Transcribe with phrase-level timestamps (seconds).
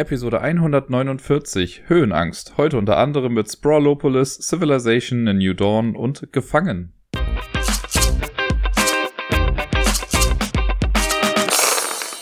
[0.00, 2.56] Episode 149 Höhenangst.
[2.56, 6.94] Heute unter anderem mit Sprawlopolis, Civilization, A New Dawn und Gefangen.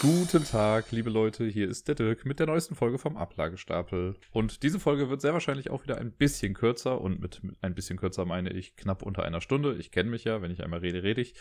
[0.01, 4.17] Guten Tag, liebe Leute, hier ist der Dirk mit der neuesten Folge vom Ablagestapel.
[4.33, 7.97] Und diese Folge wird sehr wahrscheinlich auch wieder ein bisschen kürzer und mit ein bisschen
[7.97, 9.77] kürzer meine ich knapp unter einer Stunde.
[9.77, 11.35] Ich kenne mich ja, wenn ich einmal rede, rede ich.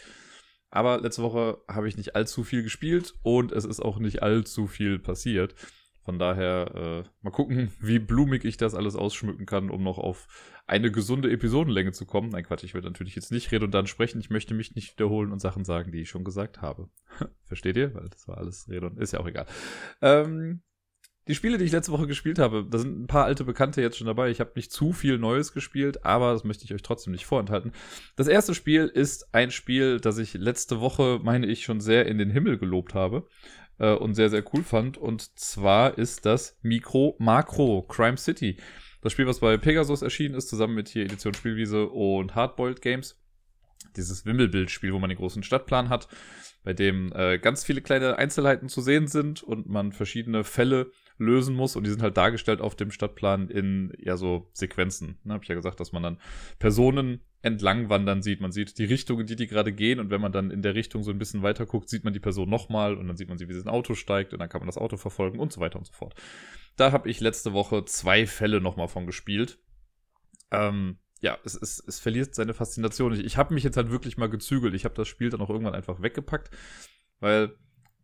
[0.69, 4.67] Aber letzte Woche habe ich nicht allzu viel gespielt und es ist auch nicht allzu
[4.67, 5.55] viel passiert.
[6.07, 10.29] Von daher äh, mal gucken, wie blumig ich das alles ausschmücken kann, um noch auf
[10.65, 12.29] eine gesunde Episodenlänge zu kommen.
[12.29, 14.21] Nein, Quatsch, ich werde natürlich jetzt nicht redundant sprechen.
[14.21, 16.87] Ich möchte mich nicht wiederholen und Sachen sagen, die ich schon gesagt habe.
[17.43, 17.93] Versteht ihr?
[17.93, 19.01] Weil das war alles redundant.
[19.01, 19.47] Ist ja auch egal.
[20.01, 20.61] Ähm,
[21.27, 23.97] die Spiele, die ich letzte Woche gespielt habe, da sind ein paar alte Bekannte jetzt
[23.97, 24.29] schon dabei.
[24.29, 27.73] Ich habe nicht zu viel Neues gespielt, aber das möchte ich euch trotzdem nicht vorenthalten.
[28.15, 32.17] Das erste Spiel ist ein Spiel, das ich letzte Woche, meine ich, schon sehr in
[32.17, 33.27] den Himmel gelobt habe
[33.79, 34.97] äh, und sehr, sehr cool fand.
[34.97, 38.57] Und zwar ist das Mikro Makro Crime City.
[39.01, 43.21] Das Spiel, was bei Pegasus erschienen ist, zusammen mit hier Edition Spielwiese und Hardboiled Games.
[43.95, 46.07] Dieses Wimmelbildspiel, wo man den großen Stadtplan hat,
[46.63, 51.55] bei dem äh, ganz viele kleine Einzelheiten zu sehen sind und man verschiedene Fälle lösen
[51.55, 51.75] muss.
[51.75, 55.17] Und die sind halt dargestellt auf dem Stadtplan in ja so Sequenzen.
[55.23, 56.19] Ne, Habe ich ja gesagt, dass man dann
[56.59, 58.41] Personen entlang wandern sieht.
[58.41, 59.99] Man sieht die Richtung, in die die gerade gehen.
[59.99, 62.19] Und wenn man dann in der Richtung so ein bisschen weiter guckt, sieht man die
[62.19, 62.95] Person nochmal.
[62.95, 64.33] Und dann sieht man sie, wie sie ins Auto steigt.
[64.33, 66.15] Und dann kann man das Auto verfolgen und so weiter und so fort.
[66.75, 69.59] Da habe ich letzte Woche zwei Fälle nochmal von gespielt.
[70.51, 73.13] Ähm, ja, es, es, es verliert seine Faszination.
[73.13, 74.73] Ich, ich habe mich jetzt halt wirklich mal gezügelt.
[74.75, 76.51] Ich habe das Spiel dann auch irgendwann einfach weggepackt,
[77.19, 77.55] weil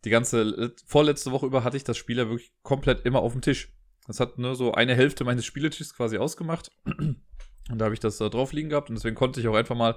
[0.05, 3.41] die ganze vorletzte Woche über hatte ich das Spiel ja wirklich komplett immer auf dem
[3.41, 3.73] Tisch.
[4.07, 6.71] Das hat nur so eine Hälfte meines Spieletischs quasi ausgemacht.
[6.85, 9.77] Und da habe ich das da drauf liegen gehabt und deswegen konnte ich auch einfach
[9.77, 9.95] mal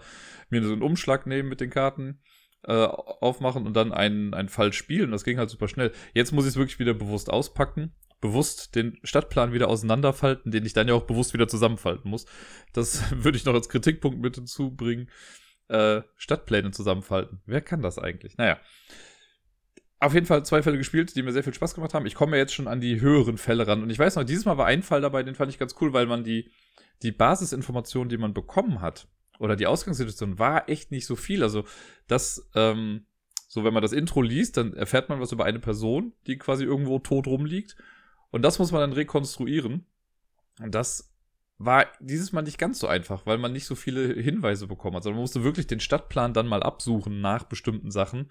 [0.50, 2.20] mir so einen Umschlag nehmen mit den Karten,
[2.62, 5.10] äh, aufmachen und dann einen, einen Fall spielen.
[5.10, 5.90] Das ging halt super schnell.
[6.14, 10.74] Jetzt muss ich es wirklich wieder bewusst auspacken, bewusst den Stadtplan wieder auseinanderfalten, den ich
[10.74, 12.26] dann ja auch bewusst wieder zusammenfalten muss.
[12.72, 15.10] Das würde ich noch als Kritikpunkt mit hinzubringen.
[15.66, 17.42] Äh, Stadtpläne zusammenfalten.
[17.46, 18.36] Wer kann das eigentlich?
[18.36, 18.60] Naja
[19.98, 22.06] auf jeden Fall zwei Fälle gespielt, die mir sehr viel Spaß gemacht haben.
[22.06, 23.82] Ich komme ja jetzt schon an die höheren Fälle ran.
[23.82, 25.92] Und ich weiß noch, dieses Mal war ein Fall dabei, den fand ich ganz cool,
[25.92, 26.50] weil man die,
[27.02, 29.08] die Basisinformationen, die man bekommen hat,
[29.38, 31.42] oder die Ausgangssituation, war echt nicht so viel.
[31.42, 31.64] Also,
[32.08, 33.06] das, ähm,
[33.48, 36.64] so wenn man das Intro liest, dann erfährt man was über eine Person, die quasi
[36.64, 37.76] irgendwo tot rumliegt.
[38.30, 39.86] Und das muss man dann rekonstruieren.
[40.60, 41.14] Und das
[41.58, 45.04] war dieses Mal nicht ganz so einfach, weil man nicht so viele Hinweise bekommen hat,
[45.04, 48.30] sondern man musste wirklich den Stadtplan dann mal absuchen nach bestimmten Sachen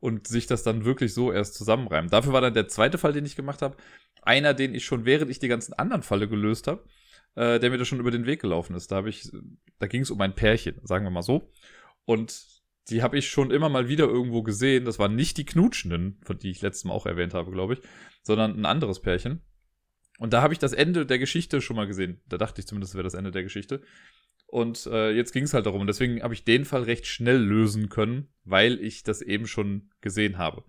[0.00, 2.10] und sich das dann wirklich so erst zusammenreimen.
[2.10, 3.76] Dafür war dann der zweite Fall, den ich gemacht habe,
[4.22, 6.84] einer, den ich schon während ich die ganzen anderen Falle gelöst habe,
[7.34, 8.92] äh, der mir da schon über den Weg gelaufen ist.
[8.92, 9.04] Da
[9.78, 11.50] da ging es um ein Pärchen, sagen wir mal so.
[12.04, 12.46] Und
[12.88, 14.84] die habe ich schon immer mal wieder irgendwo gesehen.
[14.84, 17.80] Das waren nicht die Knutschenden, von die ich letztes Mal auch erwähnt habe, glaube ich,
[18.22, 19.42] sondern ein anderes Pärchen.
[20.18, 22.20] Und da habe ich das Ende der Geschichte schon mal gesehen.
[22.26, 23.82] Da dachte ich zumindest, wäre das Ende der Geschichte.
[24.56, 25.82] Und äh, jetzt ging es halt darum.
[25.82, 29.90] Und deswegen habe ich den Fall recht schnell lösen können, weil ich das eben schon
[30.00, 30.64] gesehen habe.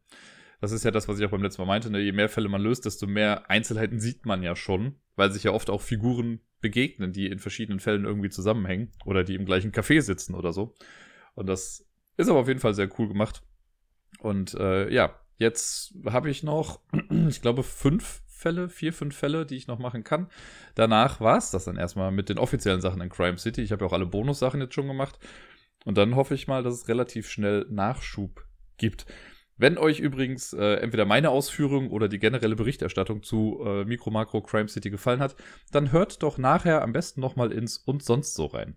[0.59, 1.89] Das ist ja das, was ich auch beim letzten Mal meinte.
[1.89, 2.01] Ne?
[2.01, 5.51] Je mehr Fälle man löst, desto mehr Einzelheiten sieht man ja schon, weil sich ja
[5.51, 10.01] oft auch Figuren begegnen, die in verschiedenen Fällen irgendwie zusammenhängen oder die im gleichen Café
[10.01, 10.75] sitzen oder so.
[11.35, 11.87] Und das
[12.17, 13.41] ist aber auf jeden Fall sehr cool gemacht.
[14.19, 16.81] Und äh, ja, jetzt habe ich noch,
[17.29, 20.27] ich glaube, fünf Fälle, vier, fünf Fälle, die ich noch machen kann.
[20.75, 23.61] Danach war es das dann erstmal mit den offiziellen Sachen in Crime City.
[23.61, 25.17] Ich habe ja auch alle Bonussachen jetzt schon gemacht.
[25.85, 28.45] Und dann hoffe ich mal, dass es relativ schnell Nachschub
[28.77, 29.05] gibt.
[29.57, 34.41] Wenn euch übrigens äh, entweder meine Ausführung oder die generelle Berichterstattung zu äh, Micro Macro
[34.41, 35.35] Crime City gefallen hat,
[35.71, 38.75] dann hört doch nachher am besten nochmal ins und sonst so rein.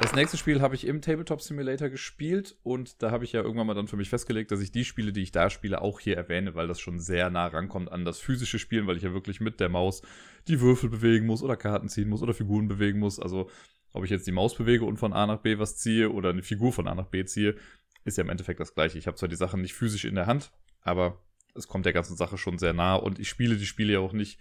[0.00, 3.66] Das nächste Spiel habe ich im Tabletop Simulator gespielt und da habe ich ja irgendwann
[3.66, 6.16] mal dann für mich festgelegt, dass ich die Spiele, die ich da spiele, auch hier
[6.16, 9.40] erwähne, weil das schon sehr nah rankommt an das physische Spielen, weil ich ja wirklich
[9.40, 10.02] mit der Maus
[10.48, 13.18] die Würfel bewegen muss oder Karten ziehen muss oder Figuren bewegen muss.
[13.18, 13.48] Also
[13.92, 16.42] ob ich jetzt die Maus bewege und von A nach B was ziehe oder eine
[16.42, 17.56] Figur von A nach B ziehe,
[18.04, 18.98] ist ja im Endeffekt das gleiche.
[18.98, 20.52] Ich habe zwar die Sachen nicht physisch in der Hand,
[20.82, 21.24] aber
[21.54, 24.12] es kommt der ganzen Sache schon sehr nah und ich spiele die Spiele ja auch
[24.12, 24.40] nicht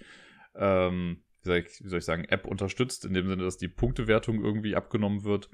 [0.56, 3.68] ähm, wie soll, ich, wie soll ich sagen, App unterstützt, in dem Sinne, dass die
[3.68, 5.50] Punktewertung irgendwie abgenommen wird.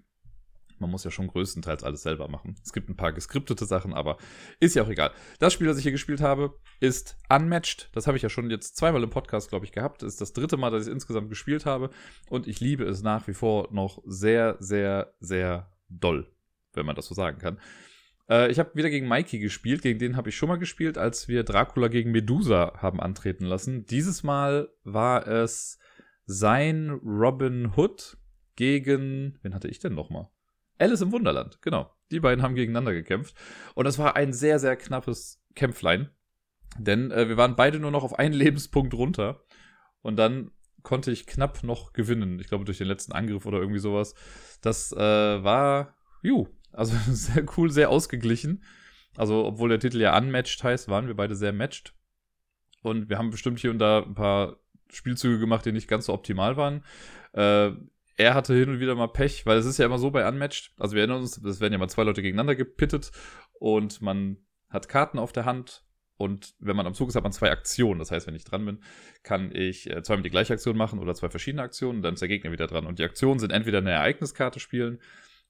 [0.79, 2.55] Man muss ja schon größtenteils alles selber machen.
[2.63, 4.17] Es gibt ein paar geskriptete Sachen, aber
[4.59, 5.11] ist ja auch egal.
[5.37, 7.89] Das Spiel, das ich hier gespielt habe, ist Unmatched.
[7.93, 10.01] Das habe ich ja schon jetzt zweimal im Podcast, glaube ich, gehabt.
[10.01, 11.91] Das ist das dritte Mal, dass ich es insgesamt gespielt habe.
[12.29, 16.33] Und ich liebe es nach wie vor noch sehr, sehr, sehr doll,
[16.73, 17.59] wenn man das so sagen kann.
[18.27, 19.83] Äh, ich habe wieder gegen Mikey gespielt.
[19.83, 23.85] Gegen den habe ich schon mal gespielt, als wir Dracula gegen Medusa haben antreten lassen.
[23.85, 25.77] Dieses Mal war es
[26.25, 28.17] sein Robin Hood
[28.55, 30.29] gegen, wen hatte ich denn nochmal?
[30.77, 31.93] Alice im Wunderland, genau.
[32.11, 33.35] Die beiden haben gegeneinander gekämpft.
[33.75, 36.09] Und es war ein sehr, sehr knappes Kämpflein.
[36.77, 39.43] Denn äh, wir waren beide nur noch auf einen Lebenspunkt runter.
[40.01, 40.51] Und dann
[40.83, 42.39] konnte ich knapp noch gewinnen.
[42.39, 44.15] Ich glaube, durch den letzten Angriff oder irgendwie sowas.
[44.61, 44.97] Das äh,
[45.43, 48.63] war, ju, also sehr cool, sehr ausgeglichen.
[49.17, 51.93] Also, obwohl der Titel ja unmatched heißt, waren wir beide sehr matched.
[52.81, 54.57] Und wir haben bestimmt hier und da ein paar
[54.91, 56.83] Spielzüge gemacht, die nicht ganz so optimal waren.
[57.33, 57.71] Äh,
[58.17, 60.71] er hatte hin und wieder mal Pech, weil es ist ja immer so bei Unmatched.
[60.77, 63.11] Also wir erinnern uns, es werden ja mal zwei Leute gegeneinander gepittet
[63.53, 64.37] und man
[64.69, 65.83] hat Karten auf der Hand
[66.21, 67.97] und wenn man am Zug ist, hat man zwei Aktionen.
[67.97, 68.83] Das heißt, wenn ich dran bin,
[69.23, 72.29] kann ich äh, zweimal die gleiche Aktion machen oder zwei verschiedene Aktionen, dann ist der
[72.29, 72.85] Gegner wieder dran.
[72.85, 74.99] Und die Aktionen sind entweder eine Ereigniskarte spielen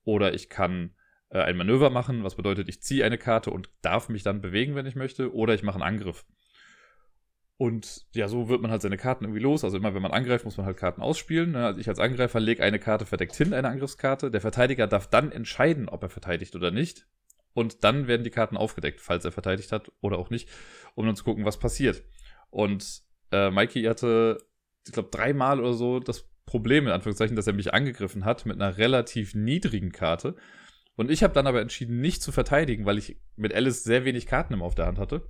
[0.06, 0.96] oder ich kann
[1.30, 4.76] äh, ein Manöver machen, was bedeutet, ich ziehe eine Karte und darf mich dann bewegen,
[4.76, 6.26] wenn ich möchte, oder ich mache einen Angriff.
[7.62, 9.64] Und ja, so wird man halt seine Karten irgendwie los.
[9.64, 11.52] Also immer, wenn man angreift, muss man halt Karten ausspielen.
[11.52, 11.64] Ne?
[11.64, 14.32] Also ich als Angreifer lege eine Karte verdeckt hin, eine Angriffskarte.
[14.32, 17.06] Der Verteidiger darf dann entscheiden, ob er verteidigt oder nicht.
[17.54, 20.50] Und dann werden die Karten aufgedeckt, falls er verteidigt hat oder auch nicht,
[20.96, 22.02] um dann zu gucken, was passiert.
[22.50, 24.40] Und äh, Mikey hatte,
[24.88, 28.60] ich glaube, dreimal oder so das Problem, in Anführungszeichen, dass er mich angegriffen hat mit
[28.60, 30.36] einer relativ niedrigen Karte.
[30.96, 34.26] Und ich habe dann aber entschieden, nicht zu verteidigen, weil ich mit Alice sehr wenig
[34.26, 35.28] Karten immer auf der Hand hatte.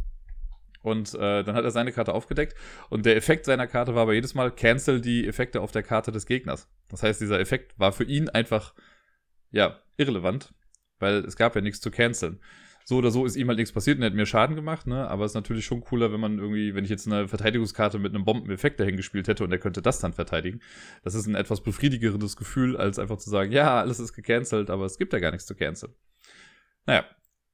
[0.81, 2.55] Und äh, dann hat er seine Karte aufgedeckt.
[2.89, 6.11] Und der Effekt seiner Karte war aber jedes Mal, cancel die Effekte auf der Karte
[6.11, 6.69] des Gegners.
[6.89, 8.73] Das heißt, dieser Effekt war für ihn einfach,
[9.51, 10.53] ja, irrelevant,
[10.99, 12.39] weil es gab ja nichts zu canceln.
[12.83, 15.07] So oder so ist ihm halt nichts passiert und er hat mir Schaden gemacht, ne?
[15.07, 18.13] Aber es ist natürlich schon cooler, wenn man irgendwie, wenn ich jetzt eine Verteidigungskarte mit
[18.13, 20.61] einem Bombeneffekt dahin gespielt hätte und er könnte das dann verteidigen.
[21.03, 24.85] Das ist ein etwas befriedigerendes Gefühl, als einfach zu sagen, ja, alles ist gecancelt, aber
[24.85, 25.93] es gibt ja gar nichts zu canceln.
[26.87, 27.05] Naja,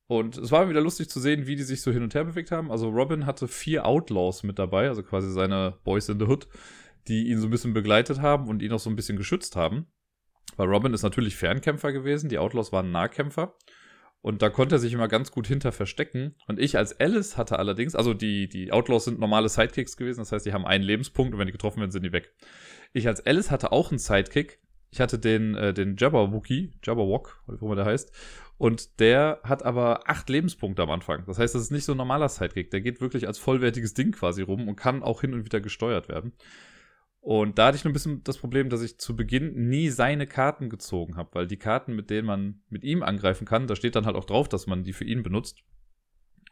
[0.08, 2.52] und es war wieder lustig zu sehen, wie die sich so hin und her bewegt
[2.52, 2.72] haben.
[2.72, 6.48] Also Robin hatte vier Outlaws mit dabei, also quasi seine Boys in the Hood,
[7.08, 9.88] die ihn so ein bisschen begleitet haben und ihn auch so ein bisschen geschützt haben.
[10.56, 13.56] Weil Robin ist natürlich Fernkämpfer gewesen, die Outlaws waren Nahkämpfer.
[14.22, 16.36] Und da konnte er sich immer ganz gut hinter verstecken.
[16.48, 20.32] Und ich als Alice hatte allerdings, also die, die Outlaws sind normale Sidekicks gewesen, das
[20.32, 22.34] heißt, die haben einen Lebenspunkt und wenn die getroffen werden, sind die weg.
[22.94, 24.60] Ich als Alice hatte auch einen Sidekick.
[24.90, 28.12] Ich hatte den, äh, den Jabberwocky, Jabberwock, wie immer der heißt.
[28.58, 31.24] Und der hat aber acht Lebenspunkte am Anfang.
[31.28, 32.72] Das heißt, das ist nicht so ein normaler Sidekick.
[32.72, 36.10] Der geht wirklich als vollwertiges Ding quasi rum und kann auch hin und wieder gesteuert
[36.10, 36.34] werden.
[37.20, 40.26] Und da hatte ich nur ein bisschen das Problem, dass ich zu Beginn nie seine
[40.26, 43.96] Karten gezogen habe, weil die Karten, mit denen man mit ihm angreifen kann, da steht
[43.96, 45.60] dann halt auch drauf, dass man die für ihn benutzt.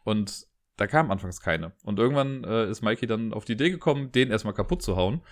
[0.04, 1.72] Und da kam anfangs keine.
[1.82, 5.22] Und irgendwann äh, ist Mikey dann auf die Idee gekommen, den erstmal kaputt zu hauen.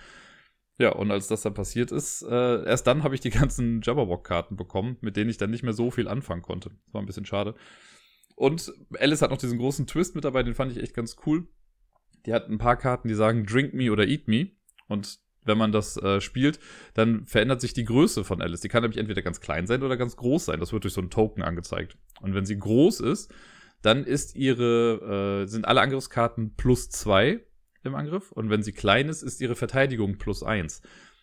[0.77, 4.55] Ja, und als das dann passiert ist, äh, erst dann habe ich die ganzen Jabberwock-Karten
[4.55, 6.69] bekommen, mit denen ich dann nicht mehr so viel anfangen konnte.
[6.69, 7.55] Das war ein bisschen schade.
[8.35, 11.47] Und Alice hat noch diesen großen Twist mit dabei, den fand ich echt ganz cool.
[12.25, 14.51] Die hat ein paar Karten, die sagen Drink Me oder Eat Me.
[14.87, 16.59] Und wenn man das äh, spielt,
[16.95, 18.61] dann verändert sich die Größe von Alice.
[18.61, 20.59] Die kann nämlich entweder ganz klein sein oder ganz groß sein.
[20.59, 21.97] Das wird durch so einen Token angezeigt.
[22.21, 23.33] Und wenn sie groß ist,
[23.81, 27.41] dann ist ihre, äh, sind alle Angriffskarten plus zwei
[27.85, 28.31] im Angriff.
[28.31, 30.81] Und wenn sie klein ist, ist ihre Verteidigung plus eins.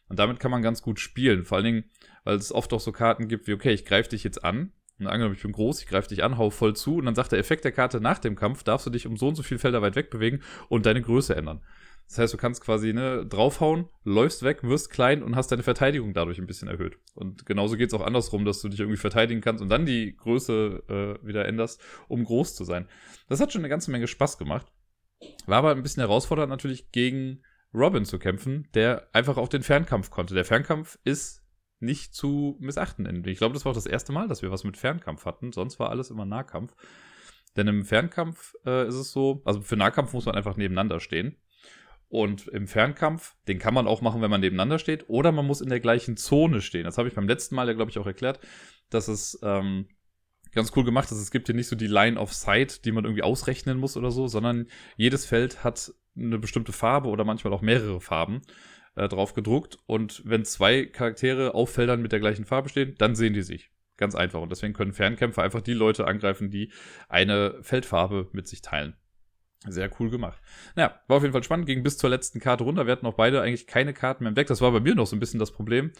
[0.08, 1.44] Und damit kann man ganz gut spielen.
[1.44, 1.84] Vor allen Dingen,
[2.24, 4.72] weil es oft auch so Karten gibt wie, okay, ich greife dich jetzt an.
[4.98, 6.96] Und angenommen, ich bin groß, ich greife dich an, hau voll zu.
[6.96, 9.28] Und dann sagt der Effekt der Karte nach dem Kampf, darfst du dich um so
[9.28, 11.62] und so viele Felder weit weg bewegen und deine Größe ändern.
[12.08, 16.12] Das heißt, du kannst quasi ne, draufhauen, läufst weg, wirst klein und hast deine Verteidigung
[16.12, 16.98] dadurch ein bisschen erhöht.
[17.14, 20.14] Und genauso geht es auch andersrum, dass du dich irgendwie verteidigen kannst und dann die
[20.14, 22.86] Größe äh, wieder änderst, um groß zu sein.
[23.28, 24.66] Das hat schon eine ganze Menge Spaß gemacht.
[25.46, 27.42] War aber ein bisschen herausfordernd natürlich gegen
[27.74, 30.34] Robin zu kämpfen, der einfach auch den Fernkampf konnte.
[30.34, 31.42] Der Fernkampf ist
[31.80, 33.24] nicht zu missachten.
[33.26, 35.52] Ich glaube, das war auch das erste Mal, dass wir was mit Fernkampf hatten.
[35.52, 36.74] Sonst war alles immer Nahkampf.
[37.56, 41.36] Denn im Fernkampf äh, ist es so, also für Nahkampf muss man einfach nebeneinander stehen.
[42.08, 45.62] Und im Fernkampf, den kann man auch machen, wenn man nebeneinander steht, oder man muss
[45.62, 46.84] in der gleichen Zone stehen.
[46.84, 48.38] Das habe ich beim letzten Mal ja, glaube ich, auch erklärt,
[48.90, 49.88] dass es ähm,
[50.52, 51.18] ganz cool gemacht ist.
[51.18, 54.10] Es gibt hier nicht so die Line of Sight, die man irgendwie ausrechnen muss oder
[54.10, 54.66] so, sondern
[54.96, 58.42] jedes Feld hat eine bestimmte Farbe oder manchmal auch mehrere Farben
[58.96, 59.78] äh, drauf gedruckt.
[59.86, 63.70] Und wenn zwei Charaktere auf Feldern mit der gleichen Farbe stehen, dann sehen die sich.
[63.96, 64.40] Ganz einfach.
[64.40, 66.72] Und deswegen können Fernkämpfer einfach die Leute angreifen, die
[67.08, 68.96] eine Feldfarbe mit sich teilen.
[69.68, 70.40] Sehr cool gemacht.
[70.74, 71.66] Naja, war auf jeden Fall spannend.
[71.66, 72.86] Ging bis zur letzten Karte runter.
[72.86, 74.48] Wir hatten auch beide eigentlich keine Karten mehr im Deck.
[74.48, 75.92] Das war bei mir noch so ein bisschen das Problem,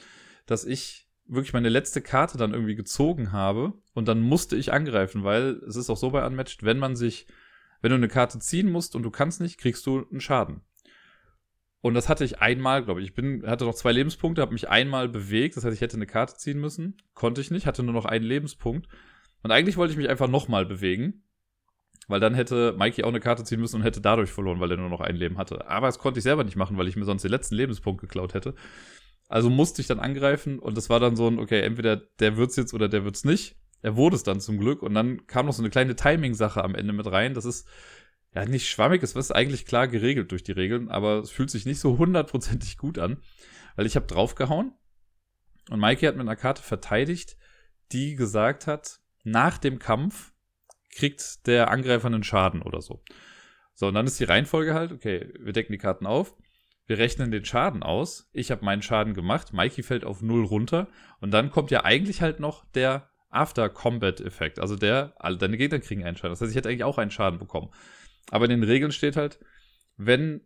[0.46, 5.24] dass ich wirklich meine letzte Karte dann irgendwie gezogen habe und dann musste ich angreifen,
[5.24, 7.26] weil es ist auch so bei Unmatched, wenn man sich,
[7.80, 10.62] wenn du eine Karte ziehen musst und du kannst nicht, kriegst du einen Schaden.
[11.80, 13.08] Und das hatte ich einmal, glaube ich.
[13.08, 15.56] Ich bin, hatte noch zwei Lebenspunkte, habe mich einmal bewegt.
[15.56, 16.96] Das heißt, ich hätte eine Karte ziehen müssen.
[17.12, 18.86] Konnte ich nicht, hatte nur noch einen Lebenspunkt.
[19.42, 21.24] Und eigentlich wollte ich mich einfach nochmal bewegen.
[22.06, 24.76] Weil dann hätte Mikey auch eine Karte ziehen müssen und hätte dadurch verloren, weil er
[24.76, 25.66] nur noch ein Leben hatte.
[25.68, 28.34] Aber das konnte ich selber nicht machen, weil ich mir sonst den letzten Lebenspunkt geklaut
[28.34, 28.54] hätte.
[29.32, 32.56] Also musste ich dann angreifen und das war dann so ein, okay, entweder der wird's
[32.56, 33.56] jetzt oder der wird's nicht.
[33.80, 36.74] Er wurde es dann zum Glück und dann kam noch so eine kleine Timing-Sache am
[36.74, 37.32] Ende mit rein.
[37.32, 37.66] Das ist
[38.34, 41.64] ja, nicht schwammig, es ist eigentlich klar geregelt durch die Regeln, aber es fühlt sich
[41.64, 43.22] nicht so hundertprozentig gut an,
[43.74, 44.74] weil ich habe draufgehauen
[45.70, 47.38] und Mikey hat mit einer Karte verteidigt,
[47.90, 50.34] die gesagt hat, nach dem Kampf
[50.94, 53.02] kriegt der Angreifer einen Schaden oder so.
[53.72, 56.36] So, und dann ist die Reihenfolge halt, okay, wir decken die Karten auf,
[56.86, 60.88] wir rechnen den Schaden aus, ich habe meinen Schaden gemacht, Mikey fällt auf null runter
[61.20, 66.04] und dann kommt ja eigentlich halt noch der After-Combat-Effekt, also der, alle deine Gegner kriegen
[66.04, 66.32] einen Schaden.
[66.32, 67.70] Das heißt, ich hätte eigentlich auch einen Schaden bekommen.
[68.30, 69.38] Aber in den Regeln steht halt,
[69.96, 70.42] wenn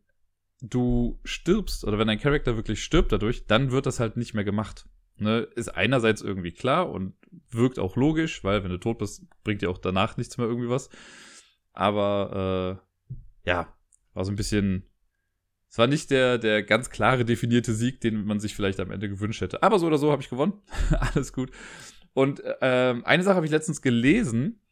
[0.60, 4.44] du stirbst oder wenn dein Charakter wirklich stirbt dadurch, dann wird das halt nicht mehr
[4.44, 4.88] gemacht.
[5.18, 7.14] Ne, ist einerseits irgendwie klar und
[7.50, 10.68] wirkt auch logisch, weil wenn du tot bist, bringt dir auch danach nichts mehr irgendwie
[10.68, 10.90] was.
[11.72, 12.78] Aber
[13.44, 13.74] äh, ja,
[14.12, 14.84] war so ein bisschen.
[15.76, 19.10] Es war nicht der, der ganz klare definierte Sieg, den man sich vielleicht am Ende
[19.10, 19.62] gewünscht hätte.
[19.62, 20.54] Aber so oder so habe ich gewonnen.
[21.14, 21.50] Alles gut.
[22.14, 24.62] Und äh, eine Sache habe ich letztens gelesen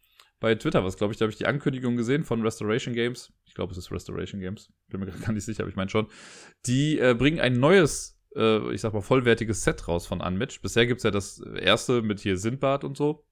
[0.41, 3.35] bei Twitter, was glaube ich, da habe ich die Ankündigung gesehen von Restoration Games.
[3.45, 4.73] Ich glaube, es ist Restoration Games.
[4.89, 6.07] Bin mir gar nicht sicher, aber ich meine schon.
[6.65, 10.63] Die äh, bringen ein neues äh, ich sag mal, vollwertiges Set raus von Unmatch.
[10.63, 13.27] Bisher gibt es ja das erste mit hier Sindbad und so.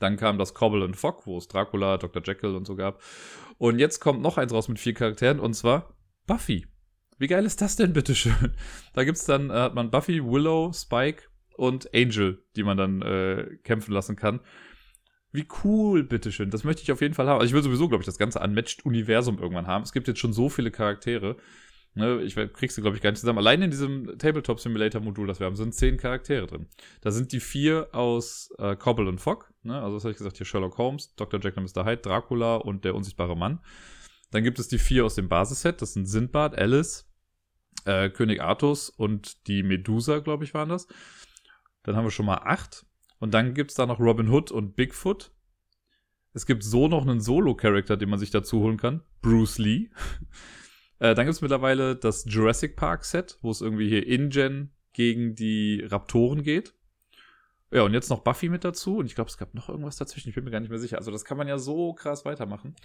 [0.00, 2.20] Dann kam das Cobble and Fogg, wo es Dracula, Dr.
[2.24, 3.00] Jekyll und so gab.
[3.58, 5.96] Und jetzt kommt noch eins raus mit vier Charakteren und zwar
[6.26, 6.66] Buffy.
[7.18, 8.54] Wie geil ist das denn, bitteschön?
[8.92, 11.24] Da gibt's dann, äh, hat man Buffy, Willow, Spike
[11.56, 14.40] und Angel, die man dann äh, kämpfen lassen kann.
[15.32, 16.50] Wie cool, bitteschön.
[16.50, 17.40] Das möchte ich auf jeden Fall haben.
[17.40, 19.82] Also ich will sowieso, glaube ich, das ganze Unmatched-Universum irgendwann haben.
[19.82, 21.36] Es gibt jetzt schon so viele Charaktere.
[21.94, 23.38] Ne, ich kriegst du, glaube ich, gar nicht zusammen.
[23.38, 26.68] Allein in diesem Tabletop Simulator Modul, das wir haben, sind zehn Charaktere drin.
[27.00, 29.46] Da sind die vier aus äh, Cobble und Fogg.
[29.62, 29.80] Ne?
[29.80, 30.36] Also, was habe ich gesagt?
[30.36, 31.40] Hier Sherlock Holmes, Dr.
[31.40, 31.86] Jekyll und Mr.
[31.86, 33.60] Hyde, Dracula und der unsichtbare Mann.
[34.30, 35.80] Dann gibt es die vier aus dem Basisset.
[35.80, 37.05] Das sind Sindbad, Alice,
[37.84, 40.88] äh, König Artus und die Medusa, glaube ich, waren das.
[41.82, 42.86] Dann haben wir schon mal acht.
[43.18, 45.30] Und dann gibt es da noch Robin Hood und Bigfoot.
[46.32, 49.02] Es gibt so noch einen Solo-Charakter, den man sich dazu holen kann.
[49.22, 49.90] Bruce Lee.
[50.98, 55.34] Äh, dann gibt es mittlerweile das Jurassic Park Set, wo es irgendwie hier InGen gegen
[55.34, 56.72] die Raptoren geht.
[57.72, 58.98] Ja, und jetzt noch Buffy mit dazu.
[58.98, 60.28] Und ich glaube, es gab noch irgendwas dazwischen.
[60.28, 60.98] Ich bin mir gar nicht mehr sicher.
[60.98, 62.76] Also, das kann man ja so krass weitermachen.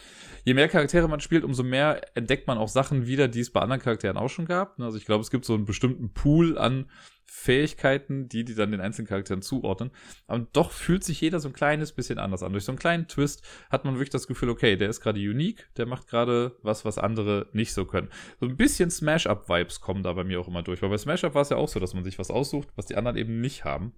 [0.44, 3.62] Je mehr Charaktere man spielt, umso mehr entdeckt man auch Sachen wieder, die es bei
[3.62, 4.80] anderen Charakteren auch schon gab.
[4.80, 6.90] Also, ich glaube, es gibt so einen bestimmten Pool an
[7.34, 9.92] Fähigkeiten, die die dann den einzelnen Charakteren zuordnen.
[10.28, 12.52] Aber doch fühlt sich jeder so ein kleines bisschen anders an.
[12.52, 15.70] Durch so einen kleinen Twist hat man wirklich das Gefühl, okay, der ist gerade unique,
[15.78, 18.10] der macht gerade was, was andere nicht so können.
[18.42, 20.82] So ein bisschen Smash-Up-Vibes kommen da bei mir auch immer durch.
[20.82, 22.96] Weil bei Smash-Up war es ja auch so, dass man sich was aussucht, was die
[22.96, 23.94] anderen eben nicht haben.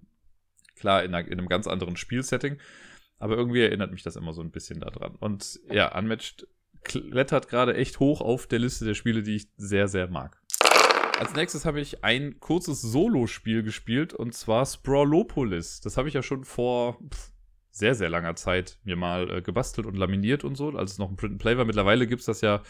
[0.76, 2.58] Klar, in, einer, in einem ganz anderen Spielsetting.
[3.18, 5.14] Aber irgendwie erinnert mich das immer so ein bisschen daran.
[5.16, 6.46] Und ja, Unmatched
[6.82, 10.40] klettert gerade echt hoch auf der Liste der Spiele, die ich sehr, sehr mag.
[11.18, 15.80] Als nächstes habe ich ein kurzes Solo-Spiel gespielt und zwar Sprawlopolis.
[15.80, 17.30] Das habe ich ja schon vor pff,
[17.70, 21.10] sehr, sehr langer Zeit mir mal äh, gebastelt und laminiert und so, als es noch
[21.10, 21.64] ein Print-and-Play war.
[21.64, 22.62] Mittlerweile gibt es das ja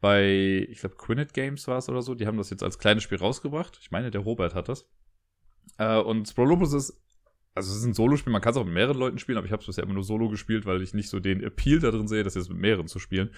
[0.00, 2.14] bei, ich glaube, Quinnet Games war es oder so.
[2.14, 3.78] Die haben das jetzt als kleines Spiel rausgebracht.
[3.80, 4.88] Ich meine, der Robert hat das.
[5.78, 7.02] Äh, und Sprawlopolis ist
[7.56, 9.52] also es ist ein Solo-Spiel, man kann es auch mit mehreren Leuten spielen, aber ich
[9.52, 12.06] habe es bisher immer nur Solo gespielt, weil ich nicht so den Appeal da drin
[12.06, 13.30] sehe, das jetzt mit mehreren zu spielen.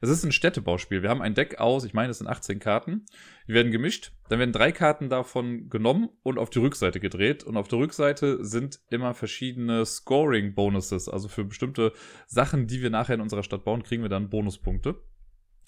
[0.00, 1.02] Es ist ein Städtebauspiel.
[1.02, 3.04] Wir haben ein Deck aus, ich meine, es sind 18 Karten.
[3.48, 4.12] Die werden gemischt.
[4.28, 7.42] Dann werden drei Karten davon genommen und auf die Rückseite gedreht.
[7.42, 11.08] Und auf der Rückseite sind immer verschiedene Scoring-Bonuses.
[11.08, 11.92] Also für bestimmte
[12.26, 15.02] Sachen, die wir nachher in unserer Stadt bauen, kriegen wir dann Bonuspunkte.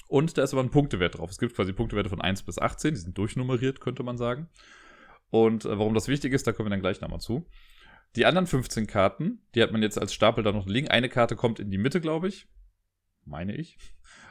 [0.06, 1.30] Und da ist aber ein Punktewert drauf.
[1.30, 2.94] Es gibt quasi Punktewerte von 1 bis 18.
[2.94, 4.48] Die sind durchnummeriert, könnte man sagen.
[5.30, 7.46] Und äh, warum das wichtig ist, da kommen wir dann gleich nochmal zu.
[8.16, 10.88] Die anderen 15 Karten, die hat man jetzt als Stapel da noch liegen.
[10.88, 12.49] Eine Karte kommt in die Mitte, glaube ich.
[13.25, 13.78] Meine ich.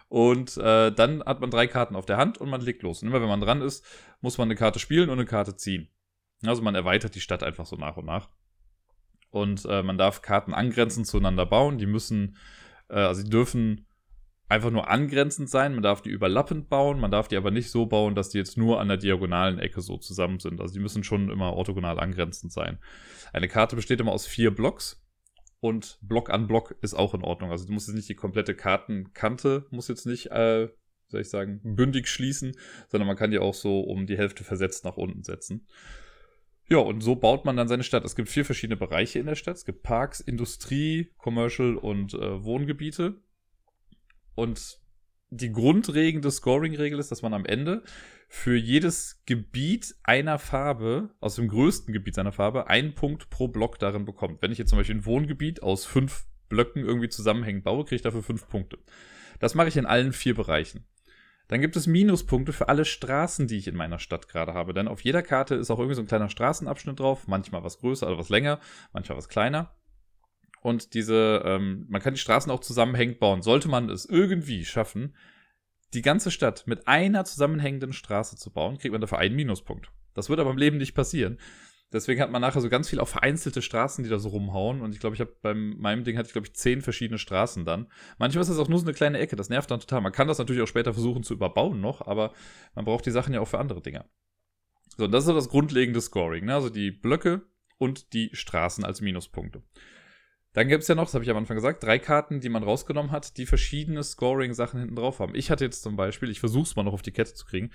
[0.09, 3.01] Und äh, dann hat man drei Karten auf der Hand und man legt los.
[3.01, 3.85] Und immer wenn man dran ist,
[4.21, 5.87] muss man eine Karte spielen und eine Karte ziehen.
[6.43, 8.29] Also man erweitert die Stadt einfach so nach und nach.
[9.29, 11.77] Und äh, man darf Karten angrenzend zueinander bauen.
[11.77, 12.37] Die müssen,
[12.89, 13.85] äh, also die dürfen
[14.49, 15.73] einfach nur angrenzend sein.
[15.73, 18.57] Man darf die überlappend bauen, man darf die aber nicht so bauen, dass die jetzt
[18.57, 20.59] nur an der diagonalen Ecke so zusammen sind.
[20.59, 22.79] Also die müssen schon immer orthogonal angrenzend sein.
[23.31, 25.05] Eine Karte besteht immer aus vier Blocks
[25.61, 27.51] und Block an Block ist auch in Ordnung.
[27.51, 30.67] Also du musst jetzt nicht die komplette Kartenkante, muss jetzt nicht, äh,
[31.07, 32.55] soll ich sagen, bündig schließen,
[32.87, 35.67] sondern man kann die auch so um die Hälfte versetzt nach unten setzen.
[36.69, 38.05] Ja, und so baut man dann seine Stadt.
[38.05, 39.57] Es gibt vier verschiedene Bereiche in der Stadt.
[39.57, 43.19] Es gibt Parks, Industrie, Commercial und äh, Wohngebiete.
[44.39, 44.79] Und
[45.31, 47.83] die grundlegende Scoring-Regel ist, dass man am Ende
[48.29, 53.79] für jedes Gebiet einer Farbe, aus dem größten Gebiet seiner Farbe, einen Punkt pro Block
[53.79, 54.41] darin bekommt.
[54.41, 58.01] Wenn ich jetzt zum Beispiel ein Wohngebiet aus fünf Blöcken irgendwie zusammenhängend baue, kriege ich
[58.01, 58.79] dafür fünf Punkte.
[59.39, 60.85] Das mache ich in allen vier Bereichen.
[61.49, 64.73] Dann gibt es Minuspunkte für alle Straßen, die ich in meiner Stadt gerade habe.
[64.73, 68.07] Denn auf jeder Karte ist auch irgendwie so ein kleiner Straßenabschnitt drauf, manchmal was größer,
[68.07, 68.59] also was länger,
[68.93, 69.75] manchmal was kleiner.
[70.61, 73.41] Und diese, ähm, man kann die Straßen auch zusammenhängend bauen.
[73.41, 75.15] Sollte man es irgendwie schaffen,
[75.93, 79.91] die ganze Stadt mit einer zusammenhängenden Straße zu bauen, kriegt man dafür einen Minuspunkt.
[80.13, 81.39] Das wird aber im Leben nicht passieren.
[81.91, 84.81] Deswegen hat man nachher so ganz viel auch vereinzelte Straßen, die da so rumhauen.
[84.81, 87.65] Und ich glaube, ich habe beim meinem Ding hatte ich, glaube ich, zehn verschiedene Straßen
[87.65, 87.87] dann.
[88.19, 89.35] Manchmal ist das auch nur so eine kleine Ecke.
[89.35, 90.01] Das nervt dann total.
[90.01, 92.33] Man kann das natürlich auch später versuchen zu überbauen noch, aber
[92.75, 94.05] man braucht die Sachen ja auch für andere Dinge.
[94.97, 96.45] So, und das ist so das grundlegende Scoring.
[96.45, 96.53] Ne?
[96.53, 97.41] Also die Blöcke
[97.79, 99.63] und die Straßen als Minuspunkte.
[100.53, 102.63] Dann gibt es ja noch, das habe ich am Anfang gesagt, drei Karten, die man
[102.63, 105.35] rausgenommen hat, die verschiedene Scoring-Sachen hinten drauf haben.
[105.35, 107.71] Ich hatte jetzt zum Beispiel, ich versuche es mal noch auf die Kette zu kriegen.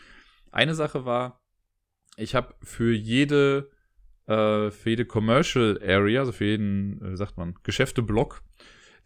[0.50, 1.40] Eine Sache war,
[2.16, 3.70] ich habe für jede,
[4.26, 8.42] äh, für jede Commercial Area, also für jeden, äh, wie sagt man, Geschäfteblock,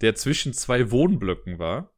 [0.01, 1.93] der zwischen zwei Wohnblöcken war,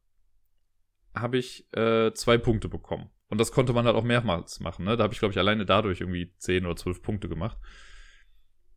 [1.15, 3.09] habe ich äh, zwei Punkte bekommen.
[3.29, 4.83] Und das konnte man halt auch mehrmals machen.
[4.85, 4.97] Ne?
[4.97, 7.57] Da habe ich, glaube ich, alleine dadurch irgendwie zehn oder zwölf Punkte gemacht.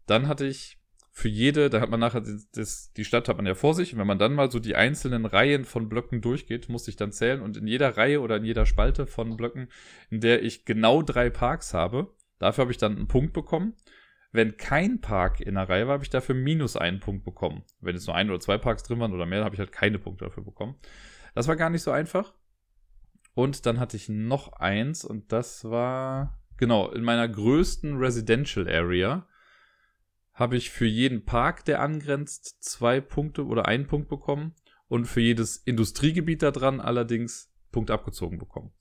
[0.06, 0.78] Dann hatte ich
[1.16, 4.00] für jede, da hat man nachher das, die Stadt hat man ja vor sich und
[4.00, 7.40] wenn man dann mal so die einzelnen Reihen von Blöcken durchgeht, muss ich dann zählen
[7.40, 9.68] und in jeder Reihe oder in jeder Spalte von Blöcken,
[10.11, 13.75] in der ich genau drei Parks habe, dafür habe ich dann einen Punkt bekommen.
[14.33, 17.62] Wenn kein Park in der Reihe war, habe ich dafür minus einen Punkt bekommen.
[17.80, 20.00] Wenn jetzt nur ein oder zwei Parks drin waren oder mehr, habe ich halt keine
[20.00, 20.75] Punkte dafür bekommen.
[21.37, 22.35] Das war gar nicht so einfach.
[23.35, 29.28] Und dann hatte ich noch eins und das war, genau, in meiner größten Residential Area
[30.34, 34.54] habe ich für jeden Park, der angrenzt, zwei Punkte oder einen Punkt bekommen
[34.88, 38.72] und für jedes Industriegebiet da dran allerdings Punkt abgezogen bekommen.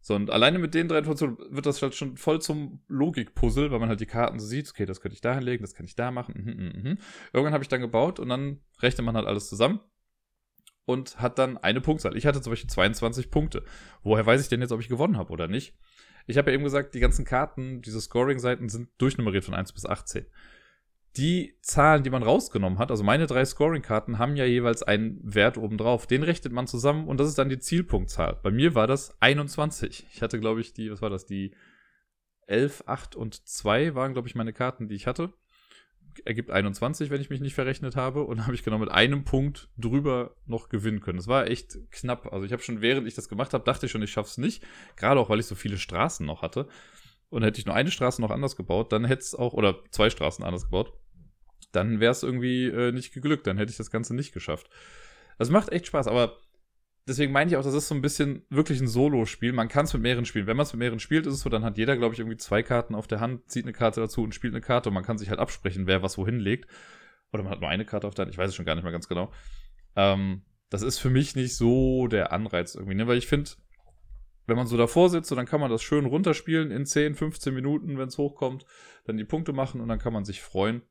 [0.00, 3.80] So, und alleine mit den drei Informationen wird das halt schon voll zum Logikpuzzle, weil
[3.80, 5.96] man halt die Karten so sieht, okay, das könnte ich da hinlegen, das kann ich
[5.96, 6.34] da machen.
[6.36, 6.98] Mhm, mhm, mhm.
[7.32, 9.80] Irgendwann habe ich dann gebaut und dann rechnet man halt alles zusammen
[10.84, 12.16] und hat dann eine Punktzahl.
[12.16, 13.64] Ich hatte zum Beispiel 22 Punkte.
[14.04, 15.76] Woher weiß ich denn jetzt, ob ich gewonnen habe oder nicht?
[16.28, 19.86] Ich habe ja eben gesagt, die ganzen Karten, diese Scoring-Seiten sind durchnummeriert von 1 bis
[19.86, 20.26] 18
[21.16, 25.56] die Zahlen, die man rausgenommen hat, also meine drei Scoring-Karten haben ja jeweils einen Wert
[25.58, 26.06] obendrauf.
[26.06, 28.38] Den rechnet man zusammen und das ist dann die Zielpunktzahl.
[28.42, 30.06] Bei mir war das 21.
[30.12, 31.54] Ich hatte, glaube ich, die, was war das, die
[32.46, 35.32] 11, 8 und 2 waren, glaube ich, meine Karten, die ich hatte.
[36.24, 38.24] Ergibt 21, wenn ich mich nicht verrechnet habe.
[38.24, 41.18] Und habe ich genau mit einem Punkt drüber noch gewinnen können.
[41.18, 42.32] Das war echt knapp.
[42.32, 44.64] Also ich habe schon, während ich das gemacht habe, dachte ich schon, ich schaff's nicht.
[44.96, 46.68] Gerade auch, weil ich so viele Straßen noch hatte.
[47.28, 50.10] Und hätte ich nur eine Straße noch anders gebaut, dann hätte es auch, oder zwei
[50.10, 50.92] Straßen anders gebaut,
[51.76, 54.68] dann wäre es irgendwie äh, nicht geglückt, dann hätte ich das Ganze nicht geschafft.
[55.38, 56.38] Das macht echt Spaß, aber
[57.06, 59.52] deswegen meine ich auch, das ist so ein bisschen wirklich ein Solo-Spiel.
[59.52, 60.46] Man kann es mit mehreren spielen.
[60.46, 62.38] Wenn man es mit mehreren spielt, ist es so, dann hat jeder, glaube ich, irgendwie
[62.38, 65.04] zwei Karten auf der Hand, zieht eine Karte dazu und spielt eine Karte und man
[65.04, 66.68] kann sich halt absprechen, wer was wohin legt.
[67.32, 68.84] Oder man hat nur eine Karte auf der Hand, ich weiß es schon gar nicht
[68.84, 69.32] mehr ganz genau.
[69.94, 73.06] Ähm, das ist für mich nicht so der Anreiz irgendwie, ne?
[73.06, 73.50] weil ich finde,
[74.46, 77.52] wenn man so davor sitzt, so, dann kann man das schön runterspielen in 10, 15
[77.52, 78.64] Minuten, wenn es hochkommt,
[79.04, 80.82] dann die Punkte machen und dann kann man sich freuen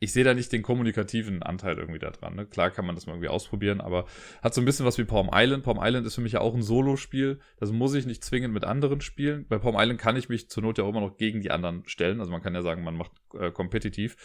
[0.00, 2.34] ich sehe da nicht den kommunikativen Anteil irgendwie da dran.
[2.34, 2.46] Ne?
[2.46, 4.06] Klar kann man das mal irgendwie ausprobieren, aber
[4.42, 5.62] hat so ein bisschen was wie Palm Island.
[5.62, 7.38] Palm Island ist für mich ja auch ein Solo-Spiel.
[7.58, 9.46] Das muss ich nicht zwingend mit anderen spielen.
[9.46, 11.82] Bei Palm Island kann ich mich zur Not ja auch immer noch gegen die anderen
[11.86, 12.18] stellen.
[12.20, 14.16] Also man kann ja sagen, man macht äh, kompetitiv.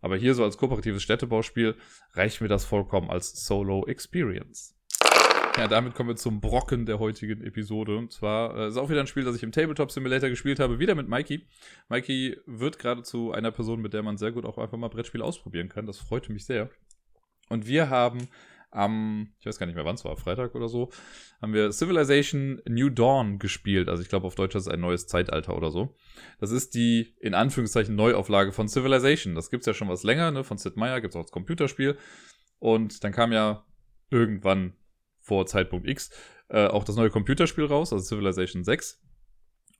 [0.00, 1.76] Aber hier so als kooperatives Städtebauspiel
[2.14, 4.79] reicht mir das vollkommen als Solo-Experience.
[5.56, 7.96] Ja, damit kommen wir zum Brocken der heutigen Episode.
[7.96, 10.78] Und zwar äh, ist auch wieder ein Spiel, das ich im Tabletop Simulator gespielt habe,
[10.78, 11.46] wieder mit Mikey.
[11.88, 15.22] Mikey wird gerade zu einer Person, mit der man sehr gut auch einfach mal Brettspiel
[15.22, 15.86] ausprobieren kann.
[15.86, 16.70] Das freut mich sehr.
[17.48, 18.28] Und wir haben
[18.70, 20.90] am, ich weiß gar nicht mehr wann es war, Freitag oder so,
[21.42, 23.88] haben wir Civilization New Dawn gespielt.
[23.88, 25.96] Also ich glaube auf Deutsch ist es ein neues Zeitalter oder so.
[26.38, 29.34] Das ist die, in Anführungszeichen, Neuauflage von Civilization.
[29.34, 30.44] Das gibt es ja schon was länger, ne?
[30.44, 31.98] Von Sid Meier gibt es auch als Computerspiel.
[32.60, 33.64] Und dann kam ja
[34.10, 34.74] irgendwann
[35.20, 36.10] vor Zeitpunkt X
[36.50, 39.00] äh, auch das neue Computerspiel raus, also Civilization 6.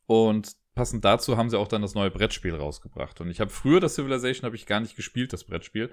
[0.07, 3.21] Und passend dazu haben sie auch dann das neue Brettspiel rausgebracht.
[3.21, 5.91] Und ich habe früher das Civilization habe ich gar nicht gespielt, das Brettspiel.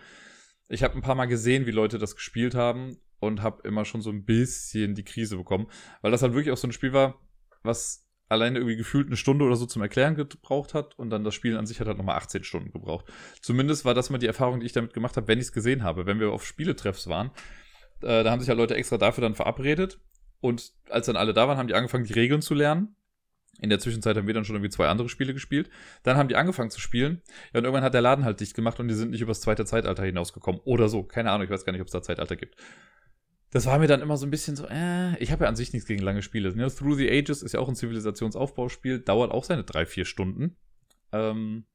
[0.70, 4.02] Ich habe ein paar Mal gesehen, wie Leute das gespielt haben und habe immer schon
[4.02, 5.68] so ein bisschen die Krise bekommen,
[6.02, 7.20] weil das halt wirklich auch so ein Spiel war,
[7.64, 11.34] was alleine irgendwie gefühlt eine Stunde oder so zum Erklären gebraucht hat und dann das
[11.34, 13.06] Spiel an sich hat halt nochmal 18 Stunden gebraucht.
[13.42, 15.84] Zumindest war das mal die Erfahrung, die ich damit gemacht habe, wenn ich es gesehen
[15.84, 16.06] habe.
[16.06, 17.32] Wenn wir auf Spieletreffs waren,
[18.02, 20.00] äh, da haben sich ja Leute extra dafür dann verabredet.
[20.40, 22.96] Und als dann alle da waren, haben die angefangen, die Regeln zu lernen.
[23.60, 25.70] In der Zwischenzeit haben wir dann schon irgendwie zwei andere Spiele gespielt.
[26.04, 27.22] Dann haben die angefangen zu spielen.
[27.54, 29.66] Ja, und irgendwann hat der Laden halt dicht gemacht und die sind nicht übers zweite
[29.66, 30.62] Zeitalter hinausgekommen.
[30.64, 31.04] Oder so.
[31.04, 32.56] Keine Ahnung, ich weiß gar nicht, ob es da Zeitalter gibt.
[33.50, 35.74] Das war mir dann immer so ein bisschen so, äh, ich habe ja an sich
[35.74, 36.56] nichts gegen lange Spiele.
[36.56, 36.68] Ne?
[36.70, 40.58] Through the Ages ist ja auch ein Zivilisationsaufbauspiel, dauert auch seine drei, vier Stunden.
[41.12, 41.66] Ähm,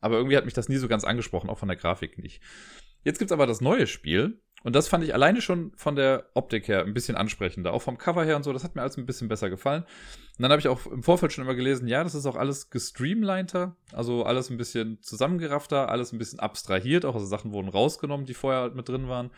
[0.00, 2.42] aber irgendwie hat mich das nie so ganz angesprochen, auch von der Grafik nicht.
[3.04, 6.66] Jetzt gibt's aber das neue Spiel und das fand ich alleine schon von der Optik
[6.66, 9.06] her ein bisschen ansprechender, auch vom Cover her und so, das hat mir alles ein
[9.06, 9.82] bisschen besser gefallen.
[9.82, 12.70] Und dann habe ich auch im Vorfeld schon immer gelesen, ja, das ist auch alles
[12.70, 18.26] gestreamliner, also alles ein bisschen zusammengeraffter, alles ein bisschen abstrahiert, auch also Sachen wurden rausgenommen,
[18.26, 19.30] die vorher halt mit drin waren.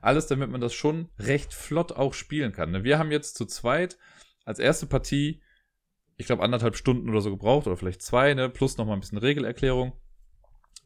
[0.00, 2.72] Alles, damit man das schon recht flott auch spielen kann.
[2.72, 2.84] Ne?
[2.84, 3.96] Wir haben jetzt zu zweit
[4.44, 5.40] als erste Partie,
[6.16, 9.18] ich glaube, anderthalb Stunden oder so gebraucht, oder vielleicht zwei, ne, plus nochmal ein bisschen
[9.18, 9.92] Regelerklärung.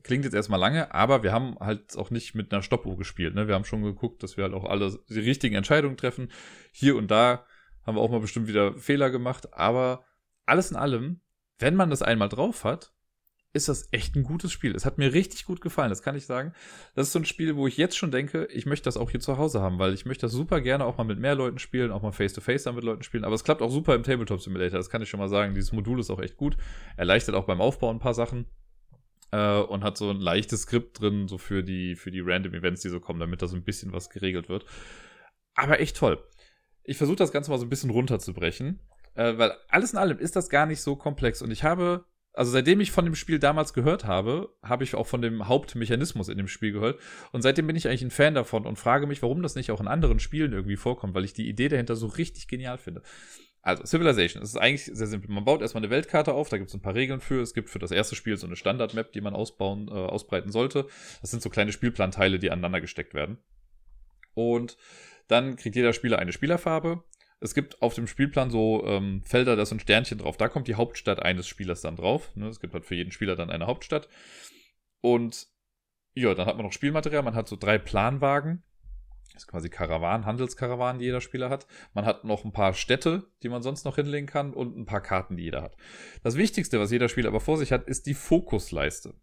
[0.03, 3.35] Klingt jetzt erstmal lange, aber wir haben halt auch nicht mit einer Stoppuhr gespielt.
[3.35, 3.49] Ne?
[3.49, 6.31] Wir haben schon geguckt, dass wir halt auch alle die richtigen Entscheidungen treffen.
[6.73, 7.45] Hier und da
[7.85, 10.05] haben wir auch mal bestimmt wieder Fehler gemacht, aber
[10.47, 11.21] alles in allem,
[11.59, 12.93] wenn man das einmal drauf hat,
[13.53, 14.75] ist das echt ein gutes Spiel.
[14.75, 16.53] Es hat mir richtig gut gefallen, das kann ich sagen.
[16.95, 19.21] Das ist so ein Spiel, wo ich jetzt schon denke, ich möchte das auch hier
[19.21, 21.91] zu Hause haben, weil ich möchte das super gerne auch mal mit mehr Leuten spielen,
[21.91, 23.25] auch mal face-to-face -face mit Leuten spielen.
[23.25, 25.55] Aber es klappt auch super im Tabletop Simulator, das kann ich schon mal sagen.
[25.55, 26.57] Dieses Modul ist auch echt gut.
[26.97, 28.47] Erleichtert auch beim Aufbau ein paar Sachen.
[29.31, 32.83] Äh, und hat so ein leichtes Skript drin, so für die, für die Random Events,
[32.83, 34.65] die so kommen, damit da so ein bisschen was geregelt wird.
[35.55, 36.23] Aber echt toll.
[36.85, 38.81] Ich versuche das Ganze mal so ein bisschen runterzubrechen,
[39.15, 41.43] äh, weil alles in allem ist das gar nicht so komplex.
[41.43, 42.07] Und ich habe
[42.39, 46.29] also seitdem ich von dem Spiel damals gehört habe, habe ich auch von dem Hauptmechanismus
[46.29, 47.01] in dem Spiel gehört.
[47.33, 49.81] Und seitdem bin ich eigentlich ein Fan davon und frage mich, warum das nicht auch
[49.81, 53.03] in anderen Spielen irgendwie vorkommt, weil ich die Idee dahinter so richtig genial finde.
[53.63, 55.31] Also, Civilization, es ist eigentlich sehr simpel.
[55.31, 57.43] Man baut erstmal eine Weltkarte auf, da gibt es ein paar Regeln für.
[57.43, 60.87] Es gibt für das erste Spiel so eine Standard-Map, die man ausbauen, äh, ausbreiten sollte.
[61.21, 63.39] Das sind so kleine Spielplanteile, die aneinander gesteckt werden.
[64.35, 64.77] Und
[65.27, 67.03] dann kriegt jeder Spieler eine Spielerfarbe
[67.41, 70.37] es gibt auf dem Spielplan so ähm, Felder, da ein Sternchen drauf.
[70.37, 72.35] Da kommt die Hauptstadt eines Spielers dann drauf.
[72.35, 72.49] Ne?
[72.49, 74.09] Es gibt halt für jeden Spieler dann eine Hauptstadt.
[75.01, 75.47] Und
[76.15, 77.23] ja, dann hat man noch Spielmaterial.
[77.23, 78.65] Man hat so drei Planwagen.
[79.39, 81.69] Das ist quasi Karawanen, Handelskarawanen, die jeder Spieler hat.
[81.95, 85.01] Man hat noch ein paar Städte, die man sonst noch hinlegen kann und ein paar
[85.01, 85.77] Karten, die jeder hat.
[86.25, 89.15] Das Wichtigste, was jeder Spieler aber vor sich hat, ist die Fokusleiste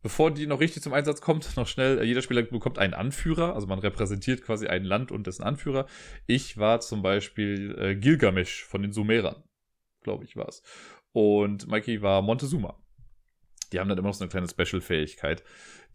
[0.00, 3.54] bevor die noch richtig zum Einsatz kommt, noch schnell, äh, jeder Spieler bekommt einen Anführer,
[3.54, 5.86] also man repräsentiert quasi ein Land und dessen Anführer.
[6.26, 9.42] Ich war zum Beispiel äh, Gilgamesh von den Sumerern,
[10.02, 10.62] glaube ich war es.
[11.12, 12.78] Und Mikey war Montezuma.
[13.72, 15.42] Die haben dann immer noch so eine kleine Special-Fähigkeit,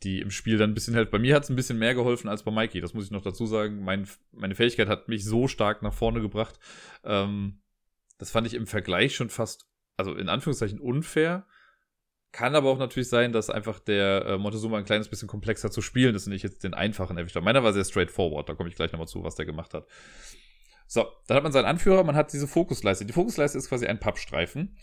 [0.04, 1.12] die im Spiel dann ein bisschen hält.
[1.12, 3.22] Bei mir hat es ein bisschen mehr geholfen als bei Mikey, das muss ich noch
[3.22, 3.84] dazu sagen.
[3.84, 6.60] Mein, meine Fähigkeit hat mich so stark nach vorne gebracht.
[7.04, 7.62] Ähm,
[8.18, 11.46] das fand ich im Vergleich schon fast, also in Anführungszeichen unfair
[12.32, 15.82] kann aber auch natürlich sein, dass einfach der äh, Montezuma ein kleines bisschen komplexer zu
[15.82, 17.46] spielen ist und ich jetzt den einfachen erwischt habe.
[17.46, 19.88] Meiner war sehr straightforward, da komme ich gleich nochmal zu, was der gemacht hat.
[20.88, 23.06] So, dann hat man seinen Anführer, man hat diese Fokusleiste.
[23.06, 24.78] Die Fokusleiste ist quasi ein Pappstreifen,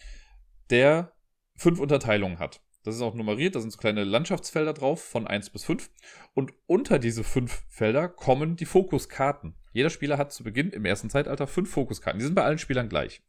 [0.70, 1.12] der
[1.56, 2.60] fünf Unterteilungen hat.
[2.86, 5.90] Das ist auch nummeriert, da sind so kleine Landschaftsfelder drauf von 1 bis 5.
[6.34, 9.56] Und unter diese fünf Felder kommen die Fokuskarten.
[9.72, 12.20] Jeder Spieler hat zu Beginn im ersten Zeitalter fünf Fokuskarten.
[12.20, 13.22] Die sind bei allen Spielern gleich.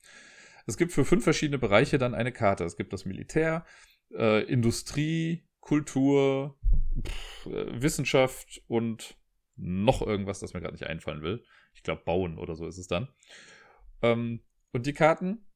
[0.67, 2.65] Es gibt für fünf verschiedene Bereiche dann eine Karte.
[2.65, 3.65] Es gibt das Militär,
[4.13, 6.59] äh, Industrie, Kultur,
[7.01, 9.17] pff, äh, Wissenschaft und
[9.55, 11.43] noch irgendwas, das mir gerade nicht einfallen will.
[11.73, 13.07] Ich glaube, Bauen oder so ist es dann.
[14.03, 14.41] Ähm,
[14.71, 15.46] und die Karten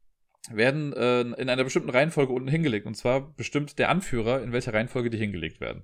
[0.50, 2.88] werden äh, in einer bestimmten Reihenfolge unten hingelegt.
[2.88, 5.84] Und zwar bestimmt der Anführer, in welcher Reihenfolge die hingelegt werden.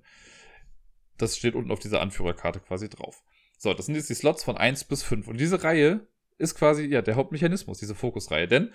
[1.18, 3.24] Das steht unten auf dieser Anführerkarte quasi drauf.
[3.58, 5.28] So, das sind jetzt die Slots von 1 bis 5.
[5.28, 8.48] Und diese Reihe ist quasi ja der Hauptmechanismus, diese Fokusreihe.
[8.48, 8.72] Denn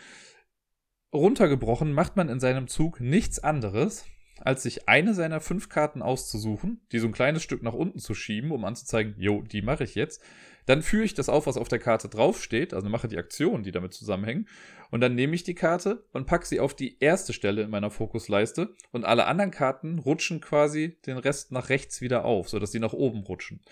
[1.12, 4.06] runtergebrochen macht man in seinem Zug nichts anderes,
[4.40, 8.14] als sich eine seiner fünf Karten auszusuchen, die so ein kleines Stück nach unten zu
[8.14, 10.22] schieben, um anzuzeigen, jo, die mache ich jetzt.
[10.66, 13.72] Dann führe ich das auf, was auf der Karte draufsteht, also mache die Aktionen, die
[13.72, 14.48] damit zusammenhängen.
[14.90, 17.90] Und dann nehme ich die Karte und packe sie auf die erste Stelle in meiner
[17.90, 18.75] Fokusleiste.
[18.90, 22.92] Und alle anderen Karten rutschen quasi den Rest nach rechts wieder auf, sodass die nach
[22.92, 23.62] oben rutschen.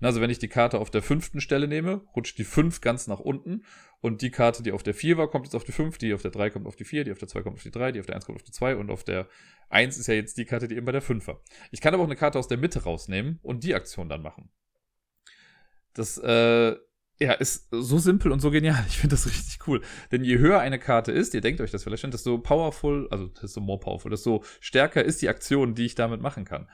[0.00, 3.18] Also wenn ich die Karte auf der fünften Stelle nehme, rutscht die fünf ganz nach
[3.18, 3.64] unten.
[4.00, 6.22] Und die Karte, die auf der vier war, kommt jetzt auf die fünf, die auf
[6.22, 7.98] der drei kommt auf die vier, die auf der zwei kommt auf die drei, die
[7.98, 9.28] auf der eins kommt auf die zwei und auf der
[9.68, 11.40] eins ist ja jetzt die Karte, die eben bei der fünf war.
[11.72, 14.50] Ich kann aber auch eine Karte aus der Mitte rausnehmen und die Aktion dann machen.
[15.98, 16.76] Das äh,
[17.20, 18.84] ja, ist so simpel und so genial.
[18.88, 19.82] Ich finde das richtig cool.
[20.12, 23.26] Denn je höher eine Karte ist, ihr denkt euch das vielleicht schon, desto powerful, also
[23.26, 26.68] desto more powerful, desto stärker ist die Aktion, die ich damit machen kann.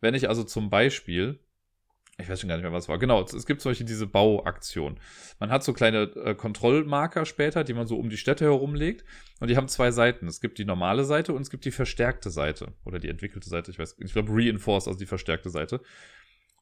[0.00, 1.40] Wenn ich also zum Beispiel,
[2.18, 2.98] ich weiß schon gar nicht mehr, was war.
[2.98, 4.98] Genau, es gibt zum Beispiel diese Bauaktion.
[5.38, 9.04] Man hat so kleine äh, Kontrollmarker später, die man so um die Städte herumlegt.
[9.40, 10.26] Und die haben zwei Seiten.
[10.26, 12.72] Es gibt die normale Seite und es gibt die verstärkte Seite.
[12.84, 15.82] Oder die entwickelte Seite, ich weiß, ich glaube Reinforced, also die verstärkte Seite.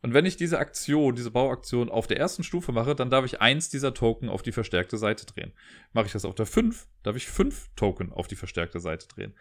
[0.00, 3.40] Und wenn ich diese Aktion, diese Bauaktion auf der ersten Stufe mache, dann darf ich
[3.40, 5.52] eins dieser Token auf die verstärkte Seite drehen.
[5.92, 9.34] Mache ich das auf der 5, darf ich fünf Token auf die verstärkte Seite drehen.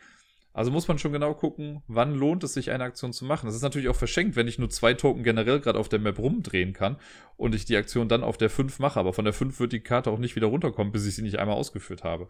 [0.57, 3.45] Also muss man schon genau gucken, wann lohnt es sich, eine Aktion zu machen.
[3.45, 6.17] Das ist natürlich auch verschenkt, wenn ich nur zwei Token generell gerade auf der Map
[6.17, 6.97] rumdrehen kann
[7.35, 8.99] und ich die Aktion dann auf der 5 mache.
[8.99, 11.37] Aber von der 5 wird die Karte auch nicht wieder runterkommen, bis ich sie nicht
[11.37, 12.27] einmal ausgeführt habe.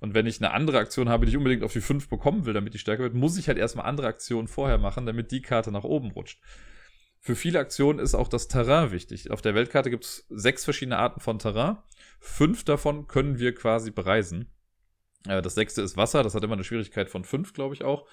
[0.00, 2.52] Und wenn ich eine andere Aktion habe, die ich unbedingt auf die 5 bekommen will,
[2.52, 5.70] damit die stärker wird, muss ich halt erstmal andere Aktionen vorher machen, damit die Karte
[5.70, 6.40] nach oben rutscht.
[7.20, 9.30] Für viele Aktionen ist auch das Terrain wichtig.
[9.30, 11.78] Auf der Weltkarte gibt es sechs verschiedene Arten von Terrain.
[12.20, 14.52] Fünf davon können wir quasi bereisen.
[15.26, 18.06] Äh, das sechste ist Wasser, das hat immer eine Schwierigkeit von fünf, glaube ich auch.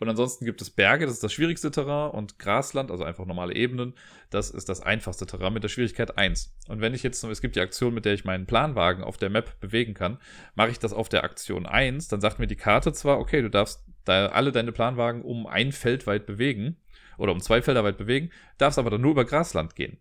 [0.00, 3.54] Und ansonsten gibt es Berge, das ist das schwierigste Terrain, und Grasland, also einfach normale
[3.54, 3.94] Ebenen,
[4.30, 6.56] das ist das einfachste Terrain mit der Schwierigkeit 1.
[6.68, 9.30] Und wenn ich jetzt, es gibt die Aktion, mit der ich meinen Planwagen auf der
[9.30, 10.18] Map bewegen kann,
[10.56, 13.50] mache ich das auf der Aktion 1, dann sagt mir die Karte zwar, okay, du
[13.50, 16.76] darfst da alle deine Planwagen um ein Feld weit bewegen,
[17.18, 19.98] oder um zwei Felder weit bewegen, darfst aber dann nur über Grasland gehen.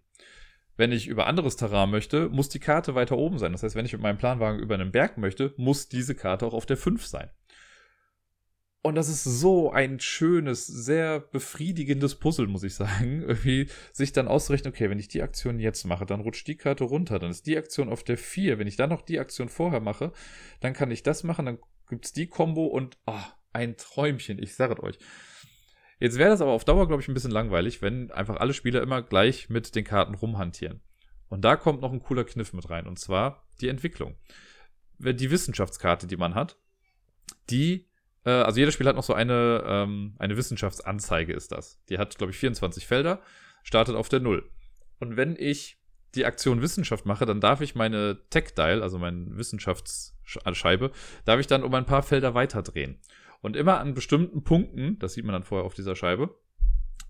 [0.75, 3.51] Wenn ich über anderes Terrain möchte, muss die Karte weiter oben sein.
[3.51, 6.53] Das heißt, wenn ich mit meinem Planwagen über einen Berg möchte, muss diese Karte auch
[6.53, 7.29] auf der 5 sein.
[8.85, 13.21] Und das ist so ein schönes, sehr befriedigendes Puzzle, muss ich sagen.
[13.27, 16.83] Irgendwie sich dann auszurechnen, okay, wenn ich die Aktion jetzt mache, dann rutscht die Karte
[16.83, 18.59] runter, dann ist die Aktion auf der 4.
[18.59, 20.11] Wenn ich dann noch die Aktion vorher mache,
[20.59, 23.13] dann kann ich das machen, dann gibt es die Combo und oh,
[23.53, 24.97] ein Träumchen, ich sage euch.
[25.99, 28.81] Jetzt wäre das aber auf Dauer, glaube ich, ein bisschen langweilig, wenn einfach alle Spieler
[28.81, 30.81] immer gleich mit den Karten rumhantieren.
[31.29, 34.15] Und da kommt noch ein cooler Kniff mit rein, und zwar die Entwicklung.
[34.99, 36.57] Die Wissenschaftskarte, die man hat,
[37.49, 37.87] die,
[38.25, 41.83] äh, also jeder Spieler hat noch so eine, ähm, eine Wissenschaftsanzeige, ist das.
[41.89, 43.21] Die hat, glaube ich, 24 Felder,
[43.63, 44.49] startet auf der Null.
[44.99, 45.79] Und wenn ich
[46.15, 50.91] die Aktion Wissenschaft mache, dann darf ich meine Tech-Dial, also meine Wissenschaftsscheibe,
[51.25, 52.99] darf ich dann um ein paar Felder weiter drehen.
[53.43, 56.39] Und immer an bestimmten Punkten, das sieht man dann vorher auf dieser Scheibe,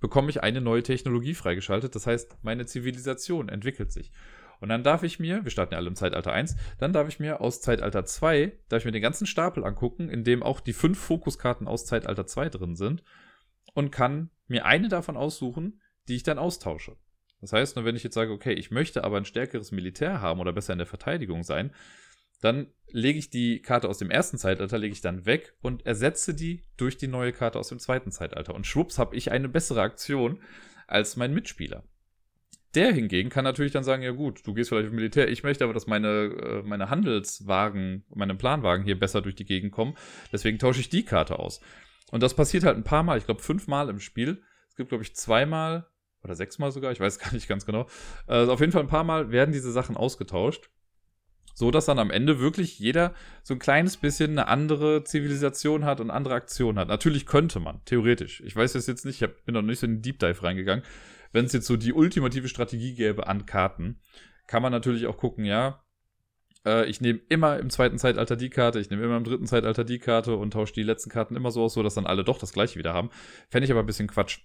[0.02, 1.94] bekomme ich eine neue Technologie freigeschaltet.
[1.94, 4.12] Das heißt, meine Zivilisation entwickelt sich.
[4.60, 7.20] Und dann darf ich mir, wir starten ja alle im Zeitalter 1, dann darf ich
[7.20, 10.74] mir aus Zeitalter 2, darf ich mir den ganzen Stapel angucken, in dem auch die
[10.74, 13.04] fünf Fokuskarten aus Zeitalter 2 drin sind
[13.76, 16.98] und kann mir eine davon aussuchen, die ich dann austausche.
[17.42, 20.40] Das heißt, nur wenn ich jetzt sage, okay, ich möchte aber ein stärkeres Militär haben
[20.40, 21.72] oder besser in der Verteidigung sein,
[22.42, 26.34] dann lege ich die Karte aus dem ersten Zeitalter, lege ich dann weg und ersetze
[26.34, 28.54] die durch die neue Karte aus dem zweiten Zeitalter.
[28.54, 30.40] Und schwupps habe ich eine bessere Aktion
[30.88, 31.84] als mein Mitspieler.
[32.76, 35.64] Der hingegen kann natürlich dann sagen, ja gut, du gehst vielleicht im Militär, ich möchte
[35.64, 39.96] aber, dass meine, äh, meine Handelswagen, meine Planwagen hier besser durch die Gegend kommen.
[40.32, 41.62] Deswegen tausche ich die Karte aus.
[42.12, 44.42] Und das passiert halt ein paar Mal, ich glaube fünfmal im Spiel.
[44.70, 45.88] Es gibt, glaube ich, zweimal
[46.24, 47.88] oder sechsmal sogar, ich weiß gar nicht ganz genau.
[48.26, 50.70] Also auf jeden Fall ein paar Mal werden diese Sachen ausgetauscht.
[51.54, 53.14] So dass dann am Ende wirklich jeder
[53.44, 56.88] so ein kleines bisschen eine andere Zivilisation hat und andere Aktionen hat.
[56.88, 58.42] Natürlich könnte man, theoretisch.
[58.42, 60.84] Ich weiß es jetzt nicht, ich bin noch nicht so in den Deep Dive reingegangen.
[61.32, 64.00] Wenn es jetzt so die ultimative Strategie gäbe an Karten,
[64.48, 65.84] kann man natürlich auch gucken, ja,
[66.66, 69.84] äh, ich nehme immer im zweiten Zeitalter die Karte, ich nehme immer im dritten Zeitalter
[69.84, 72.38] die Karte und tausche die letzten Karten immer so aus, so dass dann alle doch
[72.38, 73.10] das gleiche wieder haben.
[73.50, 74.40] Fände ich aber ein bisschen Quatsch.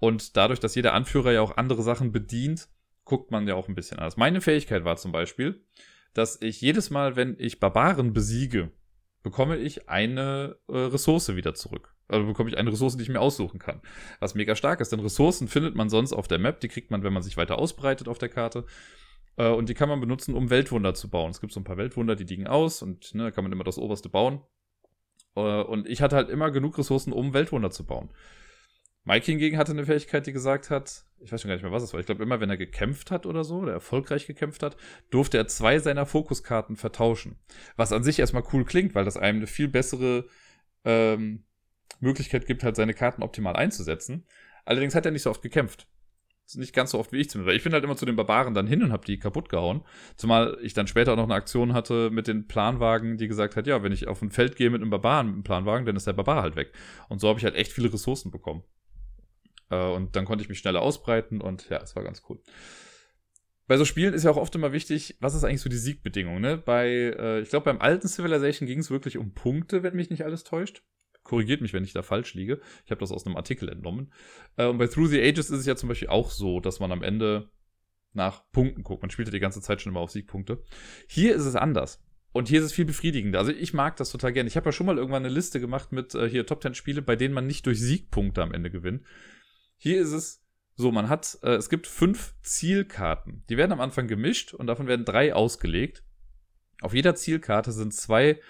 [0.00, 2.68] Und dadurch, dass jeder Anführer ja auch andere Sachen bedient,
[3.04, 4.16] guckt man ja auch ein bisschen anders.
[4.16, 5.64] Meine Fähigkeit war zum Beispiel,
[6.14, 8.70] dass ich jedes Mal, wenn ich Barbaren besiege,
[9.22, 11.94] bekomme ich eine äh, Ressource wieder zurück.
[12.08, 13.80] Also bekomme ich eine Ressource, die ich mir aussuchen kann.
[14.20, 17.02] Was mega stark ist, denn Ressourcen findet man sonst auf der Map, die kriegt man,
[17.02, 18.66] wenn man sich weiter ausbreitet auf der Karte.
[19.36, 21.30] Äh, und die kann man benutzen, um Weltwunder zu bauen.
[21.30, 23.64] Es gibt so ein paar Weltwunder, die liegen aus und ne, da kann man immer
[23.64, 24.42] das oberste bauen.
[25.36, 28.10] Äh, und ich hatte halt immer genug Ressourcen, um Weltwunder zu bauen.
[29.04, 31.82] Mike hingegen hatte eine Fähigkeit, die gesagt hat, ich weiß schon gar nicht mehr, was
[31.82, 32.00] es war.
[32.00, 34.76] Ich glaube, immer wenn er gekämpft hat oder so, oder erfolgreich gekämpft hat,
[35.10, 37.36] durfte er zwei seiner Fokuskarten vertauschen.
[37.76, 40.26] Was an sich erstmal cool klingt, weil das einem eine viel bessere
[40.84, 41.44] ähm,
[42.00, 44.24] Möglichkeit gibt, halt seine Karten optimal einzusetzen.
[44.64, 45.86] Allerdings hat er nicht so oft gekämpft.
[46.54, 47.56] Nicht ganz so oft wie ich zumindest.
[47.56, 49.82] Ich bin halt immer zu den Barbaren dann hin und habe die kaputt gehauen.
[50.16, 53.66] Zumal ich dann später auch noch eine Aktion hatte mit den Planwagen, die gesagt hat,
[53.66, 56.06] ja, wenn ich auf ein Feld gehe mit einem Barbaren, mit einem Planwagen, dann ist
[56.06, 56.72] der Barbar halt weg.
[57.08, 58.64] Und so habe ich halt echt viele Ressourcen bekommen.
[59.72, 62.38] Äh, und dann konnte ich mich schneller ausbreiten und ja, es war ganz cool.
[63.66, 66.40] Bei so Spielen ist ja auch oft immer wichtig, was ist eigentlich so die Siegbedingung,
[66.40, 66.58] ne?
[66.58, 70.24] Bei, äh, ich glaube, beim alten Civilization ging es wirklich um Punkte, wenn mich nicht
[70.24, 70.82] alles täuscht.
[71.22, 72.60] Korrigiert mich, wenn ich da falsch liege.
[72.84, 74.12] Ich habe das aus einem Artikel entnommen.
[74.56, 76.92] Äh, und bei Through the Ages ist es ja zum Beispiel auch so, dass man
[76.92, 77.48] am Ende
[78.12, 79.02] nach Punkten guckt.
[79.02, 80.62] Man spielt ja die ganze Zeit schon immer auf Siegpunkte.
[81.06, 82.04] Hier ist es anders.
[82.32, 83.38] Und hier ist es viel befriedigender.
[83.38, 84.48] Also ich mag das total gerne.
[84.48, 87.00] Ich habe ja schon mal irgendwann eine Liste gemacht mit äh, hier Top 10 Spiele,
[87.00, 89.02] bei denen man nicht durch Siegpunkte am Ende gewinnt.
[89.84, 90.40] Hier ist es
[90.76, 93.42] so, man hat, äh, es gibt fünf Zielkarten.
[93.50, 96.04] Die werden am Anfang gemischt und davon werden drei ausgelegt.
[96.82, 98.40] Auf jeder Zielkarte sind zwei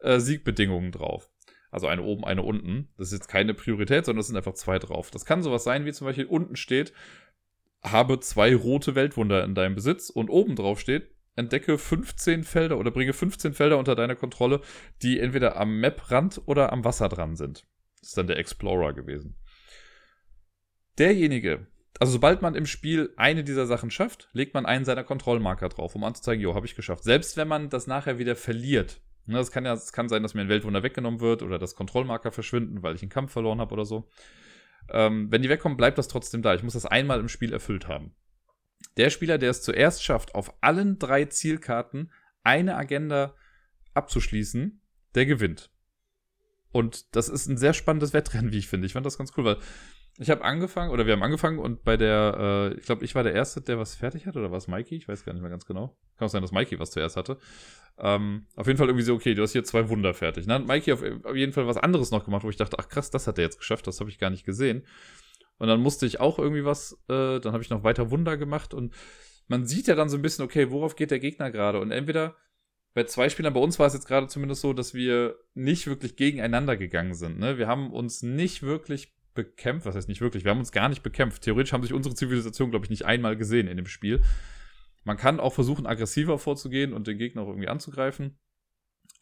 [0.00, 1.30] äh, Siegbedingungen drauf.
[1.70, 2.88] Also eine oben, eine unten.
[2.98, 5.12] Das ist jetzt keine Priorität, sondern es sind einfach zwei drauf.
[5.12, 6.92] Das kann sowas sein, wie zum Beispiel unten steht,
[7.84, 12.90] habe zwei rote Weltwunder in deinem Besitz und oben drauf steht, entdecke 15 Felder oder
[12.90, 14.60] bringe 15 Felder unter deine Kontrolle,
[15.02, 17.64] die entweder am Maprand oder am Wasser dran sind.
[18.00, 19.36] Das ist dann der Explorer gewesen.
[21.00, 21.66] Derjenige,
[21.98, 25.94] also sobald man im Spiel eine dieser Sachen schafft, legt man einen seiner Kontrollmarker drauf,
[25.94, 27.04] um anzuzeigen, jo, habe ich geschafft.
[27.04, 29.00] Selbst wenn man das nachher wieder verliert.
[29.24, 31.74] Ne, das kann ja, es kann sein, dass mir ein Weltwunder weggenommen wird oder dass
[31.74, 34.10] Kontrollmarker verschwinden, weil ich einen Kampf verloren habe oder so.
[34.90, 36.54] Ähm, wenn die wegkommen, bleibt das trotzdem da.
[36.54, 38.14] Ich muss das einmal im Spiel erfüllt haben.
[38.98, 43.34] Der Spieler, der es zuerst schafft, auf allen drei Zielkarten eine Agenda
[43.94, 44.82] abzuschließen,
[45.14, 45.70] der gewinnt.
[46.72, 48.86] Und das ist ein sehr spannendes Wettrennen, wie ich finde.
[48.86, 49.58] Ich fand das ganz cool, weil
[50.18, 53.22] ich habe angefangen, oder wir haben angefangen und bei der, äh, ich glaube, ich war
[53.22, 54.96] der Erste, der was fertig hat, oder war es Mikey?
[54.96, 55.96] Ich weiß gar nicht mehr ganz genau.
[56.16, 57.38] Kann auch sein, dass Mikey was zuerst hatte.
[57.98, 60.46] Ähm, auf jeden Fall irgendwie so, okay, du hast hier zwei Wunder fertig.
[60.46, 62.88] Dann hat Mikey auf, auf jeden Fall was anderes noch gemacht, wo ich dachte, ach
[62.88, 64.86] krass, das hat er jetzt geschafft, das habe ich gar nicht gesehen.
[65.58, 68.72] Und dann musste ich auch irgendwie was, äh, dann habe ich noch weiter Wunder gemacht
[68.72, 68.94] und
[69.46, 71.80] man sieht ja dann so ein bisschen, okay, worauf geht der Gegner gerade?
[71.80, 72.36] Und entweder
[72.94, 76.16] bei zwei Spielern, bei uns war es jetzt gerade zumindest so, dass wir nicht wirklich
[76.16, 77.38] gegeneinander gegangen sind.
[77.38, 77.58] Ne?
[77.58, 79.86] Wir haben uns nicht wirklich bekämpft.
[79.86, 80.44] Was heißt nicht wirklich?
[80.44, 81.42] Wir haben uns gar nicht bekämpft.
[81.42, 84.22] Theoretisch haben sich unsere Zivilisation, glaube ich, nicht einmal gesehen in dem Spiel.
[85.04, 88.38] Man kann auch versuchen, aggressiver vorzugehen und den Gegner auch irgendwie anzugreifen.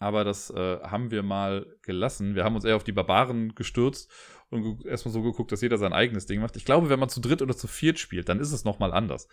[0.01, 2.35] Aber das äh, haben wir mal gelassen.
[2.35, 4.11] Wir haben uns eher auf die Barbaren gestürzt
[4.51, 6.57] und erstmal so geguckt, dass jeder sein eigenes Ding macht.
[6.57, 9.29] Ich glaube, wenn man zu dritt oder zu viert spielt, dann ist es nochmal anders.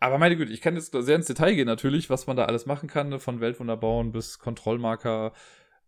[0.00, 2.66] Aber meine Güte, ich kann jetzt sehr ins Detail gehen natürlich, was man da alles
[2.66, 3.20] machen kann, ne?
[3.20, 5.32] von Weltwunder bauen bis Kontrollmarker,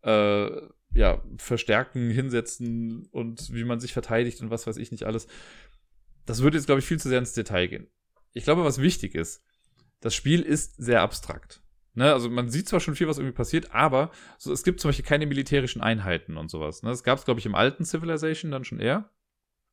[0.02, 0.50] äh,
[0.94, 5.26] ja, verstärken, hinsetzen und wie man sich verteidigt und was weiß ich nicht alles.
[6.24, 7.88] Das würde jetzt, glaube ich, viel zu sehr ins Detail gehen.
[8.32, 9.42] Ich glaube, was wichtig ist,
[10.00, 11.62] das Spiel ist sehr abstrakt.
[11.96, 14.88] Ne, also man sieht zwar schon viel, was irgendwie passiert, aber so, es gibt zum
[14.88, 16.82] Beispiel keine militärischen Einheiten und sowas.
[16.82, 16.90] Ne?
[16.90, 19.10] Das gab es, glaube ich, im alten Civilization dann schon eher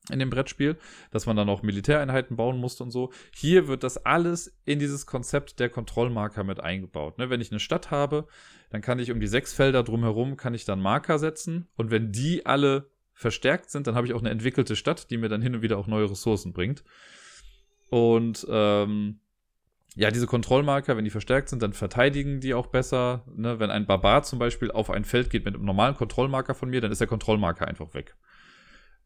[0.09, 0.77] in dem Brettspiel,
[1.11, 3.11] dass man dann auch Militäreinheiten bauen musste und so.
[3.35, 7.19] Hier wird das alles in dieses Konzept der Kontrollmarker mit eingebaut.
[7.19, 7.29] Ne?
[7.29, 8.27] Wenn ich eine Stadt habe,
[8.71, 12.11] dann kann ich um die sechs Felder drumherum, kann ich dann Marker setzen und wenn
[12.11, 15.55] die alle verstärkt sind, dann habe ich auch eine entwickelte Stadt, die mir dann hin
[15.55, 16.83] und wieder auch neue Ressourcen bringt.
[17.89, 19.19] Und ähm,
[19.95, 23.25] ja, diese Kontrollmarker, wenn die verstärkt sind, dann verteidigen die auch besser.
[23.35, 23.59] Ne?
[23.59, 26.81] Wenn ein Barbar zum Beispiel auf ein Feld geht mit einem normalen Kontrollmarker von mir,
[26.81, 28.15] dann ist der Kontrollmarker einfach weg.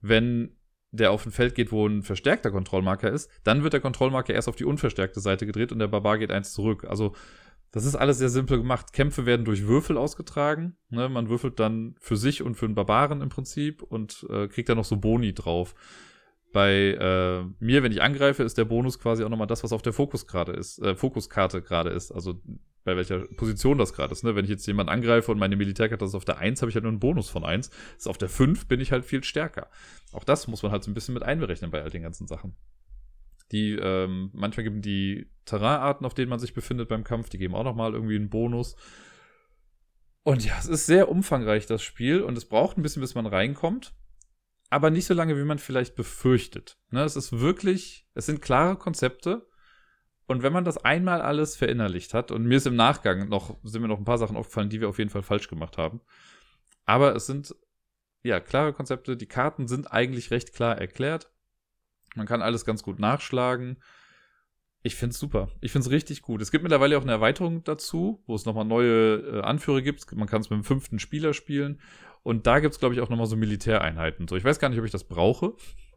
[0.02, 0.56] Wenn
[0.96, 4.48] der auf ein Feld geht, wo ein verstärkter Kontrollmarker ist, dann wird der Kontrollmarker erst
[4.48, 6.86] auf die unverstärkte Seite gedreht und der Barbar geht eins zurück.
[6.88, 7.14] Also
[7.72, 8.94] das ist alles sehr simpel gemacht.
[8.94, 10.78] Kämpfe werden durch Würfel ausgetragen.
[10.90, 11.10] Ne?
[11.10, 14.78] Man würfelt dann für sich und für einen Barbaren im Prinzip und äh, kriegt dann
[14.78, 15.76] noch so Boni drauf.
[16.54, 19.82] Bei äh, mir, wenn ich angreife, ist der Bonus quasi auch nochmal das, was auf
[19.82, 22.14] der Fokus gerade ist, äh, Fokuskarte gerade ist.
[22.14, 22.42] Also
[22.86, 24.24] bei welcher Position das gerade ist.
[24.24, 24.36] Ne?
[24.36, 26.84] Wenn ich jetzt jemanden angreife und meine Militärkarte ist auf der 1, habe ich halt
[26.84, 27.70] nur einen Bonus von 1.
[27.98, 29.70] Ist auf der 5 bin ich halt viel stärker.
[30.14, 32.56] Auch das muss man halt so ein bisschen mit einberechnen bei all den ganzen Sachen.
[33.52, 37.56] Die, ähm, manchmal geben die Terrainarten, auf denen man sich befindet beim Kampf, die geben
[37.56, 38.78] auch nochmal irgendwie einen Bonus.
[40.24, 43.28] Und ja, es ist sehr umfangreich, das Spiel, und es braucht ein bisschen, bis man
[43.28, 43.94] reinkommt
[44.70, 46.78] aber nicht so lange, wie man vielleicht befürchtet.
[46.90, 49.48] Ne, es ist wirklich, es sind klare Konzepte.
[50.28, 53.82] Und wenn man das einmal alles verinnerlicht hat, und mir ist im Nachgang noch, sind
[53.82, 56.02] mir noch ein paar Sachen aufgefallen, die wir auf jeden Fall falsch gemacht haben.
[56.86, 57.56] Aber es sind,
[58.24, 59.18] ja, klare Konzepte.
[59.18, 61.30] Die Karten sind eigentlich recht klar erklärt.
[62.16, 63.78] Man kann alles ganz gut nachschlagen.
[64.82, 65.50] Ich finde es super.
[65.62, 66.42] Ich finde es richtig gut.
[66.42, 70.12] Es gibt mittlerweile auch eine Erweiterung dazu, wo es nochmal neue äh, Anführer gibt.
[70.16, 71.82] Man kann es mit dem fünften Spieler spielen.
[72.22, 74.28] Und da gibt es, glaube ich, auch nochmal so Militäreinheiten.
[74.28, 75.54] So, ich weiß gar nicht, ob ich das brauche.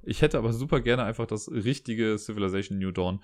[0.09, 3.21] Ich hätte aber super gerne einfach das richtige Civilization New Dawn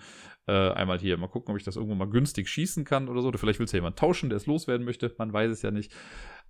[0.47, 1.17] äh, einmal hier.
[1.17, 3.29] Mal gucken, ob ich das irgendwo mal günstig schießen kann oder so.
[3.29, 5.15] Oder vielleicht will es ja jemand tauschen, der es loswerden möchte.
[5.19, 5.93] Man weiß es ja nicht.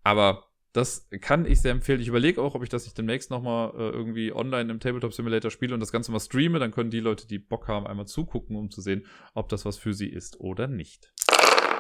[0.03, 2.01] Aber das kann ich sehr empfehlen.
[2.01, 5.53] Ich überlege auch, ob ich das nicht demnächst nochmal äh, irgendwie online im Tabletop Simulator
[5.53, 6.59] spiele und das Ganze mal streame.
[6.59, 9.79] Dann können die Leute, die Bock haben, einmal zugucken, um zu sehen, ob das was
[9.79, 11.13] für sie ist oder nicht.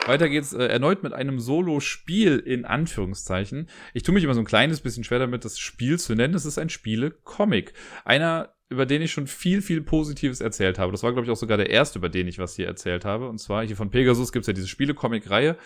[0.06, 3.68] Weiter geht's äh, erneut mit einem Solo-Spiel in Anführungszeichen.
[3.94, 6.34] Ich tue mich immer so ein kleines bisschen schwer damit, das Spiel zu nennen.
[6.34, 7.72] Es ist ein Spiele-Comic.
[8.04, 10.92] Einer, über den ich schon viel, viel Positives erzählt habe.
[10.92, 13.28] Das war, glaube ich, auch sogar der erste, über den ich was hier erzählt habe.
[13.28, 15.56] Und zwar hier von Pegasus gibt's ja diese Spiele-Comic-Reihe.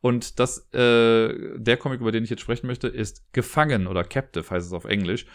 [0.00, 4.48] Und das, äh, der Comic, über den ich jetzt sprechen möchte, ist Gefangen oder Captive
[4.48, 5.26] heißt es auf Englisch.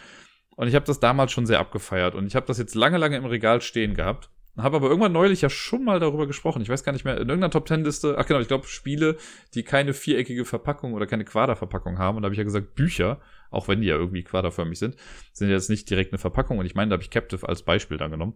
[0.55, 2.15] Und ich habe das damals schon sehr abgefeiert.
[2.15, 4.29] Und ich habe das jetzt lange, lange im Regal stehen gehabt.
[4.55, 6.61] Habe aber irgendwann neulich ja schon mal darüber gesprochen.
[6.61, 9.17] Ich weiß gar nicht mehr, in irgendeiner Top Ten Liste, ach genau, ich glaube Spiele,
[9.55, 12.17] die keine viereckige Verpackung oder keine Quaderverpackung haben.
[12.17, 14.95] Und da habe ich ja gesagt, Bücher, auch wenn die ja irgendwie quaderförmig sind,
[15.31, 16.59] sind jetzt nicht direkt eine Verpackung.
[16.59, 18.35] Und ich meine, da habe ich Captive als Beispiel dann genommen.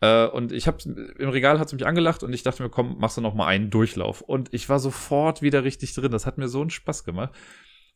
[0.00, 0.78] Äh, und ich habe
[1.18, 3.46] im Regal hat es mich angelacht und ich dachte mir, komm, machst du noch mal
[3.46, 4.20] einen Durchlauf.
[4.20, 6.12] Und ich war sofort wieder richtig drin.
[6.12, 7.32] Das hat mir so einen Spaß gemacht.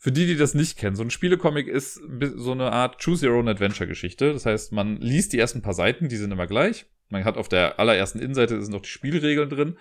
[0.02, 2.00] Für die, die das nicht kennen, so ein Spielecomic ist
[2.34, 4.32] so eine Art Choose Your Own Adventure Geschichte.
[4.32, 7.48] Das heißt, man liest die ersten paar Seiten, die sind immer gleich man hat auf
[7.48, 9.78] der allerersten Innenseite sind noch die Spielregeln drin.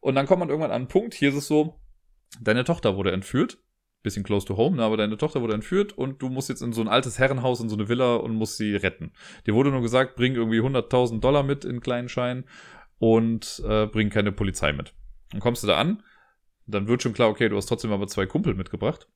[0.00, 1.80] Und dann kommt man irgendwann an einen Punkt, hier ist es so,
[2.40, 3.58] deine Tochter wurde entführt
[4.04, 4.84] bisschen close to home, ne?
[4.84, 7.68] aber deine Tochter wurde entführt und du musst jetzt in so ein altes Herrenhaus, in
[7.68, 9.10] so eine Villa und musst sie retten.
[9.44, 12.44] Dir wurde nur gesagt, bring irgendwie 100.000 Dollar mit in kleinen Scheinen
[12.98, 14.94] und äh, bring keine Polizei mit.
[15.32, 16.04] Dann kommst du da an,
[16.68, 19.08] dann wird schon klar, okay, du hast trotzdem aber zwei Kumpel mitgebracht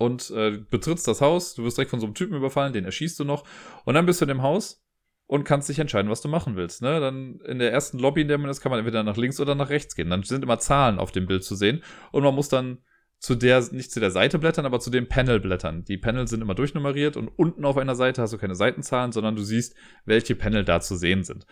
[0.00, 3.20] und äh, betrittst das Haus, du wirst direkt von so einem Typen überfallen, den erschießt
[3.20, 3.44] du noch
[3.84, 4.82] und dann bist du in dem Haus
[5.26, 6.80] und kannst dich entscheiden, was du machen willst.
[6.80, 7.00] Ne?
[7.00, 9.54] Dann in der ersten Lobby, in der man ist, kann man entweder nach links oder
[9.54, 10.08] nach rechts gehen.
[10.08, 12.78] Dann sind immer Zahlen auf dem Bild zu sehen und man muss dann
[13.18, 15.84] zu der, nicht zu der Seite blättern, aber zu dem Panel blättern.
[15.84, 19.36] Die Panel sind immer durchnummeriert und unten auf einer Seite hast du keine Seitenzahlen, sondern
[19.36, 19.76] du siehst,
[20.06, 21.44] welche Panel da zu sehen sind.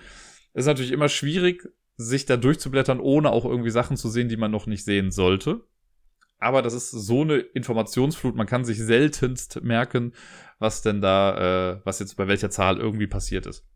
[0.55, 4.39] Es ist natürlich immer schwierig, sich da durchzublättern, ohne auch irgendwie Sachen zu sehen, die
[4.39, 5.61] man noch nicht sehen sollte.
[6.39, 10.13] Aber das ist so eine Informationsflut, man kann sich seltenst merken,
[10.59, 13.67] was denn da, äh, was jetzt bei welcher Zahl irgendwie passiert ist.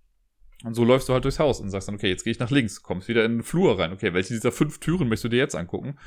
[0.65, 2.51] Und so läufst du halt durchs Haus und sagst dann, okay, jetzt gehe ich nach
[2.51, 3.93] links, kommst wieder in den Flur rein.
[3.93, 5.99] Okay, welche dieser fünf Türen möchtest du dir jetzt angucken?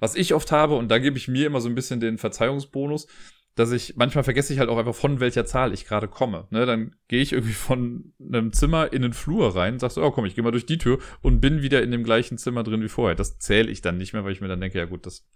[0.00, 3.06] Was ich oft habe, und da gebe ich mir immer so ein bisschen den Verzeihungsbonus,
[3.54, 6.48] dass ich, manchmal vergesse ich halt auch einfach, von welcher Zahl ich gerade komme.
[6.50, 10.10] Ne, dann gehe ich irgendwie von einem Zimmer in den Flur rein, sagst du, oh
[10.10, 12.82] komm, ich gehe mal durch die Tür und bin wieder in dem gleichen Zimmer drin
[12.82, 13.14] wie vorher.
[13.14, 15.28] Das zähle ich dann nicht mehr, weil ich mir dann denke, ja gut, das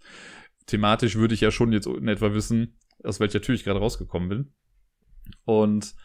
[0.69, 4.29] thematisch würde ich ja schon jetzt in etwa wissen, aus welcher Tür ich gerade rausgekommen
[4.29, 4.53] bin.
[5.45, 5.95] Und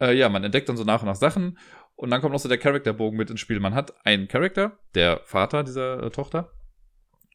[0.00, 1.58] äh, ja, man entdeckt dann so nach und nach Sachen.
[1.94, 3.58] Und dann kommt noch so der Charakterbogen mit ins Spiel.
[3.60, 6.52] Man hat einen Charakter, der Vater dieser äh, Tochter.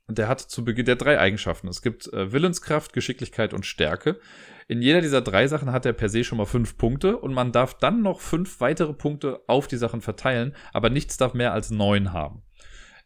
[0.08, 1.68] Und der hat zu Beginn der drei Eigenschaften.
[1.68, 4.20] Es gibt äh, Willenskraft, Geschicklichkeit und Stärke.
[4.68, 7.52] In jeder dieser drei Sachen hat er per se schon mal fünf Punkte und man
[7.52, 11.72] darf dann noch fünf weitere Punkte auf die Sachen verteilen, aber nichts darf mehr als
[11.72, 12.44] neun haben.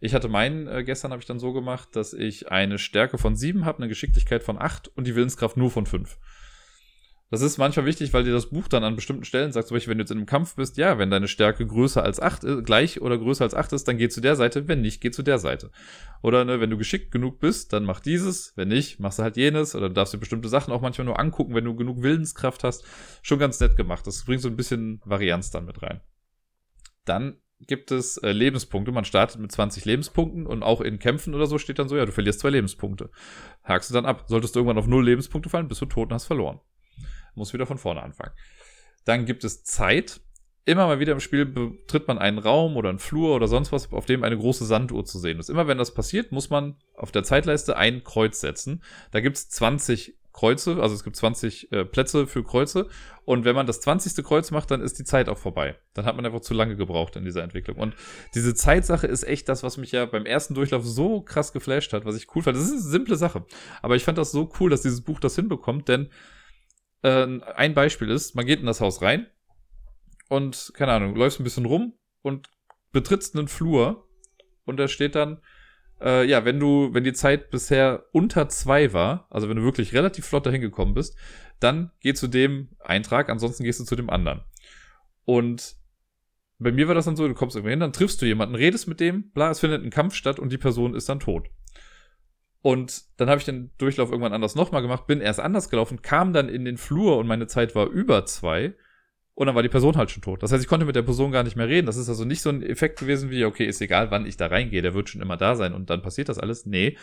[0.06, 3.36] Ich hatte meinen, äh, gestern habe ich dann so gemacht, dass ich eine Stärke von
[3.36, 6.20] sieben habe, eine Geschicklichkeit von acht und die Willenskraft nur von fünf.
[7.32, 9.89] Das ist manchmal wichtig, weil dir das Buch dann an bestimmten Stellen sagt, zum Beispiel,
[9.89, 12.66] wenn du jetzt in einem Kampf bist, ja, wenn deine Stärke größer als 8 ist,
[12.66, 15.24] gleich oder größer als 8 ist, dann geh zu der Seite, wenn nicht, geh zu
[15.24, 15.72] der Seite.
[16.22, 19.38] Oder ne, wenn du geschickt genug bist, dann mach dieses, wenn nicht, machst du halt
[19.38, 19.74] jenes.
[19.74, 22.86] Oder du darfst dir bestimmte Sachen auch manchmal nur angucken, wenn du genug Willenskraft hast.
[23.24, 24.06] Schon ganz nett gemacht.
[24.06, 26.01] Das bringt so ein bisschen Varianz dann mit rein.
[27.06, 28.91] Dann gibt es äh, Lebenspunkte.
[28.91, 32.06] Man startet mit 20 Lebenspunkten und auch in Kämpfen oder so steht dann so, ja,
[32.06, 33.10] du verlierst zwei Lebenspunkte.
[33.64, 34.26] Hakst du dann ab.
[34.28, 36.60] Solltest du irgendwann auf null Lebenspunkte fallen, bist du tot und hast verloren
[37.36, 38.34] muss wieder von vorne anfangen.
[39.03, 40.22] Dann gibt es Zeit.
[40.68, 43.91] Immer mal wieder im Spiel betritt man einen Raum oder einen Flur oder sonst was,
[43.93, 45.49] auf dem eine große Sanduhr zu sehen ist.
[45.49, 48.82] Immer wenn das passiert, muss man auf der Zeitleiste ein Kreuz setzen.
[49.12, 52.90] Da gibt es 20 Kreuze, also es gibt 20 äh, Plätze für Kreuze.
[53.24, 54.22] Und wenn man das 20.
[54.24, 55.78] Kreuz macht, dann ist die Zeit auch vorbei.
[55.94, 57.78] Dann hat man einfach zu lange gebraucht in dieser Entwicklung.
[57.78, 57.96] Und
[58.36, 62.04] diese Zeitsache ist echt das, was mich ja beim ersten Durchlauf so krass geflasht hat,
[62.04, 62.58] was ich cool fand.
[62.58, 63.46] Das ist eine simple Sache.
[63.82, 66.10] Aber ich fand das so cool, dass dieses Buch das hinbekommt, denn
[67.02, 69.28] äh, ein Beispiel ist, man geht in das Haus rein
[70.28, 72.50] und, keine Ahnung, läufst ein bisschen rum und
[72.92, 74.06] betrittst einen Flur
[74.66, 75.40] und da steht dann,
[76.02, 79.93] äh, ja, wenn du, wenn die Zeit bisher unter zwei war, also wenn du wirklich
[79.93, 81.18] relativ flott dahin gekommen bist,
[81.60, 84.41] dann geh zu dem Eintrag, ansonsten gehst du zu dem anderen.
[85.24, 85.76] Und
[86.60, 88.88] bei mir war das dann so, du kommst irgendwo hin, dann triffst du jemanden, redest
[88.88, 91.50] mit dem, bla, es findet ein Kampf statt und die Person ist dann tot.
[92.62, 96.34] Und dann habe ich den Durchlauf irgendwann anders nochmal gemacht, bin erst anders gelaufen, kam
[96.34, 98.74] dann in den Flur und meine Zeit war über zwei.
[99.36, 100.42] Und dann war die Person halt schon tot.
[100.42, 101.88] Das heißt, ich konnte mit der Person gar nicht mehr reden.
[101.88, 104.48] Das ist also nicht so ein Effekt gewesen wie, okay, ist egal, wann ich da
[104.48, 106.66] reingehe, der wird schon immer da sein und dann passiert das alles.
[106.66, 106.98] Nee,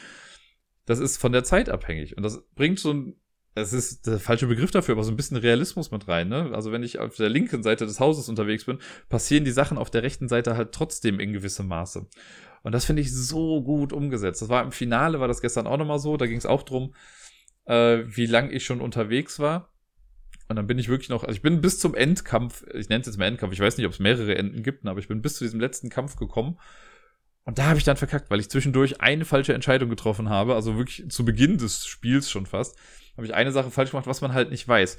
[0.87, 2.17] das ist von der Zeit abhängig.
[2.17, 3.17] Und das bringt so ein,
[3.55, 6.29] das ist der falsche Begriff dafür, aber so ein bisschen Realismus mit rein.
[6.29, 6.51] Ne?
[6.55, 8.79] Also wenn ich auf der linken Seite des Hauses unterwegs bin,
[9.11, 12.07] passieren die Sachen auf der rechten Seite halt trotzdem in gewissem Maße.
[12.63, 14.41] Und das finde ich so gut umgesetzt.
[14.41, 16.17] Das war im Finale, war das gestern auch nochmal so.
[16.17, 16.95] Da ging es auch drum,
[17.67, 19.72] äh, wie lang ich schon unterwegs war.
[20.49, 23.07] Und dann bin ich wirklich noch, also ich bin bis zum Endkampf, ich nenne es
[23.07, 25.37] jetzt mal Endkampf, ich weiß nicht, ob es mehrere Enden gibt, aber ich bin bis
[25.37, 26.59] zu diesem letzten Kampf gekommen.
[27.45, 30.77] Und da habe ich dann verkackt, weil ich zwischendurch eine falsche Entscheidung getroffen habe, also
[30.77, 32.79] wirklich zu Beginn des Spiels schon fast,
[33.17, 34.97] habe ich eine Sache falsch gemacht, was man halt nicht weiß.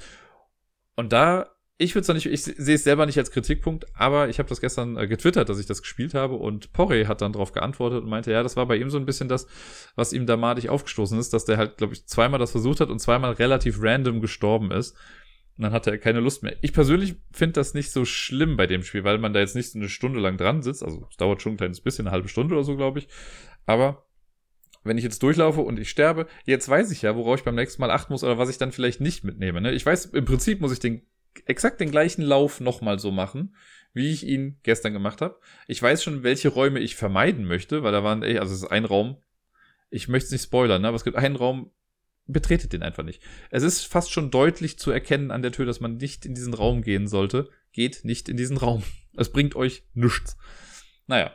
[0.96, 4.38] Und da ich würde es nicht, ich sehe es selber nicht als Kritikpunkt, aber ich
[4.38, 7.52] habe das gestern äh, getwittert, dass ich das gespielt habe und Porre hat dann darauf
[7.52, 9.48] geantwortet und meinte, ja, das war bei ihm so ein bisschen das,
[9.96, 12.90] was ihm da madig aufgestoßen ist, dass der halt, glaube ich, zweimal das versucht hat
[12.90, 14.96] und zweimal relativ random gestorben ist.
[15.56, 16.56] Und dann hatte er keine Lust mehr.
[16.62, 19.70] Ich persönlich finde das nicht so schlimm bei dem Spiel, weil man da jetzt nicht
[19.70, 20.82] so eine Stunde lang dran sitzt.
[20.82, 23.08] Also es dauert schon ein kleines bisschen, eine halbe Stunde oder so, glaube ich.
[23.64, 24.04] Aber
[24.82, 27.80] wenn ich jetzt durchlaufe und ich sterbe, jetzt weiß ich ja, worauf ich beim nächsten
[27.80, 29.60] Mal achten muss oder was ich dann vielleicht nicht mitnehme.
[29.60, 29.72] Ne?
[29.72, 31.06] Ich weiß, im Prinzip muss ich den
[31.46, 33.54] exakt den gleichen Lauf nochmal so machen,
[33.92, 35.38] wie ich ihn gestern gemacht habe.
[35.68, 38.70] Ich weiß schon, welche Räume ich vermeiden möchte, weil da waren, ey, also es ist
[38.70, 39.16] ein Raum,
[39.90, 41.70] ich möchte es nicht spoilern, ne, aber es gibt einen Raum,
[42.26, 43.22] betretet den einfach nicht.
[43.50, 46.54] Es ist fast schon deutlich zu erkennen an der Tür, dass man nicht in diesen
[46.54, 47.50] Raum gehen sollte.
[47.72, 48.82] Geht nicht in diesen Raum.
[49.16, 50.36] Es bringt euch nichts.
[51.06, 51.32] Naja.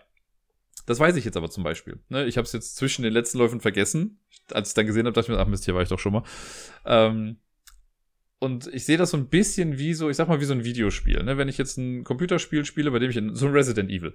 [0.85, 1.99] Das weiß ich jetzt aber zum Beispiel.
[2.09, 2.25] Ne?
[2.25, 4.19] Ich habe es jetzt zwischen den letzten Läufen vergessen.
[4.51, 6.11] Als ich dann gesehen habe, dachte ich mir, ach Mist, hier war ich doch schon
[6.11, 6.23] mal.
[6.85, 7.37] Ähm,
[8.39, 10.65] und ich sehe das so ein bisschen wie so, ich sag mal, wie so ein
[10.65, 11.23] Videospiel.
[11.23, 11.37] Ne?
[11.37, 14.13] Wenn ich jetzt ein Computerspiel spiele, bei dem ich in so ein Resident Evil,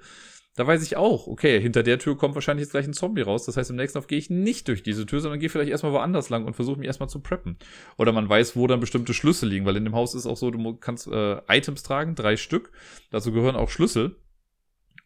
[0.57, 3.45] da weiß ich auch, okay, hinter der Tür kommt wahrscheinlich jetzt gleich ein Zombie raus.
[3.45, 5.93] Das heißt, im nächsten Auf gehe ich nicht durch diese Tür, sondern gehe vielleicht erstmal
[5.93, 7.59] woanders lang und versuche mich erstmal zu preppen.
[7.99, 10.53] Oder man weiß, wo dann bestimmte Schlüssel liegen, weil in dem Haus ist auch so,
[10.53, 12.71] du kannst äh, Items tragen, drei Stück.
[13.11, 14.17] Dazu gehören auch Schlüssel.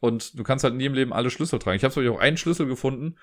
[0.01, 1.77] Und du kannst halt in jedem Leben alle Schlüssel tragen.
[1.77, 3.17] Ich habe auch einen Schlüssel gefunden,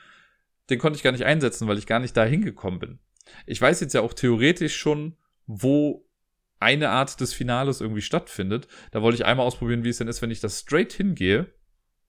[0.72, 3.00] den konnte ich gar nicht einsetzen, weil ich gar nicht da hingekommen bin.
[3.46, 5.16] Ich weiß jetzt ja auch theoretisch schon,
[5.46, 6.08] wo
[6.60, 8.68] eine Art des Finales irgendwie stattfindet.
[8.92, 11.54] Da wollte ich einmal ausprobieren, wie es denn ist, wenn ich das straight hingehe,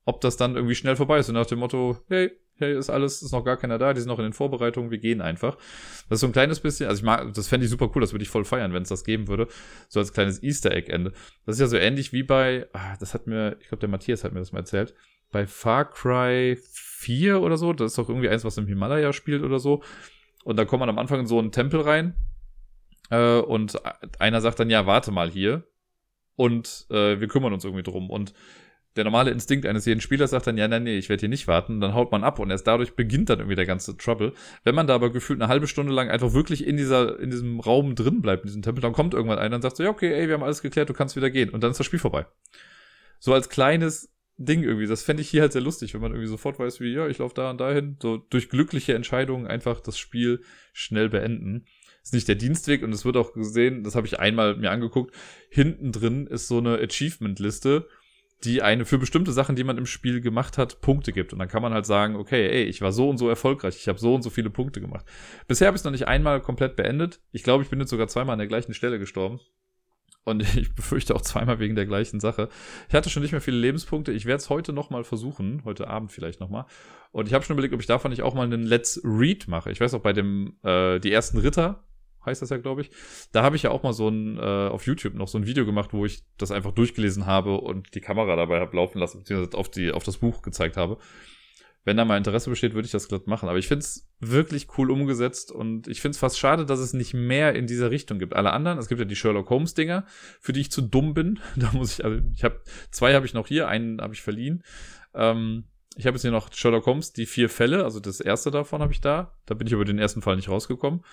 [0.06, 1.28] ob das dann irgendwie schnell vorbei ist.
[1.28, 4.08] Und nach dem Motto, hey, hey, ist alles, ist noch gar keiner da, die sind
[4.08, 5.56] noch in den Vorbereitungen, wir gehen einfach.
[6.08, 8.12] Das ist so ein kleines bisschen, also ich mag, das fände ich super cool, das
[8.12, 9.48] würde ich voll feiern, wenn es das geben würde.
[9.88, 11.12] So als kleines Easter Egg-Ende.
[11.44, 14.24] Das ist ja so ähnlich wie bei, ah, das hat mir, ich glaube, der Matthias
[14.24, 14.94] hat mir das mal erzählt,
[15.32, 19.42] bei Far Cry 4 oder so, das ist doch irgendwie eins, was im Himalaya spielt
[19.42, 19.82] oder so.
[20.44, 22.14] Und da kommt man am Anfang in so einen Tempel rein
[23.10, 23.76] äh, und
[24.20, 25.64] einer sagt dann, ja, warte mal hier.
[26.36, 28.08] Und äh, wir kümmern uns irgendwie drum.
[28.08, 28.32] Und
[28.96, 31.46] der normale Instinkt eines jeden Spielers sagt dann, ja, nein, nee, ich werde hier nicht
[31.46, 31.80] warten.
[31.80, 34.32] Dann haut man ab und erst dadurch beginnt dann irgendwie der ganze Trouble.
[34.64, 37.60] Wenn man da aber gefühlt eine halbe Stunde lang einfach wirklich in dieser, in diesem
[37.60, 40.12] Raum drin bleibt, in diesem Tempel, dann kommt irgendwann einer und sagt so, ja, okay,
[40.12, 41.50] ey, wir haben alles geklärt, du kannst wieder gehen.
[41.50, 42.26] Und dann ist das Spiel vorbei.
[43.18, 44.86] So als kleines Ding irgendwie.
[44.86, 47.18] Das fände ich hier halt sehr lustig, wenn man irgendwie sofort weiß, wie, ja, ich
[47.18, 47.96] laufe da und dahin.
[48.00, 50.42] So durch glückliche Entscheidungen einfach das Spiel
[50.72, 51.66] schnell beenden
[52.06, 55.12] ist nicht der Dienstweg und es wird auch gesehen, das habe ich einmal mir angeguckt,
[55.50, 57.88] hinten drin ist so eine Achievement-Liste,
[58.44, 61.32] die eine für bestimmte Sachen, die man im Spiel gemacht hat, Punkte gibt.
[61.32, 63.88] Und dann kann man halt sagen, okay, ey, ich war so und so erfolgreich, ich
[63.88, 65.06] habe so und so viele Punkte gemacht.
[65.48, 67.20] Bisher habe ich es noch nicht einmal komplett beendet.
[67.32, 69.40] Ich glaube, ich bin jetzt sogar zweimal an der gleichen Stelle gestorben.
[70.24, 72.48] Und ich befürchte auch zweimal wegen der gleichen Sache.
[72.88, 74.12] Ich hatte schon nicht mehr viele Lebenspunkte.
[74.12, 75.62] Ich werde es heute nochmal versuchen.
[75.64, 76.66] Heute Abend vielleicht nochmal.
[77.12, 79.70] Und ich habe schon überlegt, ob ich davon nicht auch mal einen Let's Read mache.
[79.70, 81.84] Ich weiß auch bei dem, äh, die ersten Ritter,
[82.26, 82.90] heißt das ja, glaube ich.
[83.32, 85.64] Da habe ich ja auch mal so ein, äh, auf YouTube noch so ein Video
[85.64, 89.56] gemacht, wo ich das einfach durchgelesen habe und die Kamera dabei habe laufen lassen, beziehungsweise
[89.56, 90.98] auf, die, auf das Buch gezeigt habe.
[91.86, 93.48] Wenn da mal Interesse besteht, würde ich das glatt machen.
[93.48, 96.94] Aber ich finde es wirklich cool umgesetzt und ich finde es fast schade, dass es
[96.94, 98.34] nicht mehr in dieser Richtung gibt.
[98.34, 100.04] Alle anderen, es gibt ja die Sherlock Holmes Dinger,
[100.40, 101.38] für die ich zu dumm bin.
[101.56, 102.60] Da muss ich, also ich habe
[102.90, 104.64] zwei habe ich noch hier, einen habe ich verliehen.
[105.14, 108.82] Ähm, ich habe jetzt hier noch Sherlock Holmes, die vier Fälle, also das erste davon
[108.82, 109.38] habe ich da.
[109.46, 111.04] Da bin ich über den ersten Fall nicht rausgekommen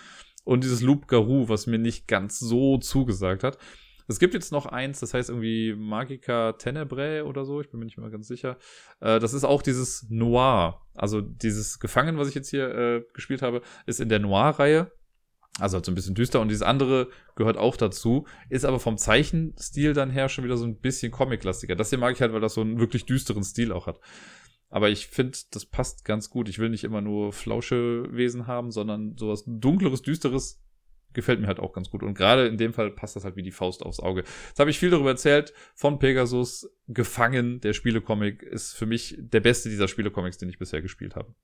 [0.43, 3.57] und dieses Loop Garou, was mir nicht ganz so zugesagt hat.
[4.07, 7.85] Es gibt jetzt noch eins, das heißt irgendwie Magica Tenebrae oder so, ich bin mir
[7.85, 8.57] nicht mehr ganz sicher.
[8.99, 10.81] Äh, das ist auch dieses Noir.
[10.93, 14.91] Also dieses Gefangen, was ich jetzt hier äh, gespielt habe, ist in der Noir-Reihe.
[15.59, 16.41] Also halt so ein bisschen düster.
[16.41, 20.65] Und dieses andere gehört auch dazu, ist aber vom Zeichenstil dann her schon wieder so
[20.65, 21.75] ein bisschen Comic-lastiger.
[21.75, 23.99] Das hier mag ich halt, weil das so einen wirklich düsteren Stil auch hat.
[24.73, 26.49] Aber ich finde, das passt ganz gut.
[26.49, 30.63] Ich will nicht immer nur Flauschewesen haben, sondern sowas dunkleres, düsteres
[31.13, 32.01] gefällt mir halt auch ganz gut.
[32.01, 34.23] Und gerade in dem Fall passt das halt wie die Faust aufs Auge.
[34.47, 35.53] Jetzt habe ich viel darüber erzählt.
[35.75, 40.81] Von Pegasus, Gefangen, der Spielecomic, ist für mich der beste dieser Spielecomics, den ich bisher
[40.81, 41.35] gespielt habe.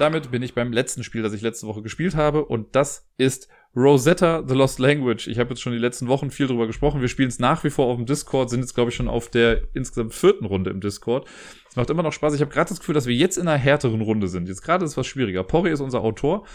[0.00, 2.44] Damit bin ich beim letzten Spiel, das ich letzte Woche gespielt habe.
[2.44, 5.28] Und das ist Rosetta The Lost Language.
[5.28, 7.00] Ich habe jetzt schon die letzten Wochen viel drüber gesprochen.
[7.00, 9.30] Wir spielen es nach wie vor auf dem Discord, sind jetzt, glaube ich, schon auf
[9.30, 11.28] der insgesamt vierten Runde im Discord.
[11.74, 12.34] Es macht immer noch Spaß.
[12.34, 14.46] Ich habe gerade das Gefühl, dass wir jetzt in einer härteren Runde sind.
[14.46, 15.42] Jetzt gerade ist es was schwieriger.
[15.42, 16.46] Pori ist unser Autor.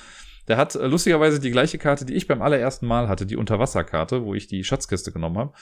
[0.47, 4.23] Der hat äh, lustigerweise die gleiche Karte, die ich beim allerersten Mal hatte, die Unterwasserkarte,
[4.23, 5.53] wo ich die Schatzkiste genommen habe.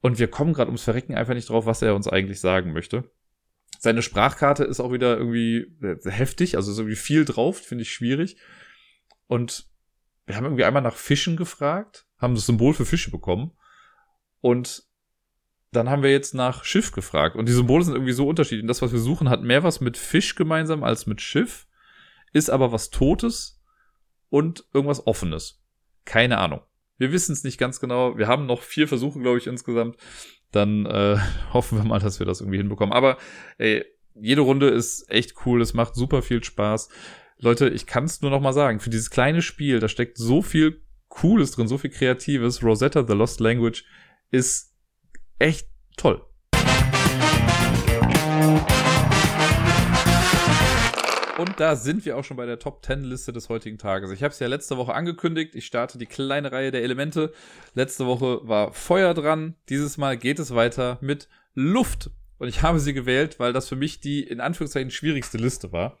[0.00, 3.10] Und wir kommen gerade ums Verrecken einfach nicht drauf, was er uns eigentlich sagen möchte.
[3.78, 7.92] Seine Sprachkarte ist auch wieder irgendwie äh, heftig, also ist irgendwie viel drauf, finde ich
[7.92, 8.38] schwierig.
[9.26, 9.66] Und
[10.24, 13.52] wir haben irgendwie einmal nach Fischen gefragt, haben das Symbol für Fische bekommen.
[14.40, 14.84] Und
[15.74, 17.36] dann haben wir jetzt nach Schiff gefragt.
[17.36, 18.62] Und die Symbole sind irgendwie so unterschiedlich.
[18.62, 21.66] Und das, was wir suchen, hat mehr was mit Fisch gemeinsam als mit Schiff,
[22.32, 23.62] ist aber was Totes
[24.30, 25.62] und irgendwas Offenes.
[26.04, 26.60] Keine Ahnung.
[26.98, 28.16] Wir wissen es nicht ganz genau.
[28.18, 29.96] Wir haben noch vier Versuche, glaube ich, insgesamt
[30.54, 31.16] dann äh,
[31.52, 32.92] hoffen wir mal, dass wir das irgendwie hinbekommen.
[32.92, 33.18] Aber
[33.58, 36.88] ey, jede Runde ist echt cool, es macht super viel Spaß.
[37.38, 40.40] Leute, ich kann es nur noch mal sagen, für dieses kleine Spiel, da steckt so
[40.40, 42.62] viel Cooles drin, so viel Kreatives.
[42.62, 43.84] Rosetta The Lost Language
[44.30, 44.73] ist
[45.38, 46.24] echt toll.
[51.38, 54.10] Und da sind wir auch schon bei der Top 10 Liste des heutigen Tages.
[54.12, 55.54] Ich habe es ja letzte Woche angekündigt.
[55.54, 57.32] Ich starte die kleine Reihe der Elemente.
[57.74, 59.56] Letzte Woche war Feuer dran.
[59.68, 62.10] Dieses Mal geht es weiter mit Luft.
[62.38, 65.98] Und ich habe sie gewählt, weil das für mich die in Anführungszeichen schwierigste Liste war.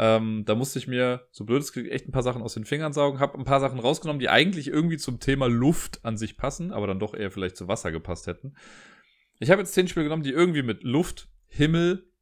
[0.00, 2.92] Ähm, da musste ich mir, so blöd es echt ein paar Sachen aus den Fingern
[2.92, 3.18] saugen.
[3.18, 6.86] Habe ein paar Sachen rausgenommen, die eigentlich irgendwie zum Thema Luft an sich passen, aber
[6.86, 8.54] dann doch eher vielleicht zu Wasser gepasst hätten.
[9.40, 12.12] Ich habe jetzt zehn Spiele genommen, die irgendwie mit Luft, Himmel,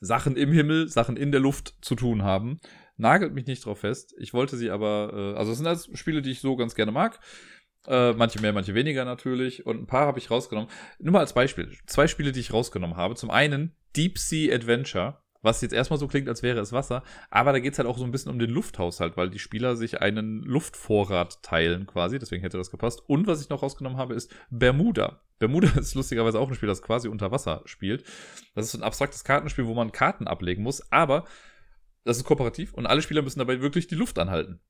[0.00, 2.60] Sachen im Himmel, Sachen in der Luft zu tun haben.
[2.96, 4.14] Nagelt mich nicht drauf fest.
[4.18, 6.92] Ich wollte sie aber, äh, also es sind alles Spiele, die ich so ganz gerne
[6.92, 7.20] mag.
[7.86, 9.66] Äh, manche mehr, manche weniger natürlich.
[9.66, 10.70] Und ein paar habe ich rausgenommen.
[10.98, 11.76] Nur mal als Beispiel.
[11.86, 13.16] Zwei Spiele, die ich rausgenommen habe.
[13.16, 17.52] Zum einen Deep Sea Adventure was jetzt erstmal so klingt, als wäre es Wasser, aber
[17.52, 20.02] da geht es halt auch so ein bisschen um den Lufthaushalt, weil die Spieler sich
[20.02, 23.02] einen Luftvorrat teilen quasi, deswegen hätte das gepasst.
[23.06, 25.22] Und was ich noch rausgenommen habe, ist Bermuda.
[25.38, 28.04] Bermuda ist lustigerweise auch ein Spiel, das quasi unter Wasser spielt.
[28.54, 31.24] Das ist so ein abstraktes Kartenspiel, wo man Karten ablegen muss, aber
[32.04, 34.60] das ist kooperativ und alle Spieler müssen dabei wirklich die Luft anhalten.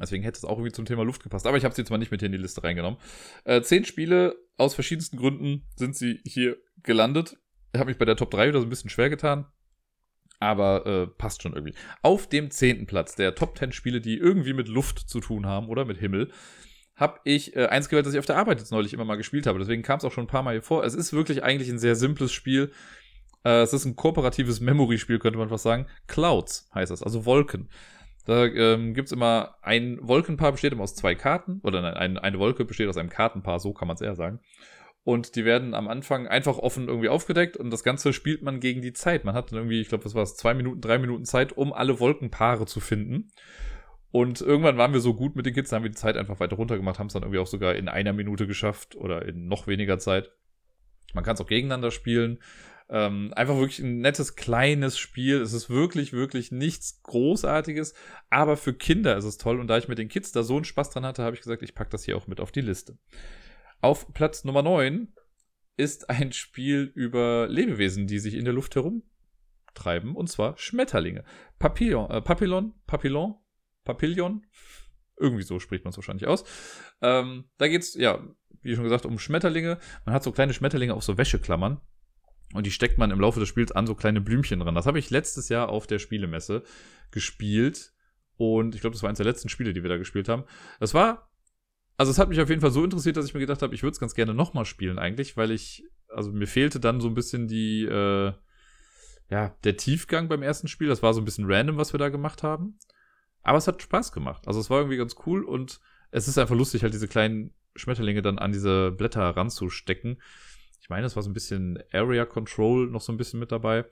[0.00, 1.46] Deswegen hätte es auch irgendwie zum Thema Luft gepasst.
[1.46, 2.98] Aber ich habe sie jetzt mal nicht mit hier in die Liste reingenommen.
[3.44, 7.36] Äh, zehn Spiele, aus verschiedensten Gründen sind sie hier gelandet.
[7.72, 9.46] Ich habe mich bei der Top 3 wieder so ein bisschen schwer getan
[10.44, 11.74] aber äh, passt schon irgendwie.
[12.02, 15.68] Auf dem zehnten Platz der Top 10 Spiele, die irgendwie mit Luft zu tun haben
[15.68, 16.30] oder mit Himmel,
[16.96, 19.46] habe ich äh, eins gewählt, das ich auf der Arbeit jetzt neulich immer mal gespielt
[19.46, 19.58] habe.
[19.58, 20.84] Deswegen kam es auch schon ein paar Mal hier vor.
[20.84, 22.70] Es ist wirklich eigentlich ein sehr simples Spiel.
[23.44, 25.86] Äh, es ist ein kooperatives Memory-Spiel, könnte man fast sagen.
[26.06, 27.68] Clouds heißt das, also Wolken.
[28.26, 31.60] Da ähm, gibt es immer ein Wolkenpaar, besteht immer aus zwei Karten.
[31.62, 34.40] Oder nein, ein, eine Wolke besteht aus einem Kartenpaar, so kann man es eher sagen.
[35.04, 38.80] Und die werden am Anfang einfach offen irgendwie aufgedeckt und das Ganze spielt man gegen
[38.80, 39.24] die Zeit.
[39.24, 41.74] Man hat dann irgendwie, ich glaube, was war es, zwei Minuten, drei Minuten Zeit, um
[41.74, 43.30] alle Wolkenpaare zu finden.
[44.10, 46.40] Und irgendwann waren wir so gut mit den Kids, da haben wir die Zeit einfach
[46.40, 49.66] weiter runtergemacht, haben es dann irgendwie auch sogar in einer Minute geschafft oder in noch
[49.66, 50.30] weniger Zeit.
[51.12, 52.38] Man kann es auch gegeneinander spielen.
[52.88, 55.40] Ähm, einfach wirklich ein nettes, kleines Spiel.
[55.40, 57.94] Es ist wirklich, wirklich nichts Großartiges,
[58.30, 59.58] aber für Kinder ist es toll.
[59.58, 61.62] Und da ich mit den Kids da so einen Spaß dran hatte, habe ich gesagt,
[61.62, 62.96] ich packe das hier auch mit auf die Liste.
[63.84, 65.08] Auf Platz Nummer 9
[65.76, 71.22] ist ein Spiel über Lebewesen, die sich in der Luft herumtreiben, und zwar Schmetterlinge.
[71.58, 73.34] Papillon, äh, Papillon, Papillon,
[73.84, 74.46] Papillon,
[75.18, 76.44] irgendwie so spricht man es wahrscheinlich aus.
[77.02, 78.26] Ähm, da geht es, ja,
[78.62, 79.78] wie schon gesagt, um Schmetterlinge.
[80.06, 81.82] Man hat so kleine Schmetterlinge auf so Wäscheklammern.
[82.54, 84.74] Und die steckt man im Laufe des Spiels an so kleine Blümchen dran.
[84.74, 86.62] Das habe ich letztes Jahr auf der Spielemesse
[87.10, 87.92] gespielt.
[88.38, 90.44] Und ich glaube, das war eines der letzten Spiele, die wir da gespielt haben.
[90.80, 91.33] Das war
[91.96, 93.82] also es hat mich auf jeden Fall so interessiert, dass ich mir gedacht habe, ich
[93.82, 97.14] würde es ganz gerne nochmal spielen eigentlich, weil ich, also mir fehlte dann so ein
[97.14, 98.32] bisschen die, äh,
[99.30, 100.88] ja, der Tiefgang beim ersten Spiel.
[100.88, 102.78] Das war so ein bisschen random, was wir da gemacht haben.
[103.42, 104.46] Aber es hat Spaß gemacht.
[104.46, 105.80] Also es war irgendwie ganz cool und
[106.10, 110.20] es ist einfach lustig, halt diese kleinen Schmetterlinge dann an diese Blätter ranzustecken.
[110.80, 113.86] Ich meine, es war so ein bisschen Area Control noch so ein bisschen mit dabei.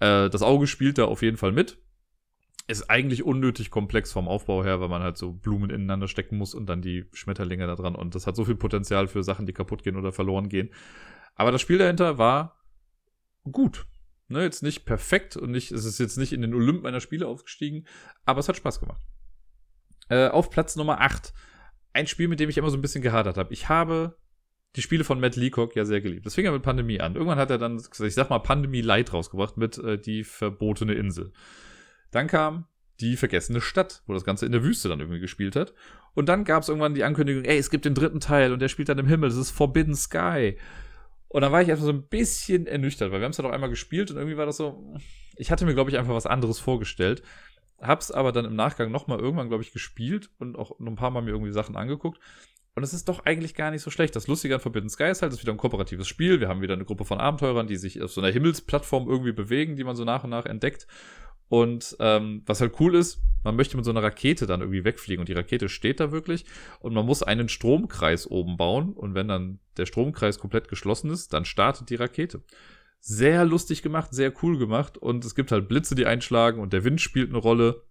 [0.00, 1.78] Äh, das Auge spielt da auf jeden Fall mit
[2.68, 6.54] ist eigentlich unnötig komplex vom Aufbau her, weil man halt so Blumen ineinander stecken muss
[6.54, 7.94] und dann die Schmetterlinge da dran.
[7.94, 10.70] Und das hat so viel Potenzial für Sachen, die kaputt gehen oder verloren gehen.
[11.36, 12.60] Aber das Spiel dahinter war
[13.44, 13.86] gut.
[14.28, 17.28] Ne, jetzt nicht perfekt und nicht, es ist jetzt nicht in den Olymp meiner Spiele
[17.28, 17.86] aufgestiegen,
[18.24, 19.00] aber es hat Spaß gemacht.
[20.08, 21.32] Äh, auf Platz Nummer 8.
[21.92, 23.52] Ein Spiel, mit dem ich immer so ein bisschen gehadert habe.
[23.52, 24.18] Ich habe
[24.74, 26.26] die Spiele von Matt Leacock ja sehr geliebt.
[26.26, 27.14] Das fing ja mit Pandemie an.
[27.14, 31.32] Irgendwann hat er dann, ich sag mal, Pandemie Light rausgebracht mit äh, Die verbotene Insel.
[32.16, 32.64] Dann kam
[33.00, 35.74] die vergessene Stadt, wo das Ganze in der Wüste dann irgendwie gespielt hat.
[36.14, 38.68] Und dann gab es irgendwann die Ankündigung, ey, es gibt den dritten Teil und der
[38.68, 40.56] spielt dann im Himmel, das ist Forbidden Sky.
[41.28, 43.50] Und dann war ich einfach so ein bisschen ernüchtert, weil wir haben es ja noch
[43.50, 44.96] einmal gespielt und irgendwie war das so,
[45.36, 47.22] ich hatte mir, glaube ich, einfach was anderes vorgestellt.
[47.82, 51.20] Hab's aber dann im Nachgang nochmal irgendwann, glaube ich, gespielt und auch ein paar Mal
[51.20, 52.18] mir irgendwie Sachen angeguckt.
[52.74, 54.16] Und es ist doch eigentlich gar nicht so schlecht.
[54.16, 56.40] Das Lustige an Forbidden Sky ist halt, es ist wieder ein kooperatives Spiel.
[56.40, 59.76] Wir haben wieder eine Gruppe von Abenteurern, die sich auf so einer Himmelsplattform irgendwie bewegen,
[59.76, 60.86] die man so nach und nach entdeckt.
[61.48, 65.20] Und ähm, was halt cool ist, man möchte mit so einer Rakete dann irgendwie wegfliegen
[65.20, 66.44] und die Rakete steht da wirklich
[66.80, 71.32] und man muss einen Stromkreis oben bauen und wenn dann der Stromkreis komplett geschlossen ist,
[71.32, 72.42] dann startet die Rakete.
[72.98, 76.82] Sehr lustig gemacht, sehr cool gemacht und es gibt halt Blitze, die einschlagen und der
[76.82, 77.82] Wind spielt eine Rolle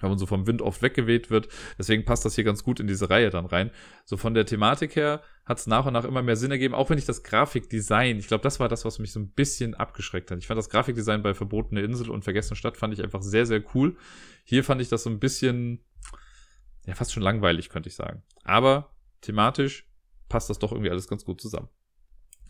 [0.00, 1.48] weil man so vom Wind oft weggeweht wird.
[1.78, 3.70] Deswegen passt das hier ganz gut in diese Reihe dann rein.
[4.04, 6.90] So von der Thematik her hat es nach und nach immer mehr Sinn ergeben, auch
[6.90, 10.30] wenn ich das Grafikdesign, ich glaube, das war das, was mich so ein bisschen abgeschreckt
[10.30, 10.38] hat.
[10.38, 13.62] Ich fand das Grafikdesign bei Verbotene Insel und Vergessene Stadt fand ich einfach sehr, sehr
[13.74, 13.96] cool.
[14.44, 15.84] Hier fand ich das so ein bisschen,
[16.86, 18.22] ja, fast schon langweilig, könnte ich sagen.
[18.44, 19.86] Aber thematisch
[20.28, 21.68] passt das doch irgendwie alles ganz gut zusammen.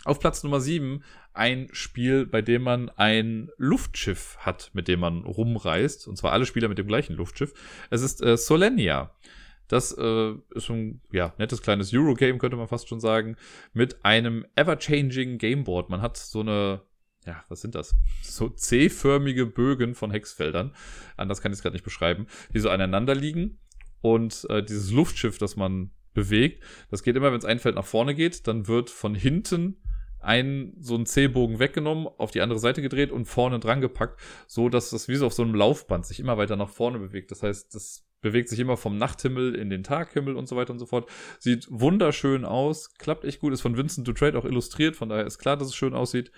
[0.04, 5.24] Auf Platz Nummer 7 ein Spiel, bei dem man ein Luftschiff hat, mit dem man
[5.24, 6.08] rumreist.
[6.08, 7.54] Und zwar alle Spieler mit dem gleichen Luftschiff.
[7.90, 9.14] Es ist äh, Solenia.
[9.68, 13.36] Das äh, ist ein ja, nettes kleines Eurogame, könnte man fast schon sagen,
[13.72, 15.88] mit einem ever-changing Gameboard.
[15.88, 16.82] Man hat so eine,
[17.24, 17.94] ja, was sind das?
[18.22, 20.74] So C-förmige Bögen von Hexfeldern.
[21.16, 23.60] Anders kann ich es gerade nicht beschreiben, die so aneinander liegen.
[24.02, 27.86] Und äh, dieses Luftschiff, das man bewegt, das geht immer, wenn es ein Feld nach
[27.86, 29.81] vorne geht, dann wird von hinten
[30.22, 34.68] ein so ein C-Bogen weggenommen, auf die andere Seite gedreht und vorne dran gepackt, so
[34.68, 37.30] dass das wie so auf so einem Laufband sich immer weiter nach vorne bewegt.
[37.30, 40.78] Das heißt, das bewegt sich immer vom Nachthimmel in den Taghimmel und so weiter und
[40.78, 41.10] so fort.
[41.38, 45.38] Sieht wunderschön aus, klappt echt gut, ist von Vincent Dutrade auch illustriert, von daher ist
[45.38, 46.32] klar, dass es schön aussieht.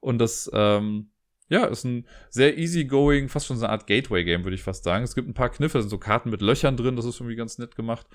[0.00, 1.10] Und das, ähm,
[1.48, 5.04] ja, ist ein sehr easygoing, fast schon so eine Art Gateway-Game, würde ich fast sagen.
[5.04, 7.56] Es gibt ein paar Kniffe, sind so Karten mit Löchern drin, das ist irgendwie ganz
[7.58, 8.06] nett gemacht.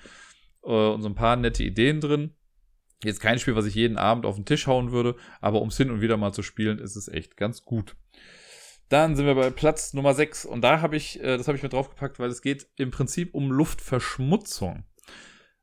[0.62, 2.34] Äh, und so ein paar nette Ideen drin.
[3.02, 5.76] Jetzt kein Spiel, was ich jeden Abend auf den Tisch hauen würde, aber um es
[5.76, 7.96] hin und wieder mal zu spielen, ist es echt ganz gut.
[8.88, 11.62] Dann sind wir bei Platz Nummer 6 und da habe ich, äh, das habe ich
[11.62, 14.84] mir draufgepackt, weil es geht im Prinzip um Luftverschmutzung.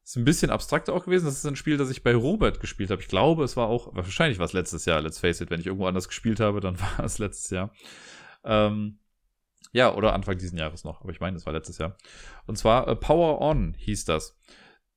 [0.03, 1.25] Ist ein bisschen abstrakter auch gewesen.
[1.25, 3.01] Das ist ein Spiel, das ich bei Robert gespielt habe.
[3.01, 5.51] Ich glaube, es war auch, wahrscheinlich war es letztes Jahr, let's face it.
[5.51, 7.73] Wenn ich irgendwo anders gespielt habe, dann war es letztes Jahr.
[8.43, 8.99] Ähm,
[9.71, 11.01] ja, oder Anfang diesen Jahres noch.
[11.01, 11.95] Aber ich meine, es war letztes Jahr.
[12.45, 14.37] Und zwar äh, Power On hieß das.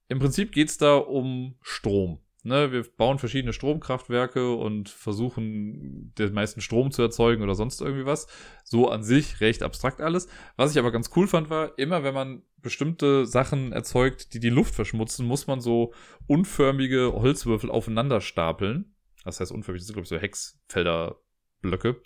[0.09, 2.21] Im Prinzip geht es da um Strom.
[2.47, 8.05] Ne, wir bauen verschiedene Stromkraftwerke und versuchen den meisten Strom zu erzeugen oder sonst irgendwie
[8.05, 8.27] was.
[8.65, 10.29] So an sich recht abstrakt alles.
[10.57, 14.51] Was ich aber ganz cool fand, war, immer wenn man bestimmte Sachen erzeugt, die die
[14.51, 15.95] Luft verschmutzen, muss man so
[16.27, 18.95] unförmige Holzwürfel aufeinander stapeln.
[19.25, 22.03] Das heißt unförmig, das sind glaube ich so Hexfelderblöcke.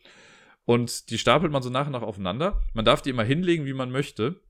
[0.64, 2.62] Und die stapelt man so nach und nach aufeinander.
[2.74, 4.40] Man darf die immer hinlegen, wie man möchte.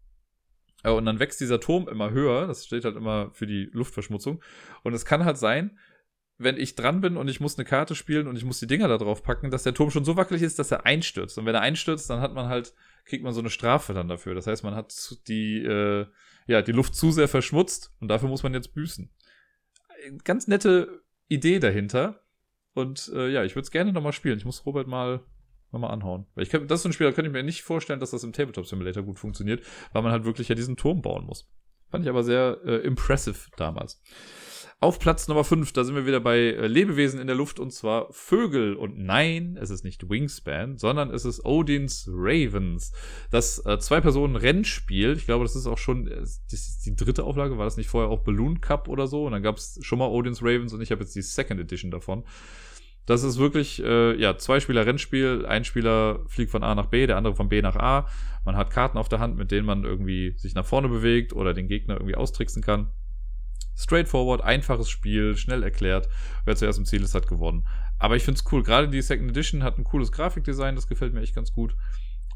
[0.82, 2.46] Äh, und dann wächst dieser Turm immer höher.
[2.46, 4.42] Das steht halt immer für die Luftverschmutzung.
[4.82, 5.78] Und es kann halt sein,
[6.38, 8.86] wenn ich dran bin und ich muss eine Karte spielen und ich muss die Dinger
[8.86, 11.36] da drauf packen, dass der Turm schon so wackelig ist, dass er einstürzt.
[11.36, 12.74] Und wenn er einstürzt, dann hat man halt,
[13.04, 14.36] kriegt man so eine Strafe dann dafür.
[14.36, 16.06] Das heißt, man hat die, äh,
[16.46, 19.10] ja, die Luft zu sehr verschmutzt und dafür muss man jetzt büßen.
[20.22, 22.22] Ganz nette Idee dahinter.
[22.72, 24.38] Und äh, ja, ich würde es gerne nochmal spielen.
[24.38, 25.24] Ich muss Robert mal
[25.70, 26.26] Nochmal anhauen.
[26.34, 28.24] Weil ich kann, das ist ein Spiel, da könnte ich mir nicht vorstellen, dass das
[28.24, 29.62] im Tabletop Simulator gut funktioniert,
[29.92, 31.48] weil man halt wirklich ja diesen Turm bauen muss.
[31.90, 34.00] Fand ich aber sehr äh, impressive damals.
[34.80, 37.72] Auf Platz Nummer 5, da sind wir wieder bei äh, Lebewesen in der Luft und
[37.72, 38.74] zwar Vögel.
[38.74, 42.92] Und nein, es ist nicht Wingspan, sondern es ist Odins Ravens.
[43.32, 45.14] Das äh, Zwei-Personen-Rennspiel.
[45.16, 46.24] Ich glaube, das ist auch schon äh,
[46.84, 47.58] die dritte Auflage.
[47.58, 49.26] War das nicht vorher auch Balloon Cup oder so?
[49.26, 51.90] Und dann gab es schon mal Odins Ravens und ich habe jetzt die Second Edition
[51.90, 52.22] davon.
[53.08, 55.46] Das ist wirklich, äh, ja, zwei Spieler Rennspiel.
[55.46, 58.06] Ein Spieler fliegt von A nach B, der andere von B nach A.
[58.44, 61.54] Man hat Karten auf der Hand, mit denen man irgendwie sich nach vorne bewegt oder
[61.54, 62.92] den Gegner irgendwie austricksen kann.
[63.74, 66.10] Straightforward, einfaches Spiel, schnell erklärt.
[66.44, 67.66] Wer zuerst im Ziel ist, hat gewonnen.
[67.98, 68.62] Aber ich finde es cool.
[68.62, 71.74] Gerade die Second Edition hat ein cooles Grafikdesign, das gefällt mir echt ganz gut.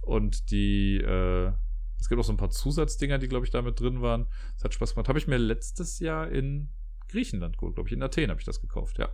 [0.01, 1.53] Und die, äh,
[2.01, 4.27] es gibt auch so ein paar Zusatzdinger, die, glaube ich, damit drin waren.
[4.55, 5.11] Das hat Spaß gemacht.
[5.11, 6.71] Habe ich mir letztes Jahr in
[7.09, 7.93] Griechenland geholt, glaube ich.
[7.93, 9.11] In Athen habe ich das gekauft, ja.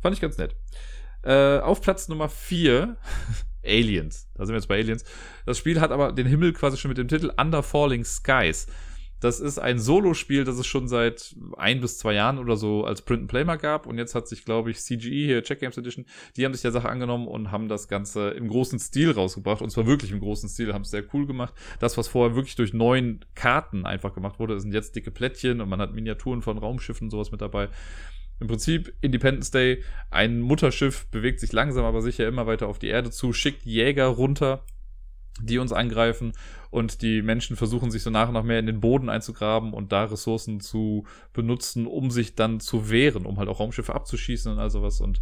[0.00, 0.54] Fand ich ganz nett.
[1.22, 2.96] Äh, auf Platz Nummer 4,
[3.64, 4.28] Aliens.
[4.34, 5.04] Da sind wir jetzt bei Aliens.
[5.46, 8.66] Das Spiel hat aber den Himmel quasi schon mit dem Titel Under Falling Skies.
[9.20, 13.02] Das ist ein Solospiel, das es schon seit ein bis zwei Jahren oder so als
[13.02, 13.86] Print and Play mal gab.
[13.86, 16.70] Und jetzt hat sich, glaube ich, CGE hier, Check Games Edition, die haben sich der
[16.70, 19.60] Sache angenommen und haben das Ganze im großen Stil rausgebracht.
[19.60, 21.52] Und zwar wirklich im großen Stil, haben es sehr cool gemacht.
[21.80, 25.68] Das, was vorher wirklich durch neun Karten einfach gemacht wurde, sind jetzt dicke Plättchen und
[25.68, 27.70] man hat Miniaturen von Raumschiffen und sowas mit dabei.
[28.40, 32.88] Im Prinzip Independence Day, ein Mutterschiff bewegt sich langsam aber sicher immer weiter auf die
[32.88, 34.64] Erde zu, schickt Jäger runter,
[35.40, 36.32] die uns angreifen
[36.70, 39.92] und die Menschen versuchen sich so nach und nach mehr in den Boden einzugraben und
[39.92, 44.58] da Ressourcen zu benutzen, um sich dann zu wehren, um halt auch Raumschiffe abzuschießen und
[44.58, 45.00] all sowas.
[45.00, 45.20] Und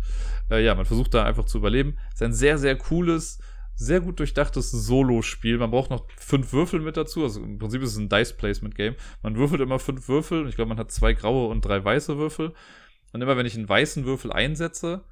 [0.50, 1.98] äh, ja, man versucht da einfach zu überleben.
[2.12, 3.38] Ist ein sehr, sehr cooles,
[3.74, 5.58] sehr gut durchdachtes Solo-Spiel.
[5.58, 7.22] Man braucht noch fünf Würfel mit dazu.
[7.22, 8.94] Also im Prinzip ist es ein Dice-Placement-Game.
[9.22, 12.16] Man würfelt immer fünf Würfel und ich glaube, man hat zwei graue und drei weiße
[12.18, 12.54] Würfel.
[13.12, 15.04] Und immer wenn ich einen weißen Würfel einsetze,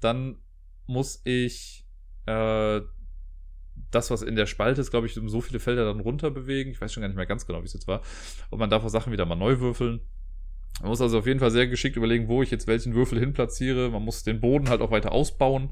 [0.00, 0.38] dann
[0.86, 1.86] muss ich
[2.26, 2.80] äh,
[3.90, 6.70] das, was in der Spalte ist, glaube ich, um so viele Felder dann runter bewegen.
[6.70, 8.02] Ich weiß schon gar nicht mehr ganz genau, wie es jetzt war.
[8.50, 10.00] Und man darf auch Sachen wieder mal neu würfeln.
[10.80, 13.32] Man muss also auf jeden Fall sehr geschickt überlegen, wo ich jetzt welchen Würfel hin
[13.32, 13.90] platziere.
[13.90, 15.70] Man muss den Boden halt auch weiter ausbauen.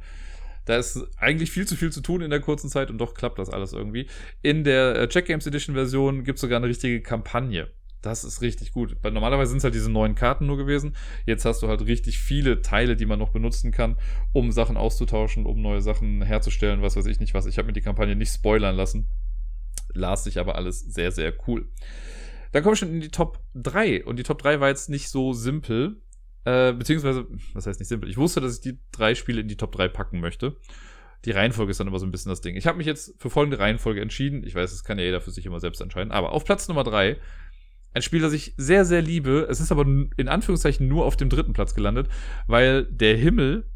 [0.65, 3.39] Da ist eigentlich viel zu viel zu tun in der kurzen Zeit und doch klappt
[3.39, 4.07] das alles irgendwie.
[4.43, 7.71] In der äh, Check Games Edition Version gibt es sogar eine richtige Kampagne.
[8.01, 8.97] Das ist richtig gut.
[9.03, 10.95] Normalerweise sind es halt diese neuen Karten nur gewesen.
[11.27, 13.97] Jetzt hast du halt richtig viele Teile, die man noch benutzen kann,
[14.33, 17.47] um Sachen auszutauschen, um neue Sachen herzustellen, was weiß ich nicht was.
[17.47, 19.09] Ich habe mir die Kampagne nicht spoilern lassen.
[19.93, 21.69] Las sich aber alles sehr, sehr cool.
[22.53, 24.05] Dann komme ich schon in die Top 3.
[24.05, 26.01] Und die Top 3 war jetzt nicht so simpel.
[26.45, 28.09] Äh, beziehungsweise, was heißt nicht simpel?
[28.09, 30.57] Ich wusste, dass ich die drei Spiele in die Top 3 packen möchte.
[31.25, 32.55] Die Reihenfolge ist dann immer so ein bisschen das Ding.
[32.55, 34.45] Ich habe mich jetzt für folgende Reihenfolge entschieden.
[34.47, 36.13] Ich weiß, das kann ja jeder für sich immer selbst entscheiden.
[36.13, 37.17] Aber auf Platz Nummer 3
[37.99, 39.47] ein Spiel, das ich sehr, sehr liebe.
[39.51, 42.09] Es ist aber in Anführungszeichen nur auf dem dritten Platz gelandet,
[42.47, 43.71] weil der Himmel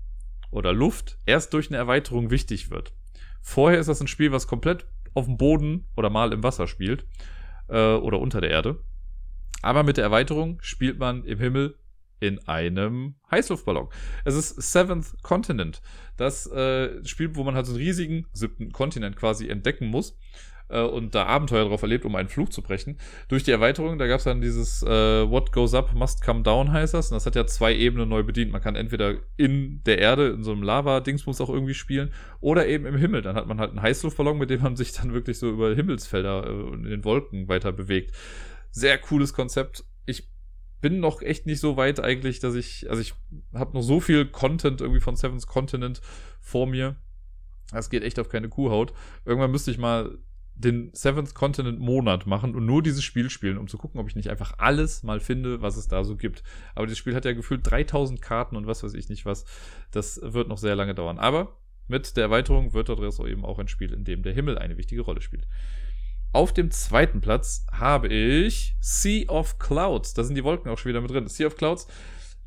[0.50, 2.92] oder Luft erst durch eine Erweiterung wichtig wird.
[3.40, 7.04] Vorher ist das ein Spiel, was komplett auf dem Boden oder mal im Wasser spielt
[7.68, 8.82] äh, oder unter der Erde.
[9.62, 11.76] Aber mit der Erweiterung spielt man im Himmel
[12.20, 13.88] in einem Heißluftballon.
[14.24, 15.82] Es ist Seventh Continent.
[16.16, 20.16] Das äh, Spiel, wo man halt so einen riesigen siebten Kontinent quasi entdecken muss.
[20.72, 22.98] Äh, und da Abenteuer drauf erlebt, um einen Flug zu brechen.
[23.28, 24.88] Durch die Erweiterung, da gab es dann dieses äh,
[25.30, 27.10] What Goes Up Must Come Down heißt das.
[27.10, 28.52] Und das hat ja zwei Ebenen neu bedient.
[28.52, 32.86] Man kann entweder in der Erde, in so einem Lava-Dingsbums auch irgendwie spielen, oder eben
[32.86, 33.22] im Himmel.
[33.22, 36.46] Dann hat man halt einen Heißluftballon, mit dem man sich dann wirklich so über Himmelsfelder
[36.46, 38.14] äh, in den Wolken weiter bewegt.
[38.70, 39.84] Sehr cooles Konzept.
[40.06, 40.28] Ich
[40.80, 43.14] bin noch echt nicht so weit eigentlich, dass ich, also ich
[43.54, 46.00] habe noch so viel Content irgendwie von Seven's Continent
[46.40, 46.96] vor mir.
[47.70, 48.92] Das geht echt auf keine Kuhhaut.
[49.24, 50.18] Irgendwann müsste ich mal
[50.54, 54.16] den Seventh Continent Monat machen und nur dieses Spiel spielen, um zu gucken, ob ich
[54.16, 56.42] nicht einfach alles mal finde, was es da so gibt.
[56.74, 59.44] Aber dieses Spiel hat ja gefühlt 3000 Karten und was weiß ich nicht was.
[59.90, 61.18] Das wird noch sehr lange dauern.
[61.18, 61.56] Aber
[61.88, 65.02] mit der Erweiterung wird dort eben auch ein Spiel, in dem der Himmel eine wichtige
[65.02, 65.46] Rolle spielt.
[66.32, 70.14] Auf dem zweiten Platz habe ich Sea of Clouds.
[70.14, 71.26] Da sind die Wolken auch schon wieder mit drin.
[71.26, 71.86] Sea of Clouds.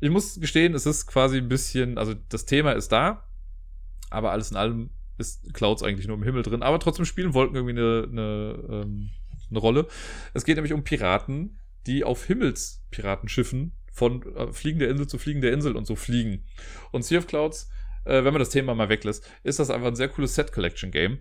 [0.00, 3.28] Ich muss gestehen, es ist quasi ein bisschen, also das Thema ist da,
[4.10, 7.56] aber alles in allem ist Clouds eigentlich nur im Himmel drin, aber trotzdem spielen Wolken
[7.56, 9.10] irgendwie eine, eine, ähm,
[9.50, 9.86] eine Rolle.
[10.34, 15.76] Es geht nämlich um Piraten, die auf Himmelspiratenschiffen von äh, fliegender Insel zu fliegender Insel
[15.76, 16.44] und so fliegen.
[16.92, 17.70] Und Sea of Clouds,
[18.04, 21.18] äh, wenn man das Thema mal weglässt, ist das einfach ein sehr cooles Set-Collection-Game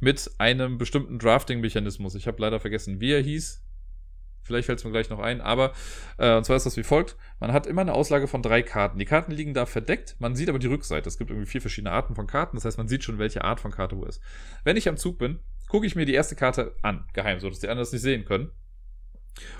[0.00, 2.14] mit einem bestimmten Drafting-Mechanismus.
[2.14, 3.63] Ich habe leider vergessen, wie er hieß.
[4.44, 5.72] Vielleicht fällt es mir gleich noch ein, aber
[6.18, 7.16] äh, und zwar ist das wie folgt.
[7.40, 8.98] Man hat immer eine Auslage von drei Karten.
[8.98, 11.08] Die Karten liegen da verdeckt, man sieht aber die Rückseite.
[11.08, 13.60] Es gibt irgendwie vier verschiedene Arten von Karten, das heißt, man sieht schon, welche Art
[13.60, 14.20] von Karte wo ist.
[14.62, 17.60] Wenn ich am Zug bin, gucke ich mir die erste Karte an, geheim, so dass
[17.60, 18.50] die anderen das nicht sehen können.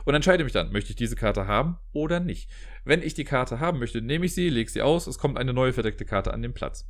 [0.04, 2.48] Und entscheide mich dann, möchte ich diese Karte haben oder nicht.
[2.84, 5.52] Wenn ich die Karte haben möchte, nehme ich sie, lege sie aus, es kommt eine
[5.52, 6.88] neue verdeckte Karte an den Platz.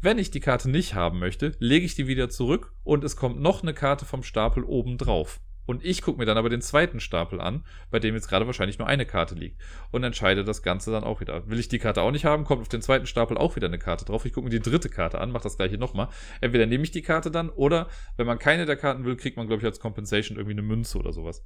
[0.00, 3.40] Wenn ich die Karte nicht haben möchte, lege ich die wieder zurück und es kommt
[3.40, 5.40] noch eine Karte vom Stapel oben drauf.
[5.64, 8.78] Und ich gucke mir dann aber den zweiten Stapel an, bei dem jetzt gerade wahrscheinlich
[8.78, 9.60] nur eine Karte liegt.
[9.90, 11.48] Und entscheide das Ganze dann auch wieder.
[11.48, 13.78] Will ich die Karte auch nicht haben, kommt auf den zweiten Stapel auch wieder eine
[13.78, 14.24] Karte drauf.
[14.24, 16.08] Ich gucke mir die dritte Karte an, mache das gleiche nochmal.
[16.40, 19.46] Entweder nehme ich die Karte dann oder wenn man keine der Karten will, kriegt man,
[19.46, 21.44] glaube ich, als Compensation irgendwie eine Münze oder sowas.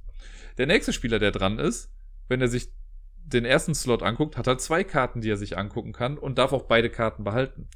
[0.57, 1.91] Der nächste Spieler, der dran ist,
[2.27, 2.71] wenn er sich
[3.27, 6.53] den ersten Slot anguckt, hat er zwei Karten, die er sich angucken kann und darf
[6.53, 7.67] auch beide Karten behalten.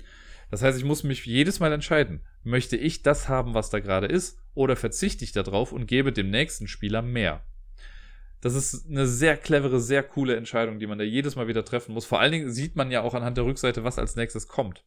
[0.52, 4.08] Das heißt, ich muss mich jedes Mal entscheiden, möchte ich das haben, was da gerade
[4.08, 7.43] ist, oder verzichte ich darauf und gebe dem nächsten Spieler mehr.
[8.41, 11.93] Das ist eine sehr clevere, sehr coole Entscheidung, die man da jedes Mal wieder treffen
[11.93, 12.06] muss.
[12.06, 14.84] Vor allen Dingen sieht man ja auch anhand der Rückseite, was als nächstes kommt.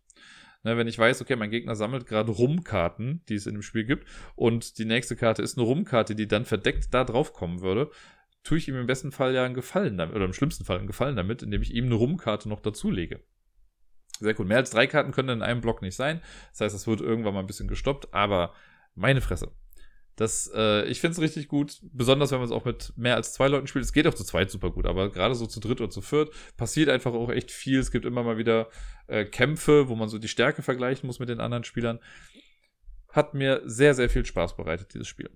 [0.64, 3.84] Ne, wenn ich weiß, okay, mein Gegner sammelt gerade Rumkarten, die es in dem Spiel
[3.84, 7.90] gibt, und die nächste Karte ist eine Rumkarte, die dann verdeckt da drauf kommen würde,
[8.42, 10.86] tue ich ihm im besten Fall ja einen Gefallen damit, oder im schlimmsten Fall einen
[10.86, 13.20] Gefallen damit, indem ich ihm eine Rumkarte noch dazulege.
[14.20, 14.46] Sehr cool.
[14.46, 16.20] Mehr als drei Karten können in einem Block nicht sein.
[16.52, 18.54] Das heißt, das wird irgendwann mal ein bisschen gestoppt, aber
[18.94, 19.50] meine Fresse.
[20.16, 23.32] Das, äh, ich finde es richtig gut, besonders wenn man es auch mit mehr als
[23.32, 23.84] zwei Leuten spielt.
[23.84, 26.32] Es geht auch zu zweit super gut, aber gerade so zu dritt oder zu viert
[26.56, 27.80] passiert einfach auch echt viel.
[27.80, 28.68] Es gibt immer mal wieder
[29.08, 31.98] äh, Kämpfe, wo man so die Stärke vergleichen muss mit den anderen Spielern.
[33.08, 35.30] Hat mir sehr, sehr viel Spaß bereitet, dieses Spiel.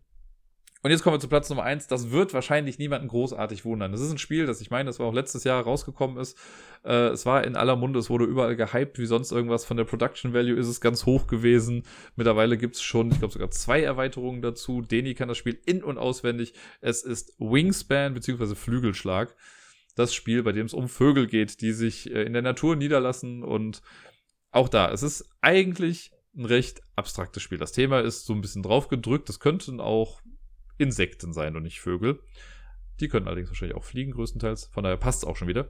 [0.81, 1.89] Und jetzt kommen wir zu Platz Nummer eins.
[1.89, 3.91] Das wird wahrscheinlich niemanden großartig wundern.
[3.91, 6.39] Das ist ein Spiel, das ich meine, das war auch letztes Jahr rausgekommen ist.
[6.85, 9.64] Äh, es war in aller Munde, es wurde überall gehypt, wie sonst irgendwas.
[9.64, 11.83] Von der Production Value ist es ganz hoch gewesen.
[12.14, 14.81] Mittlerweile gibt's schon, ich glaube, sogar zwei Erweiterungen dazu.
[14.81, 16.55] Deni kann das Spiel in- und auswendig.
[16.81, 18.55] Es ist Wingspan bzw.
[18.55, 19.35] Flügelschlag.
[19.97, 23.43] Das Spiel, bei dem es um Vögel geht, die sich äh, in der Natur niederlassen.
[23.43, 23.83] Und
[24.53, 27.59] auch da, es ist eigentlich ein recht abstraktes Spiel.
[27.59, 29.29] Das Thema ist so ein bisschen drauf gedrückt.
[29.29, 30.20] Das könnten auch
[30.79, 32.20] Insekten sein und nicht Vögel.
[33.01, 34.66] Die können allerdings wahrscheinlich auch fliegen, größtenteils.
[34.66, 35.68] Von daher passt es auch schon wieder.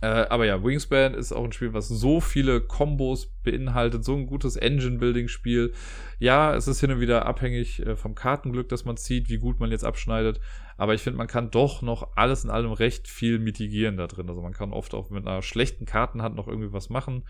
[0.00, 4.26] Äh, aber ja, Wingspan ist auch ein Spiel, was so viele Kombos beinhaltet, so ein
[4.26, 5.72] gutes Engine-Building-Spiel.
[6.20, 9.58] Ja, es ist hin und wieder abhängig äh, vom Kartenglück, das man zieht, wie gut
[9.58, 10.40] man jetzt abschneidet.
[10.76, 14.28] Aber ich finde, man kann doch noch alles in allem recht viel mitigieren da drin.
[14.28, 17.24] Also man kann oft auch mit einer schlechten Kartenhand noch irgendwie was machen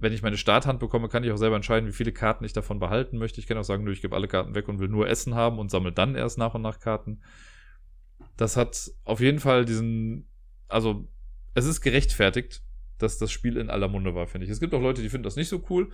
[0.00, 2.80] wenn ich meine Starthand bekomme, kann ich auch selber entscheiden, wie viele Karten ich davon
[2.80, 3.40] behalten möchte.
[3.40, 5.70] Ich kann auch sagen, ich gebe alle Karten weg und will nur Essen haben und
[5.70, 7.20] sammle dann erst nach und nach Karten.
[8.36, 10.26] Das hat auf jeden Fall diesen,
[10.68, 11.06] also
[11.54, 12.62] es ist gerechtfertigt,
[12.98, 14.50] dass das Spiel in aller Munde war, finde ich.
[14.50, 15.90] Es gibt auch Leute, die finden das nicht so cool.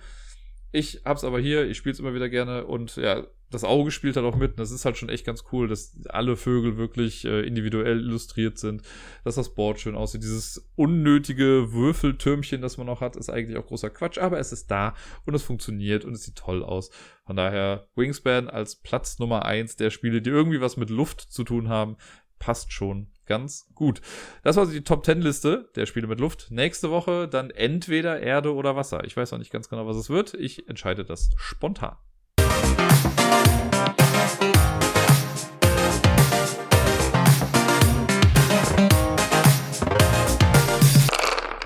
[0.71, 4.15] Ich hab's aber hier, ich spiele es immer wieder gerne und ja, das Auge spielt
[4.15, 4.51] halt auch mit.
[4.51, 8.57] Und das ist halt schon echt ganz cool, dass alle Vögel wirklich äh, individuell illustriert
[8.57, 8.81] sind,
[9.23, 10.23] dass das Board schön aussieht.
[10.23, 14.69] Dieses unnötige Würfeltürmchen, das man noch hat, ist eigentlich auch großer Quatsch, aber es ist
[14.69, 14.95] da
[15.25, 16.89] und es funktioniert und es sieht toll aus.
[17.25, 21.43] Von daher Wingspan als Platz Nummer eins der Spiele, die irgendwie was mit Luft zu
[21.43, 21.97] tun haben,
[22.39, 24.01] passt schon ganz gut.
[24.43, 26.47] Das war also die Top 10 Liste der Spiele mit Luft.
[26.49, 29.03] Nächste Woche dann entweder Erde oder Wasser.
[29.05, 30.33] Ich weiß noch nicht ganz genau, was es wird.
[30.33, 31.97] Ich entscheide das spontan.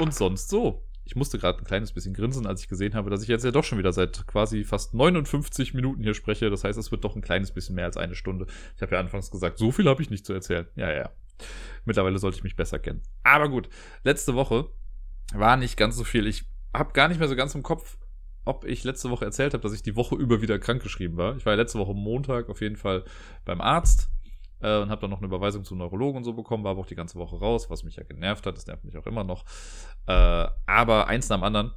[0.02, 0.84] Und sonst so.
[1.04, 3.52] ich musste gerade ein kleines bisschen grinsen, als ich gesehen habe, dass ich jetzt ja
[3.52, 6.50] doch schon wieder seit quasi fast 59 Minuten hier spreche.
[6.50, 8.48] Das heißt, es wird doch ein kleines bisschen mehr als eine Stunde.
[8.76, 10.68] Ich habe ja anfangs gesagt, so viel habe ich nicht zu erzählen.
[10.76, 11.12] Ja, ja.
[11.86, 13.02] Mittlerweile sollte ich mich besser kennen.
[13.24, 13.70] Aber gut,
[14.04, 14.70] letzte Woche
[15.34, 16.28] war nicht ganz so viel.
[16.28, 17.98] Ich habe gar nicht mehr so ganz im Kopf,
[18.46, 21.36] ob ich letzte Woche erzählt habe, dass ich die Woche über wieder krankgeschrieben war.
[21.36, 23.04] Ich war ja letzte Woche Montag auf jeden Fall
[23.46, 24.10] beim Arzt
[24.62, 26.88] äh, und habe dann noch eine Überweisung zum Neurologen und so bekommen, war aber auch
[26.88, 28.58] die ganze Woche raus, was mich ja genervt hat.
[28.58, 29.46] Das nervt mich auch immer noch.
[30.08, 31.72] Äh, aber eins nach dem anderen.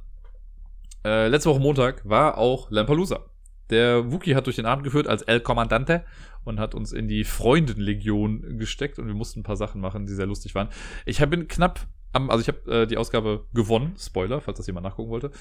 [1.03, 3.25] Äh, letzte Woche Montag war auch Lampalooza.
[3.69, 6.05] Der Wookie hat durch den Abend geführt als El Commandante
[6.43, 10.13] und hat uns in die Freundenlegion gesteckt und wir mussten ein paar Sachen machen, die
[10.13, 10.69] sehr lustig waren.
[11.05, 14.85] Ich bin knapp am, also ich habe äh, die Ausgabe gewonnen, Spoiler, falls das jemand
[14.85, 15.31] nachgucken wollte.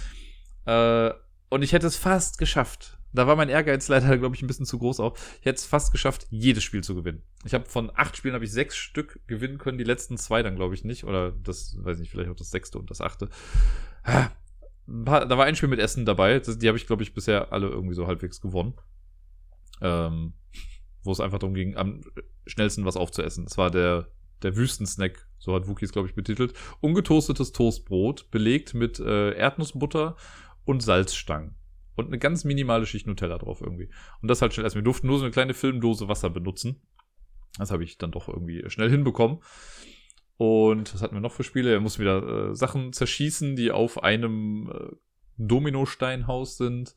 [0.67, 1.13] Äh,
[1.51, 2.99] und ich hätte es fast geschafft.
[3.15, 5.17] Da war mein Ehrgeiz leider, glaube ich, ein bisschen zu groß auch.
[5.41, 7.23] Ich hätte es fast geschafft, jedes Spiel zu gewinnen.
[7.45, 10.57] Ich habe von acht Spielen habe ich sechs Stück gewinnen können, die letzten zwei dann,
[10.57, 11.05] glaube ich, nicht.
[11.05, 13.29] Oder das, weiß nicht, vielleicht auch das sechste und das achte.
[14.87, 16.41] Da war ein Spiel mit Essen dabei.
[16.41, 18.75] Die habe ich, glaube ich, bisher alle irgendwie so halbwegs gewonnen.
[19.81, 20.35] Ähm,
[21.05, 22.01] wo es einfach darum ging, am
[22.47, 23.45] schnellsten was aufzuessen.
[23.47, 24.09] Es war der,
[24.43, 26.55] der Wüstensnack, so hat Wookies, glaube ich, betitelt.
[26.81, 30.17] Ungetoastetes Toastbrot, belegt mit äh, Erdnussbutter
[30.65, 31.55] und Salzstangen.
[31.97, 33.89] Und eine ganz minimale Schicht Nutella drauf irgendwie.
[34.21, 34.77] Und das halt schnell essen.
[34.77, 36.83] Wir durften nur so eine kleine Filmdose Wasser benutzen.
[37.59, 39.39] Das habe ich dann doch irgendwie schnell hinbekommen.
[40.37, 41.73] Und was hatten wir noch für Spiele?
[41.73, 44.97] Er muss wieder äh, Sachen zerschießen, die auf einem äh,
[45.39, 46.95] Dominosteinhaus sind.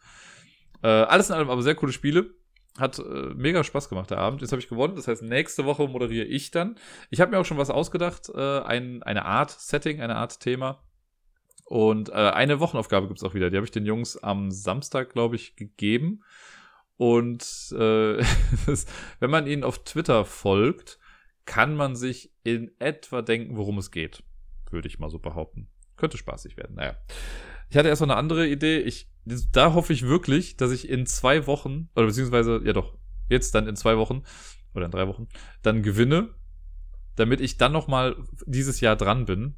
[0.82, 2.32] Äh, alles in allem aber sehr coole Spiele.
[2.80, 4.42] Hat äh, mega Spaß gemacht, der Abend.
[4.42, 4.96] Jetzt habe ich gewonnen.
[4.96, 6.76] Das heißt, nächste Woche moderiere ich dann.
[7.10, 8.30] Ich habe mir auch schon was ausgedacht.
[8.30, 10.84] Äh, ein, eine Art Setting, eine Art Thema.
[11.68, 13.50] Und äh, eine Wochenaufgabe gibt's auch wieder.
[13.50, 16.24] Die habe ich den Jungs am Samstag, glaube ich, gegeben.
[16.96, 17.44] Und
[17.74, 18.24] äh,
[19.20, 20.98] wenn man ihnen auf Twitter folgt,
[21.46, 24.24] kann man sich in etwa denken, worum es geht.
[24.72, 25.68] Würde ich mal so behaupten.
[25.98, 26.78] Könnte spaßig werden.
[26.78, 26.96] Naja.
[27.70, 28.80] Ich hatte erst noch eine andere Idee.
[28.80, 29.12] Ich,
[29.52, 32.98] da hoffe ich wirklich, dass ich in zwei Wochen, oder beziehungsweise, ja doch,
[33.28, 34.24] jetzt dann in zwei Wochen
[34.74, 35.28] oder in drei Wochen,
[35.64, 36.34] dann gewinne,
[37.18, 38.16] damit ich dann nochmal
[38.46, 39.58] dieses Jahr dran bin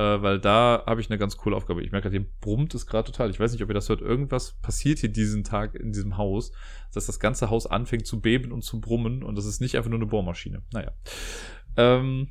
[0.00, 1.82] äh, weil da habe ich eine ganz coole Aufgabe.
[1.82, 3.28] Ich merke gerade, hier brummt es gerade total.
[3.28, 4.00] Ich weiß nicht, ob ihr das hört.
[4.00, 6.52] Irgendwas passiert hier diesen Tag in diesem Haus,
[6.94, 9.90] dass das ganze Haus anfängt zu beben und zu brummen und das ist nicht einfach
[9.90, 10.62] nur eine Bohrmaschine.
[10.72, 10.92] Naja.
[11.76, 12.28] Ähm,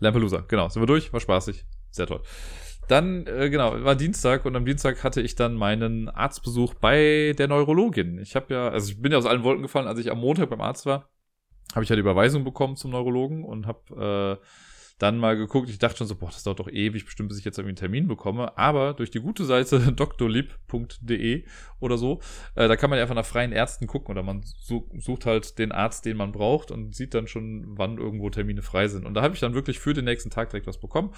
[0.00, 0.68] Lampelusa, genau.
[0.68, 1.12] Sind wir durch?
[1.12, 1.64] War spaßig.
[1.90, 2.22] Sehr toll.
[2.88, 7.48] Dann, äh, genau, war Dienstag und am Dienstag hatte ich dann meinen Arztbesuch bei der
[7.48, 8.18] Neurologin.
[8.18, 10.50] Ich habe ja, also ich bin ja aus allen Wolken gefallen, als ich am Montag
[10.50, 11.08] beim Arzt war,
[11.72, 14.46] habe ich ja die Überweisung bekommen zum Neurologen und habe äh,
[15.04, 15.68] dann mal geguckt.
[15.68, 17.76] Ich dachte schon so, boah, das dauert doch ewig, bestimmt, bis ich jetzt irgendwie einen
[17.76, 18.56] Termin bekomme.
[18.56, 19.78] Aber durch die gute Seite
[20.18, 21.44] drlib.de
[21.78, 22.20] oder so,
[22.54, 25.72] äh, da kann man ja einfach nach freien Ärzten gucken oder man sucht halt den
[25.72, 29.04] Arzt, den man braucht und sieht dann schon, wann irgendwo Termine frei sind.
[29.04, 31.10] Und da habe ich dann wirklich für den nächsten Tag direkt was bekommen.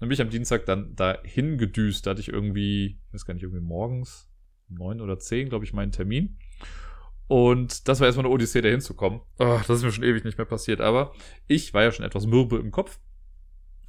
[0.00, 2.06] Dann bin ich am Dienstag dann dahin gedüst.
[2.06, 4.30] Da hatte ich irgendwie, ich weiß gar nicht, irgendwie morgens
[4.68, 6.38] neun oder zehn, glaube ich, meinen Termin.
[7.28, 9.20] Und das war erstmal eine Odyssee, da hinzukommen.
[9.38, 10.80] Oh, das ist mir schon ewig nicht mehr passiert.
[10.80, 11.12] Aber
[11.48, 12.98] ich war ja schon etwas mürbe im Kopf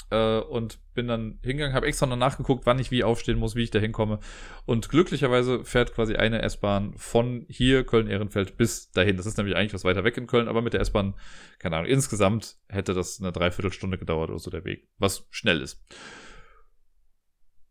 [0.10, 3.64] äh, und bin dann hingegangen, habe extra noch nachgeguckt, wann ich wie aufstehen muss, wie
[3.64, 4.20] ich da hinkomme.
[4.66, 9.18] Und glücklicherweise fährt quasi eine S-Bahn von hier, Köln-Ehrenfeld, bis dahin.
[9.18, 11.16] Das ist nämlich eigentlich was weiter weg in Köln, aber mit der S-Bahn,
[11.60, 15.84] keine Ahnung, insgesamt hätte das eine Dreiviertelstunde gedauert oder so der Weg, was schnell ist.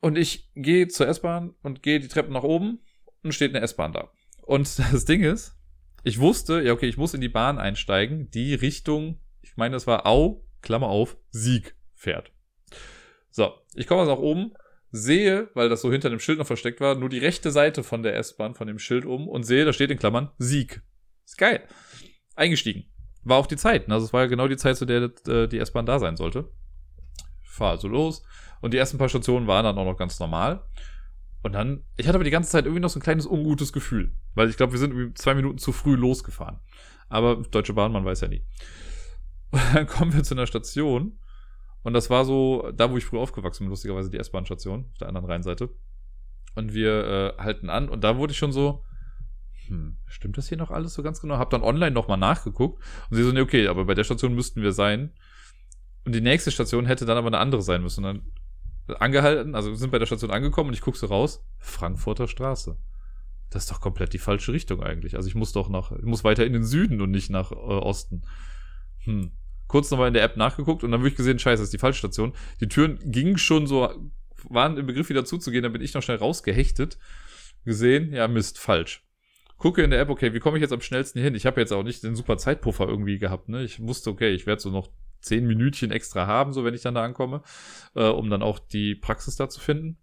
[0.01, 2.80] Und ich gehe zur S-Bahn und gehe die Treppen nach oben
[3.22, 4.12] und steht eine S-Bahn da.
[4.43, 5.57] Und das Ding ist,
[6.05, 9.87] ich wusste, ja, okay, ich muss in die Bahn einsteigen, die Richtung, ich meine, das
[9.87, 12.32] war Au, Klammer auf, Sieg fährt.
[13.30, 14.53] So, ich komme also nach oben,
[14.92, 18.03] sehe, weil das so hinter dem Schild noch versteckt war, nur die rechte Seite von
[18.03, 20.82] der S-Bahn, von dem Schild um und sehe, da steht in Klammern Sieg.
[21.24, 21.66] Ist geil.
[22.34, 22.84] Eingestiegen.
[23.24, 23.88] War auch die Zeit.
[23.88, 23.94] Ne?
[23.94, 26.51] Also es war ja genau die Zeit, zu der äh, die S-Bahn da sein sollte.
[27.42, 28.22] Fahr also los.
[28.61, 30.64] Und die ersten paar Stationen waren dann auch noch ganz normal.
[31.42, 34.14] Und dann, ich hatte aber die ganze Zeit irgendwie noch so ein kleines ungutes Gefühl.
[34.34, 36.61] Weil ich glaube, wir sind irgendwie zwei Minuten zu früh losgefahren.
[37.09, 38.44] Aber Deutsche Bahn, man weiß ja nie.
[39.51, 41.18] Und dann kommen wir zu einer Station
[41.87, 45.07] und das war so, da wo ich früher aufgewachsen bin, lustigerweise die S-Bahn-Station auf der
[45.07, 45.70] anderen Rheinseite.
[46.57, 48.82] Und wir äh, halten an und da wurde ich schon so,
[49.68, 51.39] hm, stimmt das hier noch alles so ganz genau?
[51.39, 54.62] Hab dann online nochmal nachgeguckt und sie so, nee, okay, aber bei der Station müssten
[54.62, 55.12] wir sein.
[56.05, 58.05] Und die nächste Station hätte dann aber eine andere sein müssen.
[58.05, 58.20] Und
[58.89, 62.26] dann angehalten, also wir sind bei der Station angekommen und ich gucke so raus, Frankfurter
[62.26, 62.76] Straße.
[63.51, 65.14] Das ist doch komplett die falsche Richtung eigentlich.
[65.14, 67.55] Also ich muss doch nach, ich muss weiter in den Süden und nicht nach äh,
[67.55, 68.22] Osten.
[69.05, 69.30] Hm
[69.69, 71.79] kurz nochmal in der App nachgeguckt und dann habe ich gesehen, scheiße, das ist die
[71.79, 72.33] falsche Station.
[72.61, 73.89] Die Türen gingen schon so,
[74.49, 76.99] waren im Begriff wieder zuzugehen, da bin ich noch schnell rausgehechtet.
[77.64, 79.03] Gesehen, ja, Mist, falsch.
[79.59, 81.35] Gucke in der App, okay, wie komme ich jetzt am schnellsten hin?
[81.35, 83.64] Ich habe jetzt auch nicht den super Zeitpuffer irgendwie gehabt, ne?
[83.64, 84.91] Ich wusste, okay, ich werde so noch
[85.21, 87.43] zehn Minütchen extra haben, so wenn ich dann da ankomme,
[87.95, 89.99] äh, um dann auch die Praxis da zu finden.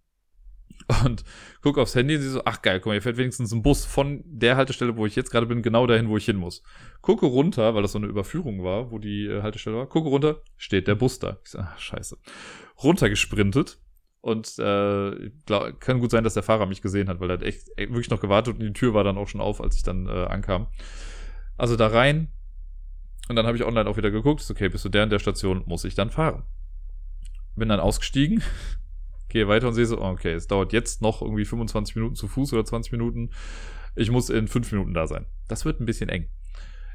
[1.04, 1.24] Und
[1.62, 3.86] gucke aufs Handy und sie so, ach geil, guck mal, hier fährt wenigstens ein Bus
[3.86, 6.62] von der Haltestelle, wo ich jetzt gerade bin, genau dahin, wo ich hin muss.
[7.00, 9.86] Gucke runter, weil das so eine Überführung war, wo die äh, Haltestelle war.
[9.86, 11.38] Gucke runter, steht der Bus da.
[11.42, 12.18] Ich so, ach, scheiße.
[12.82, 13.78] Runtergesprintet.
[14.20, 17.42] Und äh, glaub, kann gut sein, dass der Fahrer mich gesehen hat, weil er hat
[17.42, 19.82] echt, echt wirklich noch gewartet und die Tür war dann auch schon auf, als ich
[19.82, 20.68] dann äh, ankam.
[21.56, 22.28] Also da rein.
[23.28, 24.46] Und dann habe ich online auch wieder geguckt.
[24.50, 26.44] Okay, bis zu der und der Station muss ich dann fahren.
[27.56, 28.42] Bin dann ausgestiegen,
[29.34, 32.52] gehe weiter und sehe so, okay, es dauert jetzt noch irgendwie 25 Minuten zu Fuß
[32.54, 33.30] oder 20 Minuten.
[33.96, 35.26] Ich muss in 5 Minuten da sein.
[35.48, 36.28] Das wird ein bisschen eng.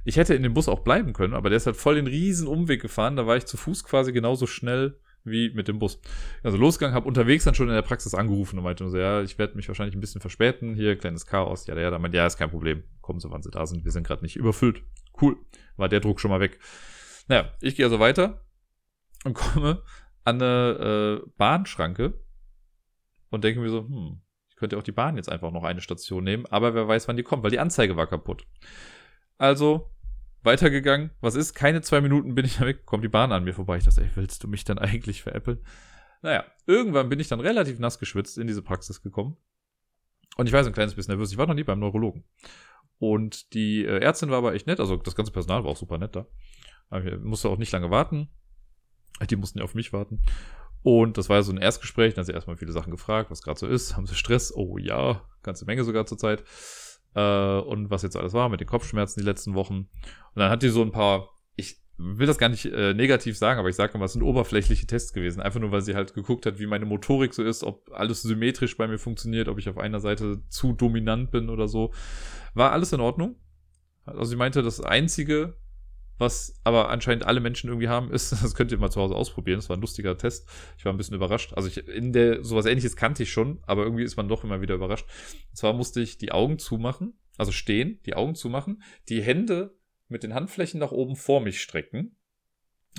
[0.06, 2.48] Ich hätte in dem Bus auch bleiben können, aber der ist halt voll den riesen
[2.48, 3.18] Umweg gefahren.
[3.18, 6.00] Da war ich zu Fuß quasi genauso schnell wie mit dem Bus.
[6.42, 9.38] Also losgegangen, habe unterwegs dann schon in der Praxis angerufen und meinte so, ja, ich
[9.38, 10.74] werde mich wahrscheinlich ein bisschen verspäten.
[10.74, 11.68] Hier, kleines Chaos.
[11.68, 12.84] Ja, ja, da meinte, ja, ist kein Problem.
[13.02, 13.84] Kommen Sie, wann Sie da sind.
[13.84, 14.82] Wir sind gerade nicht überfüllt.
[15.22, 15.36] Cool.
[15.76, 16.58] War der Druck schon mal weg.
[17.28, 18.46] Naja, ich gehe also weiter
[19.26, 19.84] und komme
[20.24, 22.14] an eine äh, Bahnschranke
[23.30, 26.24] und denke mir so, hm, ich könnte auch die Bahn jetzt einfach noch eine Station
[26.24, 28.46] nehmen, aber wer weiß, wann die kommt, weil die Anzeige war kaputt.
[29.38, 29.92] Also
[30.44, 31.12] weitergegangen.
[31.22, 31.54] Was ist?
[31.54, 33.78] Keine zwei Minuten bin ich da weg, kommt die Bahn an mir vorbei.
[33.78, 35.60] Ich dachte, ey, willst du mich dann eigentlich veräppeln?
[36.22, 39.38] Naja, irgendwann bin ich dann relativ nass geschwitzt in diese Praxis gekommen.
[40.38, 41.32] Und ich so ein kleines bisschen nervös.
[41.32, 42.24] Ich war noch nie beim Neurologen.
[42.98, 44.80] Und die äh, Ärztin war aber echt nett.
[44.80, 46.28] Also das ganze Personal war auch super nett da.
[46.98, 48.30] Ich musste auch nicht lange warten.
[49.30, 50.22] Die mussten ja auf mich warten.
[50.82, 52.14] Und das war ja so ein Erstgespräch.
[52.14, 53.96] Dann hat sie erstmal viele Sachen gefragt, was gerade so ist.
[53.96, 54.54] Haben sie Stress?
[54.56, 56.44] Oh ja, ganze Menge sogar zur Zeit
[57.16, 59.74] äh, und was jetzt alles war mit den Kopfschmerzen die letzten Wochen.
[59.74, 59.90] Und
[60.36, 63.70] dann hat die so ein paar, ich will das gar nicht äh, negativ sagen, aber
[63.70, 65.42] ich sage mal, es sind oberflächliche Tests gewesen.
[65.42, 68.78] Einfach nur, weil sie halt geguckt hat, wie meine Motorik so ist, ob alles symmetrisch
[68.78, 71.94] bei mir funktioniert, ob ich auf einer Seite zu dominant bin oder so.
[72.54, 73.36] War alles in Ordnung.
[74.06, 75.56] Also sie meinte, das Einzige,
[76.20, 79.58] was aber anscheinend alle Menschen irgendwie haben, ist, das könnt ihr mal zu Hause ausprobieren.
[79.58, 80.48] Das war ein lustiger Test.
[80.78, 81.54] Ich war ein bisschen überrascht.
[81.54, 84.62] Also ich, in der, sowas ähnliches kannte ich schon, aber irgendwie ist man doch immer
[84.62, 85.08] wieder überrascht.
[85.50, 89.76] Und zwar musste ich die Augen zumachen, also stehen, die Augen zumachen, die Hände
[90.08, 92.18] mit den Handflächen nach oben vor mich strecken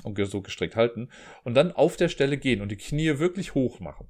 [0.03, 1.09] und so gestreckt halten
[1.43, 4.07] und dann auf der Stelle gehen und die Knie wirklich hoch machen.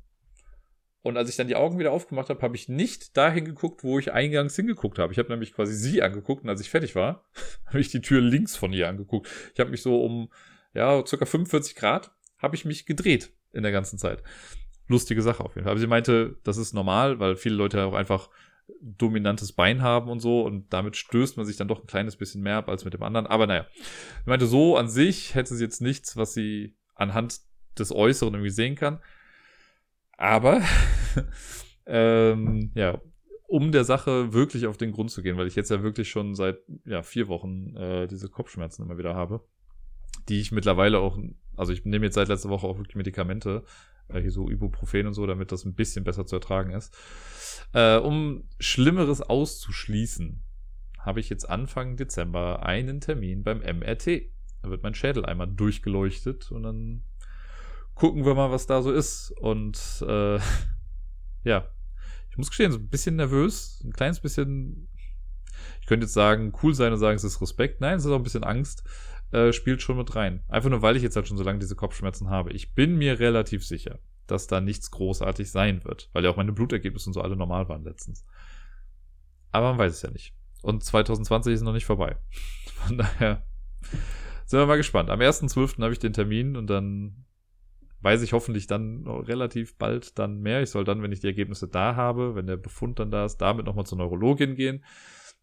[1.04, 3.98] Und als ich dann die Augen wieder aufgemacht habe, habe ich nicht dahin geguckt, wo
[3.98, 5.12] ich eingangs hingeguckt habe.
[5.12, 7.26] Ich habe nämlich quasi sie angeguckt und als ich fertig war,
[7.66, 9.28] habe ich die Tür links von ihr angeguckt.
[9.54, 10.32] Ich habe mich so um,
[10.74, 14.22] ja, circa 45 Grad, habe ich mich gedreht in der ganzen Zeit.
[14.88, 15.72] Lustige Sache auf jeden Fall.
[15.72, 18.30] Aber sie meinte, das ist normal, weil viele Leute auch einfach
[18.80, 22.42] dominantes Bein haben und so und damit stößt man sich dann doch ein kleines bisschen
[22.42, 23.28] mehr ab als mit dem anderen.
[23.28, 27.40] Aber naja, sie meinte, so an sich hätte sie jetzt nichts, was sie anhand
[27.78, 29.00] des Äußeren irgendwie sehen kann.
[30.18, 30.62] Aber,
[31.86, 33.02] ähm, ja,
[33.48, 36.36] um der Sache wirklich auf den Grund zu gehen, weil ich jetzt ja wirklich schon
[36.36, 39.46] seit ja, vier Wochen äh, diese Kopfschmerzen immer wieder habe,
[40.30, 41.18] die ich mittlerweile auch,
[41.58, 43.66] also ich nehme jetzt seit letzter Woche auch wirklich Medikamente,
[44.08, 46.96] äh, hier so Ibuprofen und so, damit das ein bisschen besser zu ertragen ist.
[47.74, 50.42] Äh, um Schlimmeres auszuschließen,
[51.00, 54.30] habe ich jetzt Anfang Dezember einen Termin beim MRT.
[54.62, 57.04] Da wird mein Schädel einmal durchgeleuchtet und dann
[58.02, 59.32] gucken wir mal, was da so ist.
[59.40, 60.40] Und äh,
[61.44, 61.68] ja,
[62.32, 64.90] ich muss gestehen, so ein bisschen nervös, ein kleines bisschen.
[65.82, 67.80] Ich könnte jetzt sagen, cool sein und sagen, es ist Respekt.
[67.80, 68.84] Nein, es ist auch ein bisschen Angst.
[69.30, 70.42] Äh, spielt schon mit rein.
[70.48, 72.52] Einfach nur, weil ich jetzt halt schon so lange diese Kopfschmerzen habe.
[72.54, 76.54] Ich bin mir relativ sicher, dass da nichts großartig sein wird, weil ja auch meine
[76.54, 78.26] Blutergebnisse und so alle normal waren letztens.
[79.52, 80.34] Aber man weiß es ja nicht.
[80.64, 82.18] Und 2020 ist noch nicht vorbei.
[82.88, 83.46] Von daher
[84.48, 85.12] sind wir mal gespannt.
[85.12, 85.84] Am 1.12.
[85.84, 87.26] habe ich den Termin und dann
[88.02, 90.62] weiß ich hoffentlich dann relativ bald dann mehr.
[90.62, 93.38] Ich soll dann, wenn ich die Ergebnisse da habe, wenn der Befund dann da ist,
[93.38, 94.84] damit nochmal zur Neurologin gehen,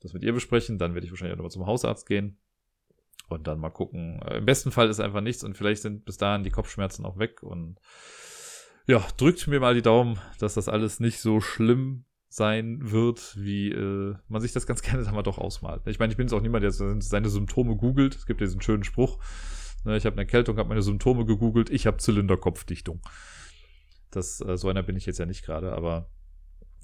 [0.01, 0.79] das mit ihr besprechen.
[0.79, 2.39] Dann werde ich wahrscheinlich auch nochmal zum Hausarzt gehen
[3.29, 4.21] und dann mal gucken.
[4.23, 7.19] Äh, Im besten Fall ist einfach nichts und vielleicht sind bis dahin die Kopfschmerzen auch
[7.19, 7.79] weg und
[8.87, 13.71] ja, drückt mir mal die Daumen, dass das alles nicht so schlimm sein wird, wie
[13.71, 15.83] äh, man sich das ganz gerne dann mal doch ausmalt.
[15.87, 18.15] Ich meine, ich bin jetzt auch niemand, der seine Symptome googelt.
[18.15, 19.19] Es gibt diesen schönen Spruch,
[19.85, 23.01] ich habe eine Erkältung, habe meine Symptome gegoogelt, ich habe Zylinderkopfdichtung.
[24.11, 26.11] Das, äh, so einer bin ich jetzt ja nicht gerade, aber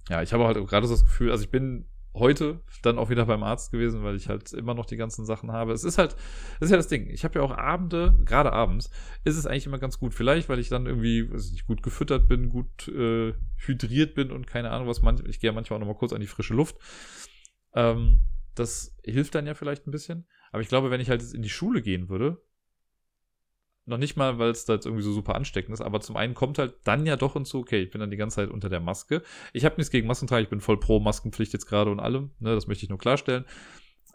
[0.09, 3.27] ja, ich habe halt gerade so das Gefühl, also ich bin heute dann auch wieder
[3.27, 5.73] beim Arzt gewesen, weil ich halt immer noch die ganzen Sachen habe.
[5.73, 6.13] Es ist halt,
[6.61, 7.09] das ist ja das Ding.
[7.11, 8.91] Ich habe ja auch Abende, gerade abends,
[9.25, 10.15] ist es eigentlich immer ganz gut.
[10.15, 14.47] Vielleicht, weil ich dann irgendwie, weiß nicht, gut gefüttert bin, gut äh, hydriert bin und
[14.47, 15.03] keine Ahnung was.
[15.03, 16.77] Man, ich gehe ja manchmal auch noch mal kurz an die frische Luft.
[17.75, 18.21] Ähm,
[18.55, 20.27] das hilft dann ja vielleicht ein bisschen.
[20.53, 22.41] Aber ich glaube, wenn ich halt in die Schule gehen würde,
[23.87, 26.35] noch nicht mal, weil es da jetzt irgendwie so super ansteckend ist, aber zum einen
[26.35, 28.81] kommt halt dann ja doch hinzu, okay, ich bin dann die ganze Zeit unter der
[28.81, 29.23] Maske.
[29.53, 32.55] Ich habe nichts gegen Maskentragen, ich bin voll pro Maskenpflicht jetzt gerade und allem, ne,
[32.55, 33.45] das möchte ich nur klarstellen.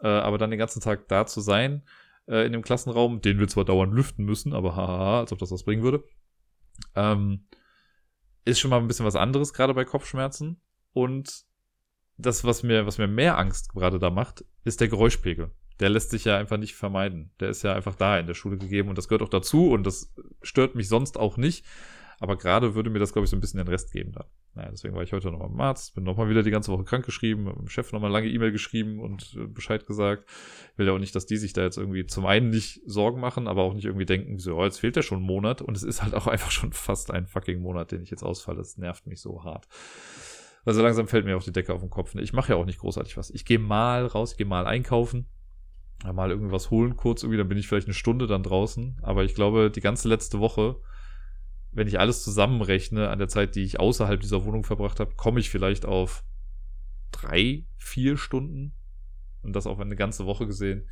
[0.00, 1.82] Äh, aber dann den ganzen Tag da zu sein,
[2.26, 5.50] äh, in dem Klassenraum, den wir zwar dauernd lüften müssen, aber haha, als ob das
[5.52, 6.02] was bringen würde.
[6.94, 7.46] Ähm,
[8.44, 10.60] ist schon mal ein bisschen was anderes, gerade bei Kopfschmerzen.
[10.92, 11.44] Und
[12.16, 15.50] das, was mir, was mir mehr Angst gerade da macht, ist der Geräuschpegel.
[15.80, 17.30] Der lässt sich ja einfach nicht vermeiden.
[17.40, 19.84] Der ist ja einfach da in der Schule gegeben und das gehört auch dazu und
[19.84, 21.64] das stört mich sonst auch nicht.
[22.20, 24.26] Aber gerade würde mir das, glaube ich, so ein bisschen den Rest geben da.
[24.54, 27.06] Naja, deswegen war ich heute nochmal beim Arzt, bin nochmal wieder die ganze Woche krank
[27.06, 30.28] geschrieben, mit dem Chef nochmal lange E-Mail geschrieben und äh, Bescheid gesagt.
[30.72, 33.20] Ich will ja auch nicht, dass die sich da jetzt irgendwie zum einen nicht Sorgen
[33.20, 35.76] machen, aber auch nicht irgendwie denken, so, oh, jetzt fehlt ja schon ein Monat und
[35.78, 38.58] es ist halt auch einfach schon fast ein fucking Monat, den ich jetzt ausfalle.
[38.58, 39.66] Das nervt mich so hart.
[40.66, 42.14] Also langsam fällt mir auch die Decke auf den Kopf.
[42.16, 43.30] Ich mache ja auch nicht großartig was.
[43.30, 45.26] Ich gehe mal raus, ich gehe mal einkaufen,
[46.04, 48.98] mal irgendwas holen kurz irgendwie, dann bin ich vielleicht eine Stunde dann draußen.
[49.02, 50.76] Aber ich glaube, die ganze letzte Woche
[51.72, 55.40] wenn ich alles zusammenrechne an der Zeit, die ich außerhalb dieser Wohnung verbracht habe, komme
[55.40, 56.24] ich vielleicht auf
[57.12, 58.74] drei, vier Stunden.
[59.42, 60.86] Und das auch eine ganze Woche gesehen.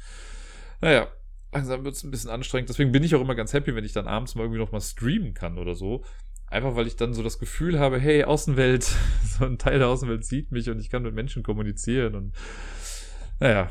[0.81, 1.09] Naja,
[1.53, 2.71] langsam wird es ein bisschen anstrengend.
[2.71, 4.81] Deswegen bin ich auch immer ganz happy, wenn ich dann abends mal irgendwie noch mal
[4.81, 6.05] streamen kann oder so.
[6.47, 8.85] Einfach weil ich dann so das Gefühl habe, hey, Außenwelt,
[9.25, 12.35] so ein Teil der Außenwelt sieht mich und ich kann mit Menschen kommunizieren und
[13.39, 13.71] naja,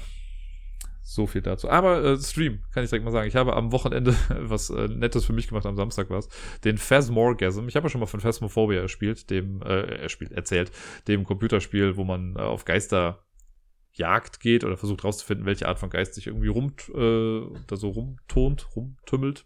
[1.08, 1.70] so viel dazu.
[1.70, 3.30] Aber äh, Stream, kann ich direkt mal sagen.
[3.30, 6.28] Ich habe am Wochenende was äh, Nettes für mich gemacht, am Samstag war es,
[6.66, 7.68] den Phasmorgasm.
[7.70, 10.70] Ich habe ja schon mal von Phasmophobia erspielt, dem, äh, erspielt, erzählt,
[11.08, 16.14] dem Computerspiel, wo man äh, auf Geisterjagd geht oder versucht rauszufinden, welche Art von Geist
[16.14, 19.46] sich irgendwie rum, äh, da so rumtont, rumtümmelt.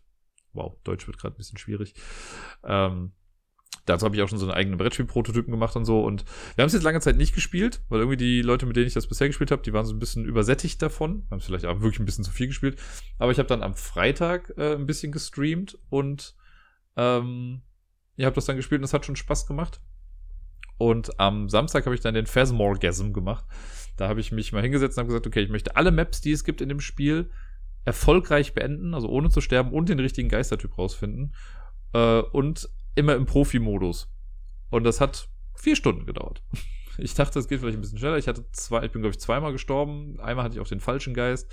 [0.53, 1.93] Wow, Deutsch wird gerade ein bisschen schwierig.
[2.63, 3.11] Ähm,
[3.85, 6.03] Dazu habe ich auch schon so einen eigenen Brettspiel-Prototypen gemacht und so.
[6.03, 6.23] Und
[6.55, 8.93] wir haben es jetzt lange Zeit nicht gespielt, weil irgendwie die Leute, mit denen ich
[8.93, 11.25] das bisher gespielt habe, die waren so ein bisschen übersättigt davon.
[11.31, 12.79] Haben es vielleicht auch wirklich ein bisschen zu viel gespielt.
[13.17, 16.35] Aber ich habe dann am Freitag äh, ein bisschen gestreamt und
[16.95, 17.61] ähm,
[18.17, 19.81] ihr habt das dann gespielt und es hat schon Spaß gemacht.
[20.77, 23.45] Und am Samstag habe ich dann den Phasmorgasm gemacht.
[23.97, 26.31] Da habe ich mich mal hingesetzt und habe gesagt, okay, ich möchte alle Maps, die
[26.31, 27.29] es gibt in dem Spiel,
[27.85, 31.35] erfolgreich beenden, also ohne zu sterben und den richtigen Geistertyp rausfinden.
[31.93, 34.11] Äh, und immer im Profi-Modus.
[34.69, 36.43] Und das hat vier Stunden gedauert.
[36.97, 38.17] Ich dachte, es geht vielleicht ein bisschen schneller.
[38.17, 40.19] Ich hatte zwei, ich bin, glaube ich, zweimal gestorben.
[40.19, 41.49] Einmal hatte ich auch den falschen Geist.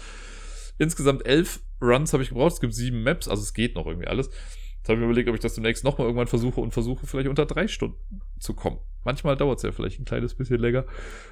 [0.79, 2.55] Insgesamt elf Runs habe ich gebraucht.
[2.55, 4.31] Es gibt sieben Maps, also es geht noch irgendwie alles.
[4.79, 7.29] Jetzt habe ich mir überlegt, ob ich das demnächst nochmal irgendwann versuche und versuche, vielleicht
[7.29, 8.79] unter drei Stunden zu kommen.
[9.05, 10.85] Manchmal dauert es ja vielleicht ein kleines bisschen länger.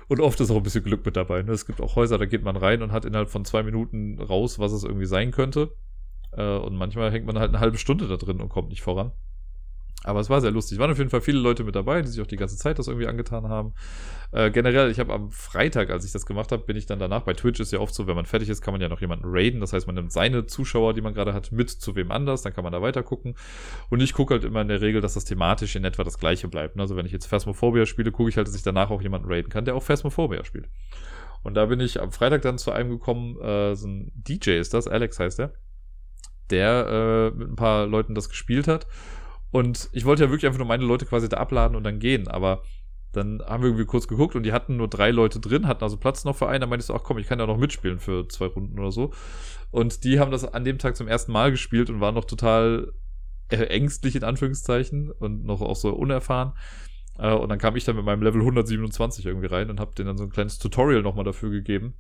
[0.09, 1.43] Und oft ist auch ein bisschen Glück mit dabei.
[1.43, 1.53] Ne?
[1.53, 4.59] Es gibt auch Häuser, da geht man rein und hat innerhalb von zwei Minuten raus,
[4.59, 5.75] was es irgendwie sein könnte.
[6.33, 9.13] Äh, und manchmal hängt man halt eine halbe Stunde da drin und kommt nicht voran.
[10.07, 10.79] Aber es war sehr lustig.
[10.79, 12.87] Waren auf jeden Fall viele Leute mit dabei, die sich auch die ganze Zeit das
[12.87, 13.75] irgendwie angetan haben.
[14.31, 17.23] Äh, generell, ich habe am Freitag, als ich das gemacht habe, bin ich dann danach,
[17.23, 19.25] bei Twitch ist ja oft so, wenn man fertig ist, kann man ja noch jemanden
[19.27, 19.61] raiden.
[19.61, 22.55] Das heißt, man nimmt seine Zuschauer, die man gerade hat, mit zu wem anders, dann
[22.55, 23.35] kann man da weiter gucken.
[23.91, 26.47] Und ich gucke halt immer in der Regel, dass das thematisch in etwa das gleiche
[26.47, 26.79] bleibt.
[26.79, 29.51] Also wenn ich jetzt Phasmophobia spiele, gucke ich halt, dass ich danach auch jemanden raiden
[29.51, 30.69] kann, der auch Phasmophobia spielt.
[31.43, 34.73] Und da bin ich am Freitag dann zu einem gekommen, äh, so ein DJ ist
[34.73, 35.53] das, Alex heißt der,
[36.51, 38.87] der äh, mit ein paar Leuten das gespielt hat.
[39.57, 42.29] Und ich wollte ja wirklich einfach nur meine Leute quasi da abladen und dann gehen,
[42.29, 42.61] aber
[43.13, 45.97] dann haben wir irgendwie kurz geguckt und die hatten nur drei Leute drin, hatten also
[45.97, 46.61] Platz noch für einen.
[46.61, 48.93] Da meinte ich so, ach komm, ich kann ja noch mitspielen für zwei Runden oder
[48.93, 49.15] so.
[49.71, 52.93] Und die haben das an dem Tag zum ersten Mal gespielt und waren noch total
[53.49, 56.53] ängstlich in Anführungszeichen und noch auch so unerfahren.
[57.19, 60.09] Äh, und dann kam ich dann mit meinem Level 127 irgendwie rein und habe denen
[60.09, 61.95] dann so ein kleines Tutorial nochmal dafür gegeben.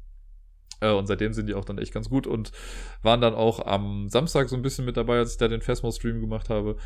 [0.80, 2.52] Äh, und seitdem sind die auch dann echt ganz gut und
[3.00, 6.20] waren dann auch am Samstag so ein bisschen mit dabei, als ich da den Festmo-Stream
[6.20, 6.76] gemacht habe.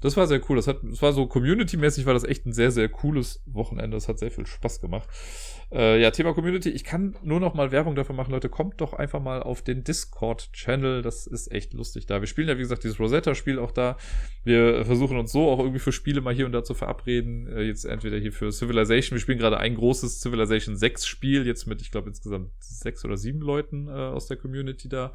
[0.00, 0.56] Das war sehr cool.
[0.56, 3.96] Das, hat, das war so community-mäßig, war das echt ein sehr, sehr cooles Wochenende.
[3.96, 5.08] Das hat sehr viel Spaß gemacht.
[5.72, 6.70] Äh, ja, Thema Community.
[6.70, 8.48] Ich kann nur noch mal Werbung dafür machen, Leute.
[8.48, 11.02] Kommt doch einfach mal auf den Discord-Channel.
[11.02, 12.20] Das ist echt lustig da.
[12.20, 13.96] Wir spielen ja, wie gesagt, dieses Rosetta-Spiel auch da.
[14.42, 17.46] Wir versuchen uns so auch irgendwie für Spiele mal hier und da zu verabreden.
[17.46, 19.16] Äh, jetzt entweder hier für Civilization.
[19.16, 21.46] Wir spielen gerade ein großes Civilization 6 Spiel.
[21.46, 25.12] Jetzt mit, ich glaube, insgesamt sechs oder sieben Leuten äh, aus der Community da.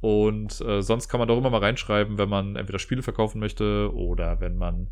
[0.00, 3.92] Und äh, sonst kann man doch immer mal reinschreiben, wenn man entweder Spiele verkaufen möchte
[3.92, 4.90] oder wenn man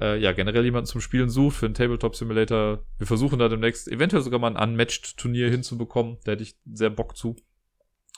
[0.00, 2.84] äh, ja generell jemanden zum Spielen sucht für einen Tabletop Simulator.
[2.98, 6.18] Wir versuchen da demnächst eventuell sogar mal ein Unmatched Turnier hinzubekommen.
[6.24, 7.36] Da hätte ich sehr Bock zu.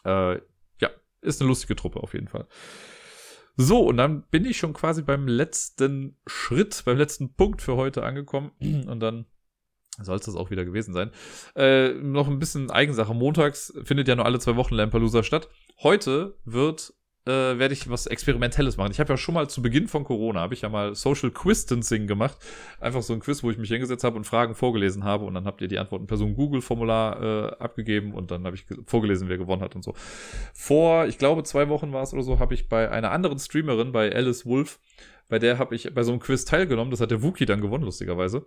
[0.04, 0.36] Äh,
[0.80, 0.90] ja,
[1.20, 2.46] ist eine lustige Truppe auf jeden Fall.
[3.56, 8.02] So, und dann bin ich schon quasi beim letzten Schritt, beim letzten Punkt für heute
[8.02, 8.52] angekommen.
[8.60, 9.24] Und dann
[10.02, 11.10] soll es das auch wieder gewesen sein.
[11.54, 13.14] Äh, noch ein bisschen Eigensache.
[13.14, 15.48] Montags findet ja nur alle zwei Wochen Lampelusa statt.
[15.82, 16.94] Heute wird
[17.26, 18.92] äh, werde ich was Experimentelles machen.
[18.92, 22.06] Ich habe ja schon mal zu Beginn von Corona, habe ich ja mal Social Quistancing
[22.06, 22.36] gemacht.
[22.80, 25.44] Einfach so ein Quiz, wo ich mich hingesetzt habe und Fragen vorgelesen habe und dann
[25.44, 29.28] habt ihr die Antworten per so einem Google-Formular äh, abgegeben und dann habe ich vorgelesen,
[29.28, 29.94] wer gewonnen hat und so.
[30.54, 33.90] Vor, ich glaube, zwei Wochen war es oder so, habe ich bei einer anderen Streamerin,
[33.92, 34.78] bei Alice Wolf,
[35.28, 36.92] bei der habe ich bei so einem Quiz teilgenommen.
[36.92, 38.46] Das hat der Wookie dann gewonnen, lustigerweise.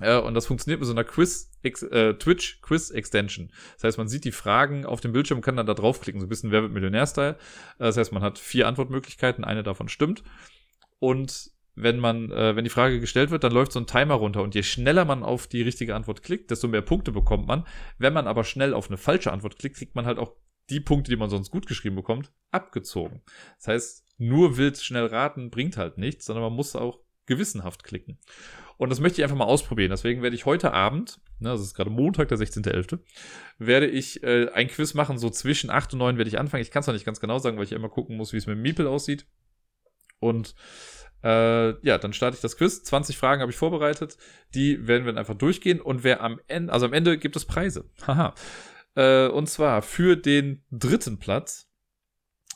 [0.00, 3.50] Ja, und das funktioniert mit so einer Quiz, äh, Twitch Quiz Extension.
[3.74, 6.30] Das heißt, man sieht die Fragen auf dem Bildschirm, kann dann da draufklicken, so ein
[6.30, 7.32] bisschen Wer wird Millionär-Style.
[7.32, 7.36] Äh,
[7.78, 10.22] das heißt, man hat vier Antwortmöglichkeiten, eine davon stimmt.
[10.98, 14.42] Und wenn man, äh, wenn die Frage gestellt wird, dann läuft so ein Timer runter
[14.42, 17.66] und je schneller man auf die richtige Antwort klickt, desto mehr Punkte bekommt man.
[17.98, 20.34] Wenn man aber schnell auf eine falsche Antwort klickt, kriegt man halt auch
[20.70, 23.22] die Punkte, die man sonst gut geschrieben bekommt, abgezogen.
[23.58, 27.00] Das heißt, nur wild schnell raten bringt halt nichts, sondern man muss auch
[27.32, 28.18] gewissenhaft klicken.
[28.76, 29.90] Und das möchte ich einfach mal ausprobieren.
[29.90, 32.98] Deswegen werde ich heute Abend, ne, das ist gerade Montag, der 16.11.,
[33.58, 36.62] werde ich äh, ein Quiz machen, so zwischen 8 und 9 werde ich anfangen.
[36.62, 38.46] Ich kann es noch nicht ganz genau sagen, weil ich immer gucken muss, wie es
[38.46, 39.26] mit dem Miepel aussieht.
[40.18, 40.54] Und
[41.22, 42.82] äh, ja, dann starte ich das Quiz.
[42.82, 44.16] 20 Fragen habe ich vorbereitet.
[44.54, 45.80] Die werden wir dann einfach durchgehen.
[45.80, 47.88] Und wer am Ende, also am Ende gibt es Preise.
[48.06, 48.34] Haha.
[48.94, 51.68] Äh, und zwar für den dritten Platz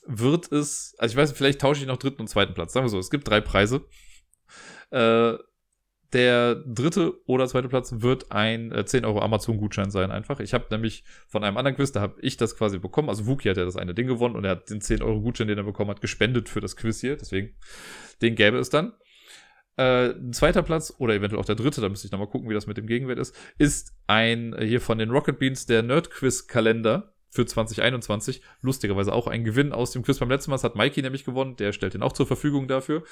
[0.06, 2.72] wird es, also ich weiß, vielleicht tausche ich noch dritten und zweiten Platz.
[2.72, 3.86] Sagen wir so, es gibt drei Preise.
[4.90, 5.34] Äh,
[6.12, 10.40] der dritte oder zweite Platz wird ein äh, 10 Euro Amazon-Gutschein sein, einfach.
[10.40, 13.08] Ich habe nämlich von einem anderen Quiz, da habe ich das quasi bekommen.
[13.08, 15.48] Also Wookie hat ja das eine Ding gewonnen und er hat den 10 Euro Gutschein,
[15.48, 17.16] den er bekommen hat, gespendet für das Quiz hier.
[17.16, 17.54] Deswegen,
[18.22, 18.92] den gäbe es dann.
[19.76, 22.66] Äh, zweiter Platz oder eventuell auch der dritte, da müsste ich nochmal gucken, wie das
[22.66, 26.46] mit dem Gegenwert ist, ist ein äh, hier von den Rocket Beans der Nerd Quiz
[26.46, 28.42] Kalender für 2021.
[28.60, 30.56] Lustigerweise auch ein Gewinn aus dem Quiz beim letzten Mal.
[30.56, 31.54] Das hat Mikey nämlich gewonnen.
[31.56, 33.04] Der stellt den auch zur Verfügung dafür.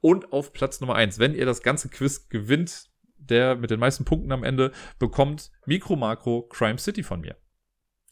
[0.00, 2.88] Und auf Platz Nummer eins, wenn ihr das ganze Quiz gewinnt,
[3.18, 7.36] der mit den meisten Punkten am Ende bekommt Micro Macro Crime City von mir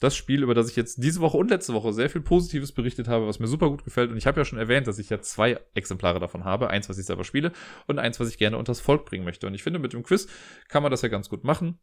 [0.02, 3.06] das Spiel, über das ich jetzt diese Woche und letzte Woche sehr viel Positives berichtet
[3.06, 4.10] habe, was mir super gut gefällt.
[4.10, 6.70] Und ich habe ja schon erwähnt, dass ich ja zwei Exemplare davon habe.
[6.70, 7.52] Eins, was ich selber spiele
[7.86, 9.46] und eins, was ich gerne unters Volk bringen möchte.
[9.46, 10.26] Und ich finde, mit dem Quiz
[10.68, 11.78] kann man das ja ganz gut machen.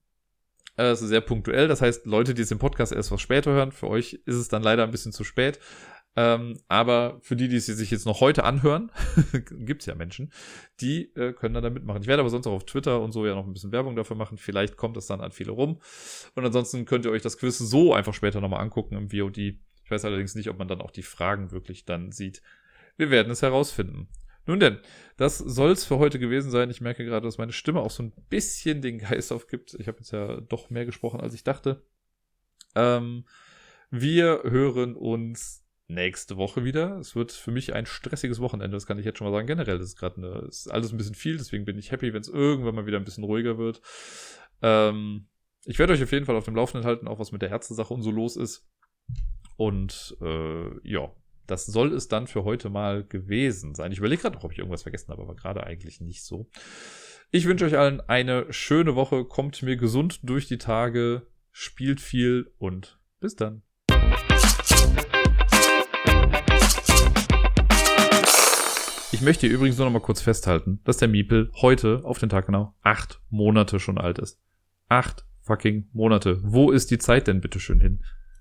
[0.88, 1.68] Es ist sehr punktuell.
[1.68, 4.48] Das heißt, Leute, die es im Podcast erst was später hören, für euch ist es
[4.48, 5.60] dann leider ein bisschen zu spät.
[6.16, 8.92] Ähm, aber für die, die sie sich jetzt noch heute anhören,
[9.52, 10.32] gibt es ja Menschen,
[10.82, 12.02] die äh, können dann da mitmachen.
[12.02, 14.16] Ich werde aber sonst auch auf Twitter und so ja noch ein bisschen Werbung dafür
[14.16, 14.38] machen.
[14.38, 15.80] Vielleicht kommt das dann an viele rum.
[16.36, 19.38] Und ansonsten könnt ihr euch das Quiz so einfach später nochmal angucken im VOD.
[19.38, 22.42] Ich weiß allerdings nicht, ob man dann auch die Fragen wirklich dann sieht.
[22.98, 24.08] Wir werden es herausfinden.
[24.50, 24.80] Nun denn,
[25.16, 26.72] das soll es für heute gewesen sein.
[26.72, 29.76] Ich merke gerade, dass meine Stimme auch so ein bisschen den Geist aufgibt.
[29.76, 31.84] Ich habe jetzt ja doch mehr gesprochen, als ich dachte.
[32.74, 33.26] Ähm,
[33.92, 36.98] wir hören uns nächste Woche wieder.
[36.98, 39.46] Es wird für mich ein stressiges Wochenende, das kann ich jetzt schon mal sagen.
[39.46, 42.88] Generell ist gerade alles ein bisschen viel, deswegen bin ich happy, wenn es irgendwann mal
[42.88, 43.84] wieder ein bisschen ruhiger wird.
[44.64, 45.28] Ähm,
[45.66, 47.94] ich werde euch auf jeden Fall auf dem Laufenden halten, auch was mit der Herzensache
[47.94, 48.68] und so los ist.
[49.58, 51.12] Und äh, ja,
[51.50, 53.92] das soll es dann für heute mal gewesen sein.
[53.92, 56.48] Ich überlege gerade noch, ob ich irgendwas vergessen habe, aber gerade eigentlich nicht so.
[57.32, 59.26] Ich wünsche euch allen eine schöne Woche.
[59.26, 63.64] Kommt mir gesund durch die Tage, spielt viel und bis dann.
[69.12, 72.30] Ich möchte hier übrigens nur noch mal kurz festhalten, dass der Miepel heute auf den
[72.30, 74.40] Tag genau acht Monate schon alt ist.
[74.88, 76.40] Acht fucking Monate.
[76.44, 78.04] Wo ist die Zeit denn bitte schön hin?